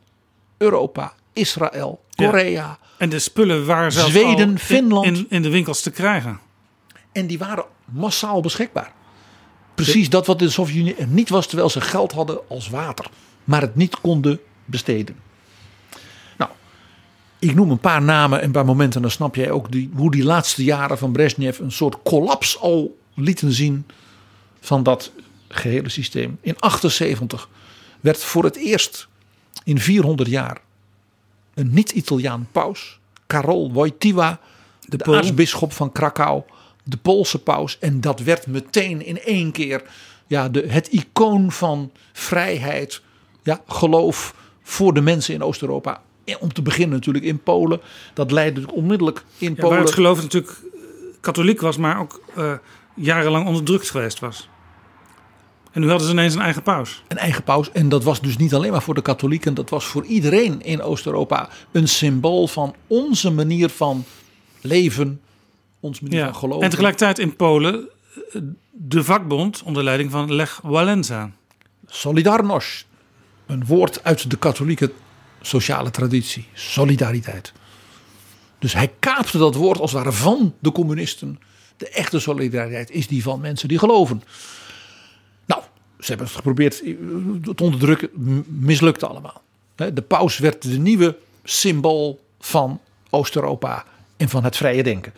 [0.58, 2.50] Europa, Israël, Korea.
[2.52, 2.80] Ja.
[2.98, 5.06] En de spullen waren zelfs Zweden, al Finland.
[5.06, 6.40] In, in, de winkels te krijgen.
[7.12, 8.94] En die waren massaal beschikbaar.
[9.76, 13.10] Precies dat wat de Sovjet-Unie niet was, terwijl ze geld hadden als water.
[13.44, 15.16] Maar het niet konden besteden.
[17.50, 19.02] Ik noem een paar namen en een paar momenten.
[19.02, 22.98] Dan snap jij ook die, hoe die laatste jaren van Brezhnev een soort kollaps al
[23.14, 23.86] lieten zien.
[24.60, 25.12] Van dat
[25.48, 26.38] gehele systeem.
[26.42, 27.50] In 78
[28.00, 29.08] werd voor het eerst
[29.64, 30.62] in 400 jaar
[31.54, 33.00] een niet-Italiaan paus.
[33.28, 34.40] Karol Wojtyła,
[34.86, 36.44] de, de aartsbisschop van Krakau
[36.84, 37.80] de Poolse paus.
[37.80, 39.84] En dat werd meteen in één keer
[40.28, 43.02] ja, de, het icoon van vrijheid,
[43.44, 46.02] ja, geloof voor de mensen in Oost-Europa.
[46.40, 47.80] Om te beginnen natuurlijk in Polen.
[48.14, 49.70] Dat leidde onmiddellijk in ja, Polen.
[49.70, 50.62] Waar het geloof natuurlijk
[51.20, 52.54] katholiek was, maar ook uh,
[52.96, 54.50] jarenlang onderdrukt geweest was.
[55.72, 57.04] En nu hadden ze ineens een eigen paus.
[57.08, 57.72] Een eigen paus.
[57.72, 59.54] En dat was dus niet alleen maar voor de katholieken.
[59.54, 64.06] Dat was voor iedereen in Oost-Europa een symbool van onze manier van
[64.62, 65.22] leven,
[65.80, 66.26] ons manier ja.
[66.26, 66.64] van geloven.
[66.64, 67.90] En tegelijkertijd in Polen
[68.72, 71.32] de vakbond onder leiding van Lech Walesa.
[71.88, 72.86] Solidarność.
[73.46, 74.92] Een woord uit de katholieke
[75.46, 76.46] sociale traditie.
[76.54, 77.54] Solidariteit.
[78.60, 81.40] Dus hij kaapte dat woord als het ware van de communisten.
[81.78, 84.24] De echte solidariteit is die van mensen die geloven.
[85.46, 85.62] Nou,
[86.00, 86.78] ze hebben het geprobeerd
[87.56, 88.10] te onderdrukken.
[88.48, 89.42] Mislukte allemaal.
[89.76, 93.86] De paus werd de nieuwe symbool van Oost-Europa
[94.18, 95.14] en van het vrije denken.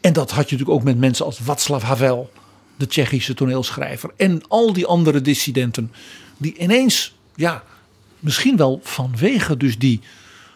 [0.00, 2.32] En dat had je natuurlijk ook met mensen als Václav Havel,
[2.76, 5.92] de Tsjechische toneelschrijver en al die andere dissidenten
[6.36, 7.64] die ineens, ja,
[8.20, 10.00] misschien wel vanwege dus die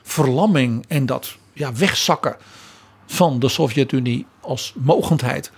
[0.02, 2.36] verlamming en dat ja, wegzakken
[3.06, 5.52] van de Sovjet-Unie als mogendheid,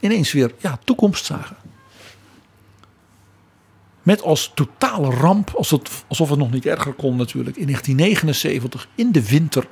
[0.00, 1.56] ineens weer ja, toekomst zagen.
[4.02, 8.88] Met als totale ramp, als het, alsof het nog niet erger kon natuurlijk, in 1979
[8.94, 9.66] in de winter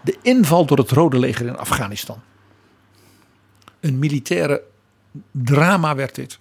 [0.00, 2.20] de inval door het Rode Leger in Afghanistan.
[3.80, 4.62] Een militaire
[5.30, 6.38] drama werd dit.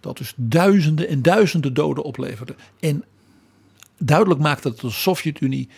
[0.00, 2.54] Dat dus duizenden en duizenden doden opleverde.
[2.80, 3.04] En
[4.06, 5.68] duidelijk maakte dat de Sovjet-Unie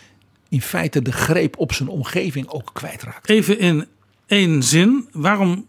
[0.48, 3.32] in feite de greep op zijn omgeving ook kwijtraakte.
[3.32, 3.86] Even in
[4.26, 5.08] één zin.
[5.12, 5.66] Waarom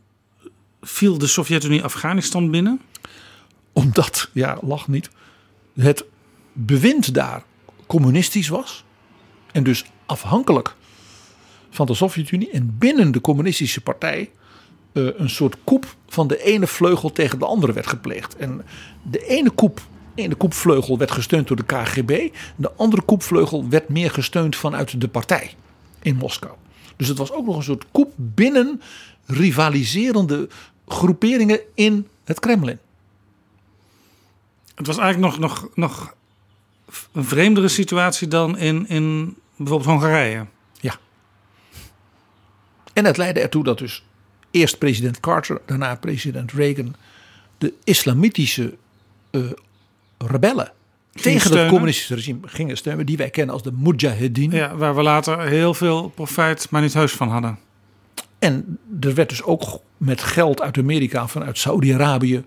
[0.81, 2.81] viel de Sovjet-Unie Afghanistan binnen?
[3.73, 5.09] Omdat, ja, lach niet,
[5.75, 6.05] het
[6.53, 7.43] bewind daar
[7.85, 8.83] communistisch was.
[9.51, 10.75] En dus afhankelijk
[11.69, 12.51] van de Sovjet-Unie.
[12.51, 14.31] En binnen de communistische partij
[14.93, 18.35] eh, een soort koep van de ene vleugel tegen de andere werd gepleegd.
[18.35, 18.65] En
[19.03, 19.81] de ene koep,
[20.15, 22.33] ene koepvleugel werd gesteund door de KGB.
[22.55, 25.53] De andere koepvleugel werd meer gesteund vanuit de partij
[26.01, 26.53] in Moskou.
[26.95, 28.81] Dus het was ook nog een soort koep binnen
[29.25, 30.49] rivaliserende
[30.87, 32.79] groeperingen in het Kremlin.
[34.75, 36.15] Het was eigenlijk nog, nog, nog
[37.11, 40.45] een vreemdere situatie dan in, in bijvoorbeeld Hongarije.
[40.79, 40.97] Ja.
[42.93, 44.05] En het leidde ertoe dat dus
[44.51, 46.95] eerst president Carter, daarna president Reagan
[47.57, 48.77] de islamitische
[49.31, 49.41] eh,
[50.27, 50.71] rebellen
[51.21, 51.59] tegen steunen.
[51.59, 54.51] het communistische regime gingen steunen, die wij kennen als de Mujahedin.
[54.51, 57.57] Ja, waar we later heel veel profijt, maar niet heus van hadden.
[58.39, 62.43] En er werd dus ook met geld uit Amerika, vanuit Saudi-Arabië,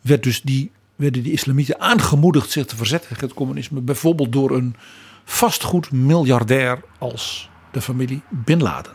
[0.00, 3.80] werd dus die, werden die islamieten aangemoedigd zich te verzetten tegen het communisme.
[3.80, 4.76] Bijvoorbeeld door een
[5.24, 8.92] vastgoedmiljardair als de familie Bin Laden.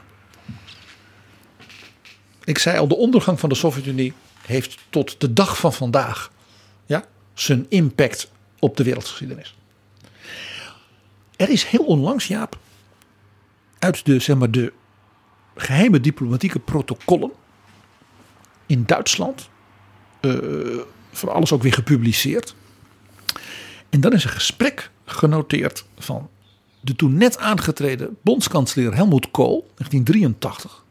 [2.44, 4.14] Ik zei al, de ondergang van de Sovjet-Unie
[4.46, 6.32] heeft tot de dag van vandaag
[7.42, 9.56] zijn impact op de wereldgeschiedenis.
[11.36, 12.58] Er is heel onlangs, Jaap,
[13.80, 14.74] uit de, zeg maar, de
[15.56, 17.32] geheime diplomatieke protocollen
[18.66, 19.50] in Duitsland,
[20.20, 20.38] eh,
[21.12, 22.56] van alles ook weer gepubliceerd.
[23.90, 26.30] En dan is een gesprek genoteerd van
[26.82, 30.84] de toen net aangetreden bondskanselier Helmut Kohl, 1983.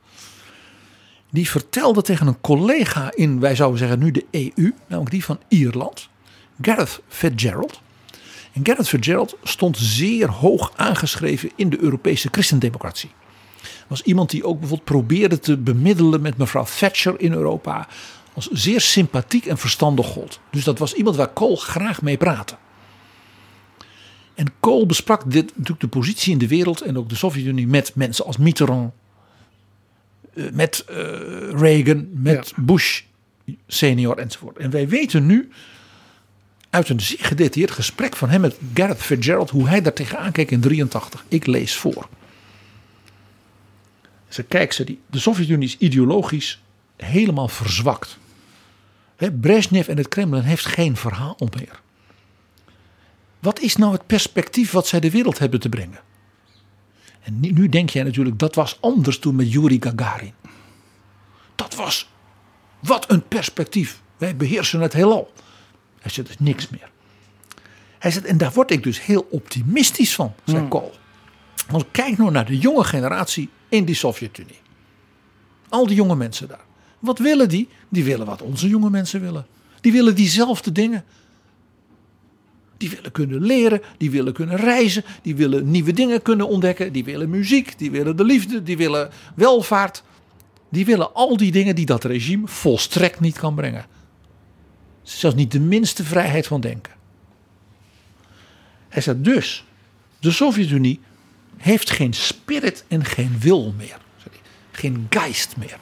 [1.30, 5.40] Die vertelde tegen een collega in, wij zouden zeggen nu de EU, namelijk die van
[5.48, 6.08] Ierland,
[6.60, 7.80] Gareth Fitzgerald.
[8.52, 13.10] En Gareth Fitzgerald stond zeer hoog aangeschreven in de Europese christendemocratie.
[13.86, 17.88] Was iemand die ook bijvoorbeeld probeerde te bemiddelen met mevrouw Thatcher in Europa.
[18.32, 20.40] Als zeer sympathiek en verstandig gold.
[20.50, 22.56] Dus dat was iemand waar Kohl graag mee praatte.
[24.34, 27.94] En Kohl besprak dit, natuurlijk de positie in de wereld en ook de Sovjet-Unie met
[27.94, 28.92] mensen als Mitterrand,
[30.34, 30.96] eh, met eh,
[31.50, 33.02] Reagan, met Bush
[33.66, 34.58] senior enzovoort.
[34.58, 35.50] En wij weten nu
[36.70, 40.50] uit een zeer gedetailleerd gesprek van hem met Gareth Fitzgerald hoe hij daar tegenaan keek
[40.50, 41.24] in 83.
[41.28, 42.08] Ik lees voor.
[44.28, 46.62] Ze kijkt ze die, de Sovjet-Unie is ideologisch
[46.96, 48.18] helemaal verzwakt.
[49.40, 51.80] Brezhnev en het Kremlin heeft geen verhaal meer.
[53.38, 56.00] Wat is nou het perspectief wat zij de wereld hebben te brengen?
[57.20, 60.34] En nu, nu denk jij natuurlijk, dat was anders toen met Yuri Gagarin.
[61.54, 62.10] Dat was,
[62.78, 64.00] wat een perspectief.
[64.16, 65.32] Wij beheersen het heelal.
[66.00, 66.90] Hij zegt, dus niks meer.
[67.98, 70.68] Hij zegt, en daar word ik dus heel optimistisch van, zei Hmm.
[70.68, 70.92] Kool.
[71.70, 74.60] Want kijk nou naar de jonge generatie in die Sovjet-Unie.
[75.68, 76.64] Al die jonge mensen daar.
[76.98, 77.68] Wat willen die?
[77.88, 79.46] Die willen wat onze jonge mensen willen.
[79.80, 81.04] Die willen diezelfde dingen.
[82.76, 87.04] Die willen kunnen leren, die willen kunnen reizen, die willen nieuwe dingen kunnen ontdekken, die
[87.04, 90.02] willen muziek, die willen de liefde, die willen welvaart.
[90.68, 93.86] Die willen al die dingen die dat regime volstrekt niet kan brengen.
[95.16, 96.92] Zelfs niet de minste vrijheid van denken.
[98.88, 99.64] Hij zegt dus,
[100.20, 101.00] de Sovjet-Unie
[101.56, 103.98] heeft geen spirit en geen wil meer.
[104.70, 105.78] Geen geist meer.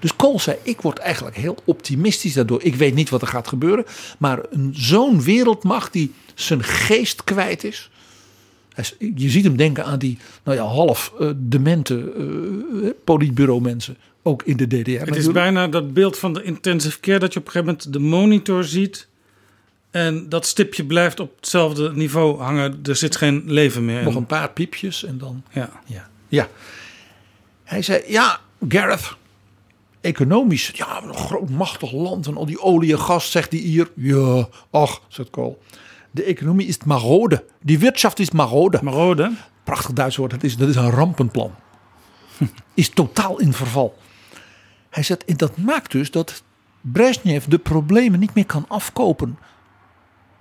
[0.00, 2.62] Dus Kool zei, ik word eigenlijk heel optimistisch daardoor.
[2.62, 3.84] Ik weet niet wat er gaat gebeuren.
[4.18, 4.40] Maar
[4.72, 7.90] zo'n wereldmacht die zijn geest kwijt is.
[8.98, 13.96] Je ziet hem denken aan die nou ja, half eh, demente eh politbureau mensen.
[14.28, 17.38] Ook in de DDR Het is bijna dat beeld van de intensive care dat je
[17.38, 19.08] op een gegeven moment de monitor ziet.
[19.90, 22.80] En dat stipje blijft op hetzelfde niveau hangen.
[22.82, 24.04] Er zit geen leven meer in.
[24.04, 25.42] Nog een paar piepjes en dan...
[25.52, 25.70] Ja.
[25.86, 26.08] Ja.
[26.28, 26.48] ja.
[27.64, 29.16] Hij zei, ja, Gareth,
[30.00, 33.90] economisch, ja, een groot machtig land en al die olie en gas, zegt hij hier.
[33.94, 35.62] Ja, ach, zegt Kool.
[36.10, 37.44] De economie is marode.
[37.62, 38.78] Die wirtschaft is marode.
[38.82, 39.32] Marode?
[39.64, 41.54] Prachtig Duits woord, dat is, dat is een rampenplan.
[42.74, 43.96] is totaal in verval.
[44.90, 46.42] Hij zegt, dat maakt dus dat
[46.80, 49.38] Brezhnev de problemen niet meer kan afkopen.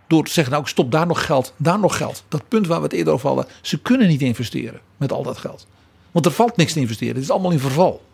[0.07, 2.23] Door te zeggen, nou ik stop daar nog geld, daar nog geld.
[2.27, 3.45] Dat punt waar we het eerder over hadden.
[3.61, 5.67] Ze kunnen niet investeren met al dat geld.
[6.11, 7.13] Want er valt niks te investeren.
[7.13, 8.05] Het is allemaal in verval.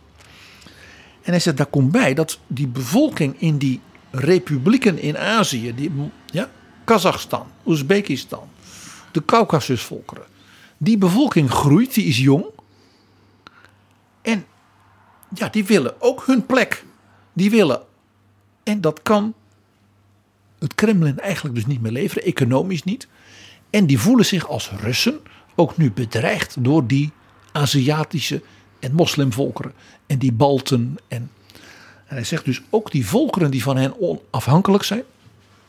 [1.21, 3.79] En hij zegt, daar komt bij dat die bevolking in die
[4.11, 5.91] republieken in Azië, die,
[6.25, 6.49] ja,
[6.83, 8.49] Kazachstan, Oezbekistan,
[9.11, 10.25] de Caucasusvolkeren,
[10.77, 12.45] die bevolking groeit, die is jong.
[14.21, 14.45] En
[15.33, 16.85] ja, die willen ook hun plek.
[17.33, 17.81] Die willen.
[18.63, 19.33] En dat kan
[20.59, 23.07] het Kremlin eigenlijk dus niet meer leveren, economisch niet.
[23.69, 25.19] En die voelen zich als Russen
[25.55, 27.11] ook nu bedreigd door die
[27.51, 28.41] Aziatische
[28.79, 29.73] en moslimvolkeren.
[30.07, 30.97] En die Balten.
[31.07, 31.31] En,
[32.05, 35.03] hij zegt dus ook die volkeren die van hen onafhankelijk zijn.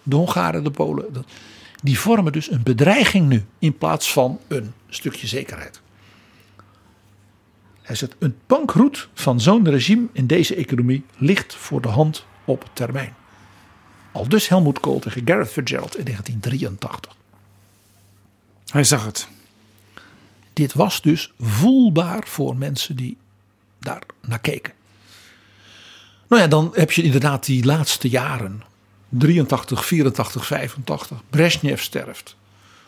[0.03, 1.25] De Hongaren, de Polen.
[1.83, 5.81] Die vormen dus een bedreiging nu in plaats van een stukje zekerheid.
[7.85, 12.71] Hij zegt een bankroet van zo'n regime in deze economie ligt voor de hand op
[12.73, 13.15] termijn.
[14.13, 17.17] Al dus Helmut Kohl tegen Gareth Fitzgerald in 1983.
[18.67, 19.29] Hij zag het.
[20.53, 23.17] Dit was dus voelbaar voor mensen die
[23.79, 24.73] daar naar keken.
[26.29, 28.63] Nou ja, dan heb je inderdaad die laatste jaren.
[29.09, 31.23] 83, 84, 85.
[31.31, 32.37] Brezhnev sterft.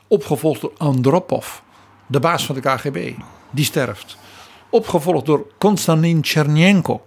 [0.07, 1.59] Opgevolgd door Andropov,
[2.07, 3.13] de baas van de KGB.
[3.51, 4.17] Die sterft.
[4.77, 7.07] Opgevolgd door Konstantin Chernenko,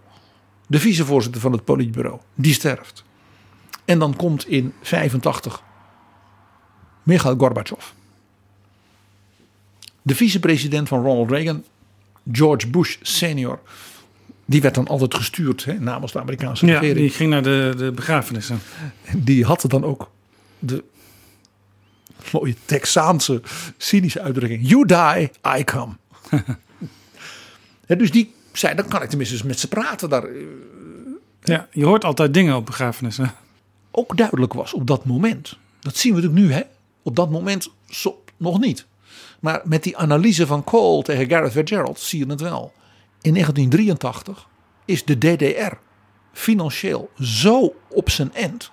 [0.68, 2.20] de vicevoorzitter van het politbureau.
[2.36, 3.04] Die sterft.
[3.86, 5.64] En dan komt in 85
[7.04, 7.86] Mikhail Gorbachev.
[10.02, 11.64] De vicepresident van Ronald Reagan,
[12.32, 13.60] George Bush senior,
[14.46, 16.98] die werd dan altijd gestuurd hè, namens de Amerikaanse Ja, regering.
[16.98, 18.60] die ging naar de, de begrafenissen.
[19.18, 20.12] Die had dan ook
[20.60, 20.84] de
[22.32, 23.42] mooie Texaanse
[23.78, 25.94] cynische uitdrukking: You die, I come.
[27.98, 30.10] Dus die zei: dan kan ik tenminste eens met ze praten.
[30.10, 30.42] Daar eh,
[31.42, 33.34] Ja, je hoort altijd dingen op begrafenissen.
[33.92, 35.58] ook duidelijk was op dat moment.
[35.80, 36.62] Dat zien we natuurlijk nu, hè?
[37.04, 37.70] Op dat moment
[38.38, 38.86] nog niet.
[39.40, 42.74] Maar met die analyse van Cole tegen Gareth Fitzgerald zie je het wel.
[43.22, 44.48] In 1983
[44.86, 45.74] is de DDR
[46.34, 48.72] financieel zo op zijn end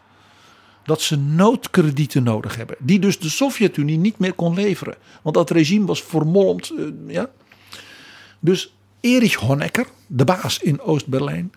[0.85, 2.77] dat ze noodkredieten nodig hebben.
[2.79, 4.97] Die dus de Sovjet-Unie niet meer kon leveren.
[5.23, 6.71] Want dat regime was vermolmd.
[6.71, 7.31] eh, ja.
[8.41, 8.75] Dus
[9.07, 11.53] Erich Honecker, de baas in Oost-Berlijn,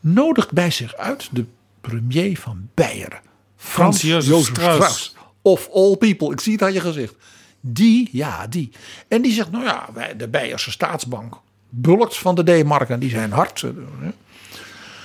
[0.00, 1.44] nodigt bij zich uit de
[1.80, 3.20] premier van Beieren.
[3.56, 4.74] Frans Jozef Jozef Strauss.
[4.76, 5.14] Strauss.
[5.42, 6.32] Of all people.
[6.32, 7.14] Ik zie het aan je gezicht.
[7.60, 8.70] Die, ja, die.
[9.08, 11.34] En die zegt, nou ja, wij, de Beierse staatsbank
[11.68, 13.62] bulkt van de D-mark en die zijn hard.
[13.62, 13.68] eh.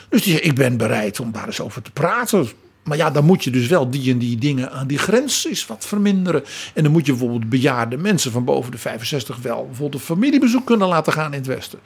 [0.10, 2.50] Dus die zegt, ik ben bereid om daar eens over te praten.
[2.88, 5.66] Maar ja, dan moet je dus wel die en die dingen aan die grens eens
[5.66, 6.44] wat verminderen.
[6.74, 10.66] En dan moet je bijvoorbeeld bejaarde mensen van boven de 65 wel bijvoorbeeld een familiebezoek
[10.66, 11.80] kunnen laten gaan in het Westen.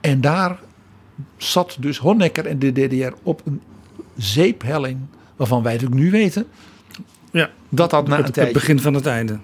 [0.00, 0.58] En daar
[1.36, 3.62] zat dus Honecker en de DDR op een
[4.16, 4.98] zeephelling
[5.36, 6.46] waarvan wij natuurlijk nu weten
[7.32, 9.38] Ja, dat dat na het, het begin van het einde.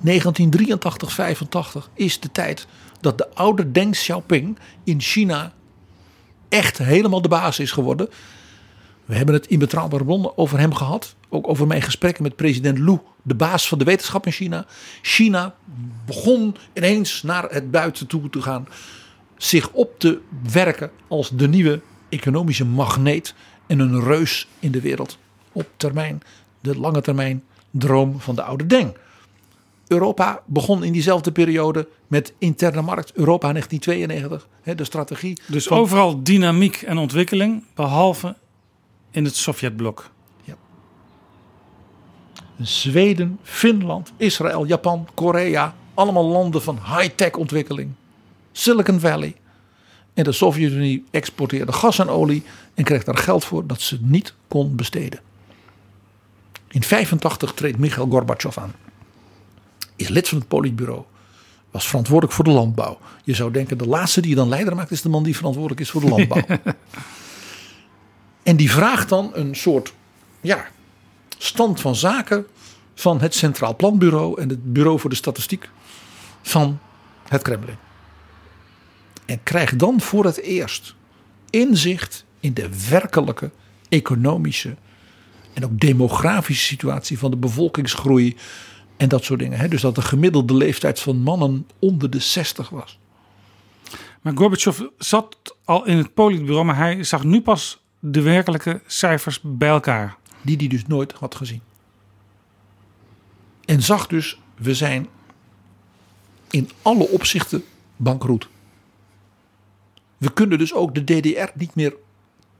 [0.00, 2.66] 1983, 85 is de tijd
[3.00, 5.52] dat de oude Deng Xiaoping in China
[6.48, 8.08] echt helemaal de baas is geworden.
[9.06, 11.14] We hebben het in betrouwbare bronnen over hem gehad.
[11.28, 14.66] Ook over mijn gesprekken met president Lu, de baas van de wetenschap in China.
[15.02, 15.54] China
[16.06, 18.68] begon ineens naar het buiten toe te gaan.
[19.36, 20.20] Zich op te
[20.52, 23.34] werken als de nieuwe economische magneet
[23.66, 25.18] en een reus in de wereld.
[25.52, 26.22] Op termijn,
[26.60, 28.96] de lange termijn droom van de oude Deng.
[29.86, 33.12] Europa begon in diezelfde periode met interne markt.
[33.12, 35.40] Europa 1992, hè, de strategie.
[35.46, 38.36] Dus van- overal dynamiek en ontwikkeling, behalve
[39.16, 40.10] in het Sovjetblok.
[42.60, 45.74] Zweden, Finland, Israël, Japan, Korea.
[45.94, 47.90] Allemaal landen van high-tech ontwikkeling.
[48.52, 49.34] Silicon Valley.
[50.14, 52.42] En de Sovjet-Unie exporteerde gas en olie
[52.74, 55.20] en kreeg daar geld voor dat ze niet kon besteden.
[56.68, 58.74] In 85 treedt Mikhail Gorbachev aan.
[59.96, 61.02] Is lid van het politbureau.
[61.70, 62.98] Was verantwoordelijk voor de landbouw.
[63.24, 65.80] Je zou denken, de laatste die je dan leider maakt, is de man die verantwoordelijk
[65.80, 66.42] is voor de landbouw.
[68.46, 69.92] en die vraagt dan een soort
[70.40, 70.66] ja,
[71.38, 72.46] stand van zaken
[72.94, 75.68] van het Centraal Planbureau en het Bureau voor de Statistiek
[76.42, 76.78] van
[77.28, 77.76] het Kremlin.
[79.24, 80.94] En krijgt dan voor het eerst
[81.50, 83.50] inzicht in de werkelijke
[83.88, 84.76] economische
[85.52, 88.36] en ook demografische situatie van de bevolkingsgroei
[88.96, 89.70] en dat soort dingen.
[89.70, 92.98] Dus dat de gemiddelde leeftijd van mannen onder de 60 was.
[94.22, 99.40] Maar Gorbachev zat al in het politbureau, maar hij zag nu pas de werkelijke cijfers
[99.42, 100.16] bij elkaar.
[100.42, 101.60] Die hij dus nooit had gezien.
[103.64, 105.08] En zag dus, we zijn
[106.50, 107.64] in alle opzichten
[107.96, 108.48] bankroet.
[110.16, 111.94] We kunnen dus ook de DDR niet meer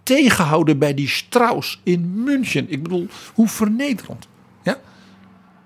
[0.02, 2.70] tegenhouden bij die Strauss in München.
[2.70, 4.28] Ik bedoel, hoe vernederend.
[4.62, 4.80] Ja?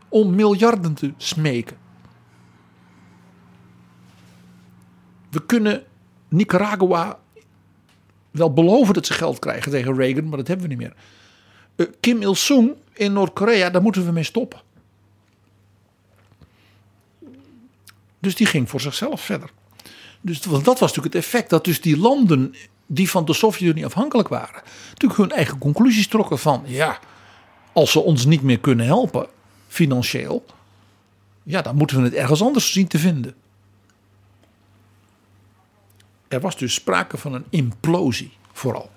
[0.08, 1.76] Om miljarden te smeken.
[5.30, 5.84] We kunnen
[6.28, 7.19] Nicaragua
[8.30, 10.94] wel beloven dat ze geld krijgen tegen Reagan, maar dat hebben we niet meer.
[11.76, 14.60] Uh, Kim Il-sung in Noord-Korea, daar moeten we mee stoppen.
[18.18, 19.50] Dus die ging voor zichzelf verder.
[20.20, 22.54] Dus dat was natuurlijk het effect dat dus die landen
[22.86, 26.98] die van de Sovjet-Unie afhankelijk waren, natuurlijk hun eigen conclusies trokken van ja,
[27.72, 29.26] als ze ons niet meer kunnen helpen
[29.68, 30.44] financieel,
[31.42, 33.34] ja, dan moeten we het ergens anders zien te vinden.
[36.30, 38.90] Er was dus sprake van een implosie vooral.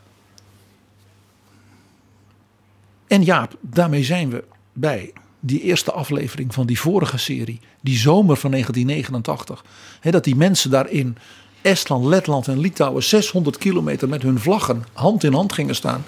[3.08, 4.44] En ja, daarmee zijn we
[4.74, 9.66] bij die eerste aflevering van die vorige serie, die zomer van 1989.
[10.00, 11.18] Hè, dat die mensen daar in
[11.62, 16.06] Estland, Letland en Litouwen 600 kilometer met hun vlaggen hand in hand gingen staan.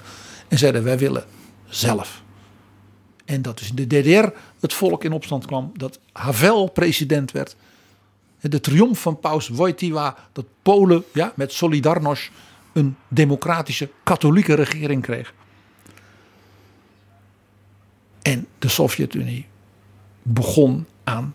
[0.48, 1.24] En zeiden: Wij willen
[1.68, 2.22] zelf.
[3.24, 4.28] En dat dus in de DDR
[4.60, 5.72] het volk in opstand kwam.
[5.74, 7.56] Dat Havel president werd.
[8.40, 10.16] De triomf van paus Wojtyła.
[10.32, 12.30] Dat Polen ja, met Solidarność
[12.72, 15.34] een democratische katholieke regering kreeg.
[18.22, 19.46] En de Sovjet-Unie
[20.22, 21.34] begon aan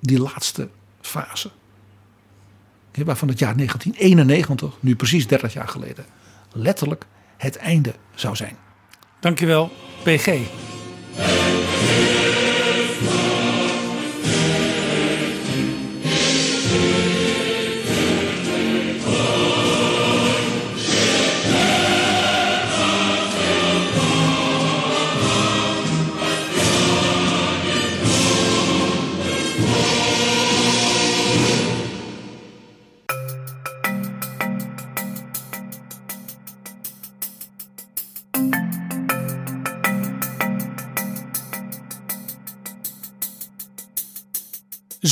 [0.00, 0.68] die laatste
[1.00, 1.50] fase.
[3.04, 6.04] Waarvan het jaar 1991, nu precies 30 jaar geleden,
[6.52, 8.56] letterlijk het einde zou zijn.
[9.20, 9.70] Dankjewel,
[10.02, 10.38] PG.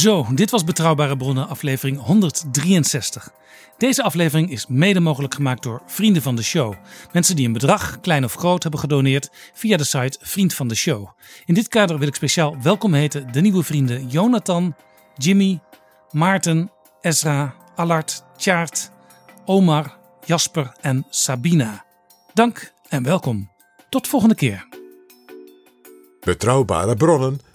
[0.05, 3.31] Zo, dit was Betrouwbare Bronnen, aflevering 163.
[3.79, 6.75] Deze aflevering is mede mogelijk gemaakt door vrienden van de show.
[7.13, 10.75] Mensen die een bedrag, klein of groot, hebben gedoneerd via de site Vriend van de
[10.75, 11.09] Show.
[11.45, 14.75] In dit kader wil ik speciaal welkom heten de nieuwe vrienden Jonathan,
[15.17, 15.61] Jimmy,
[16.11, 16.71] Maarten,
[17.01, 18.91] Ezra, Allard, Tjaart,
[19.45, 21.85] Omar, Jasper en Sabina.
[22.35, 23.51] Dank en welkom.
[23.89, 24.67] Tot volgende keer.
[26.21, 27.44] Betrouwbare bronnen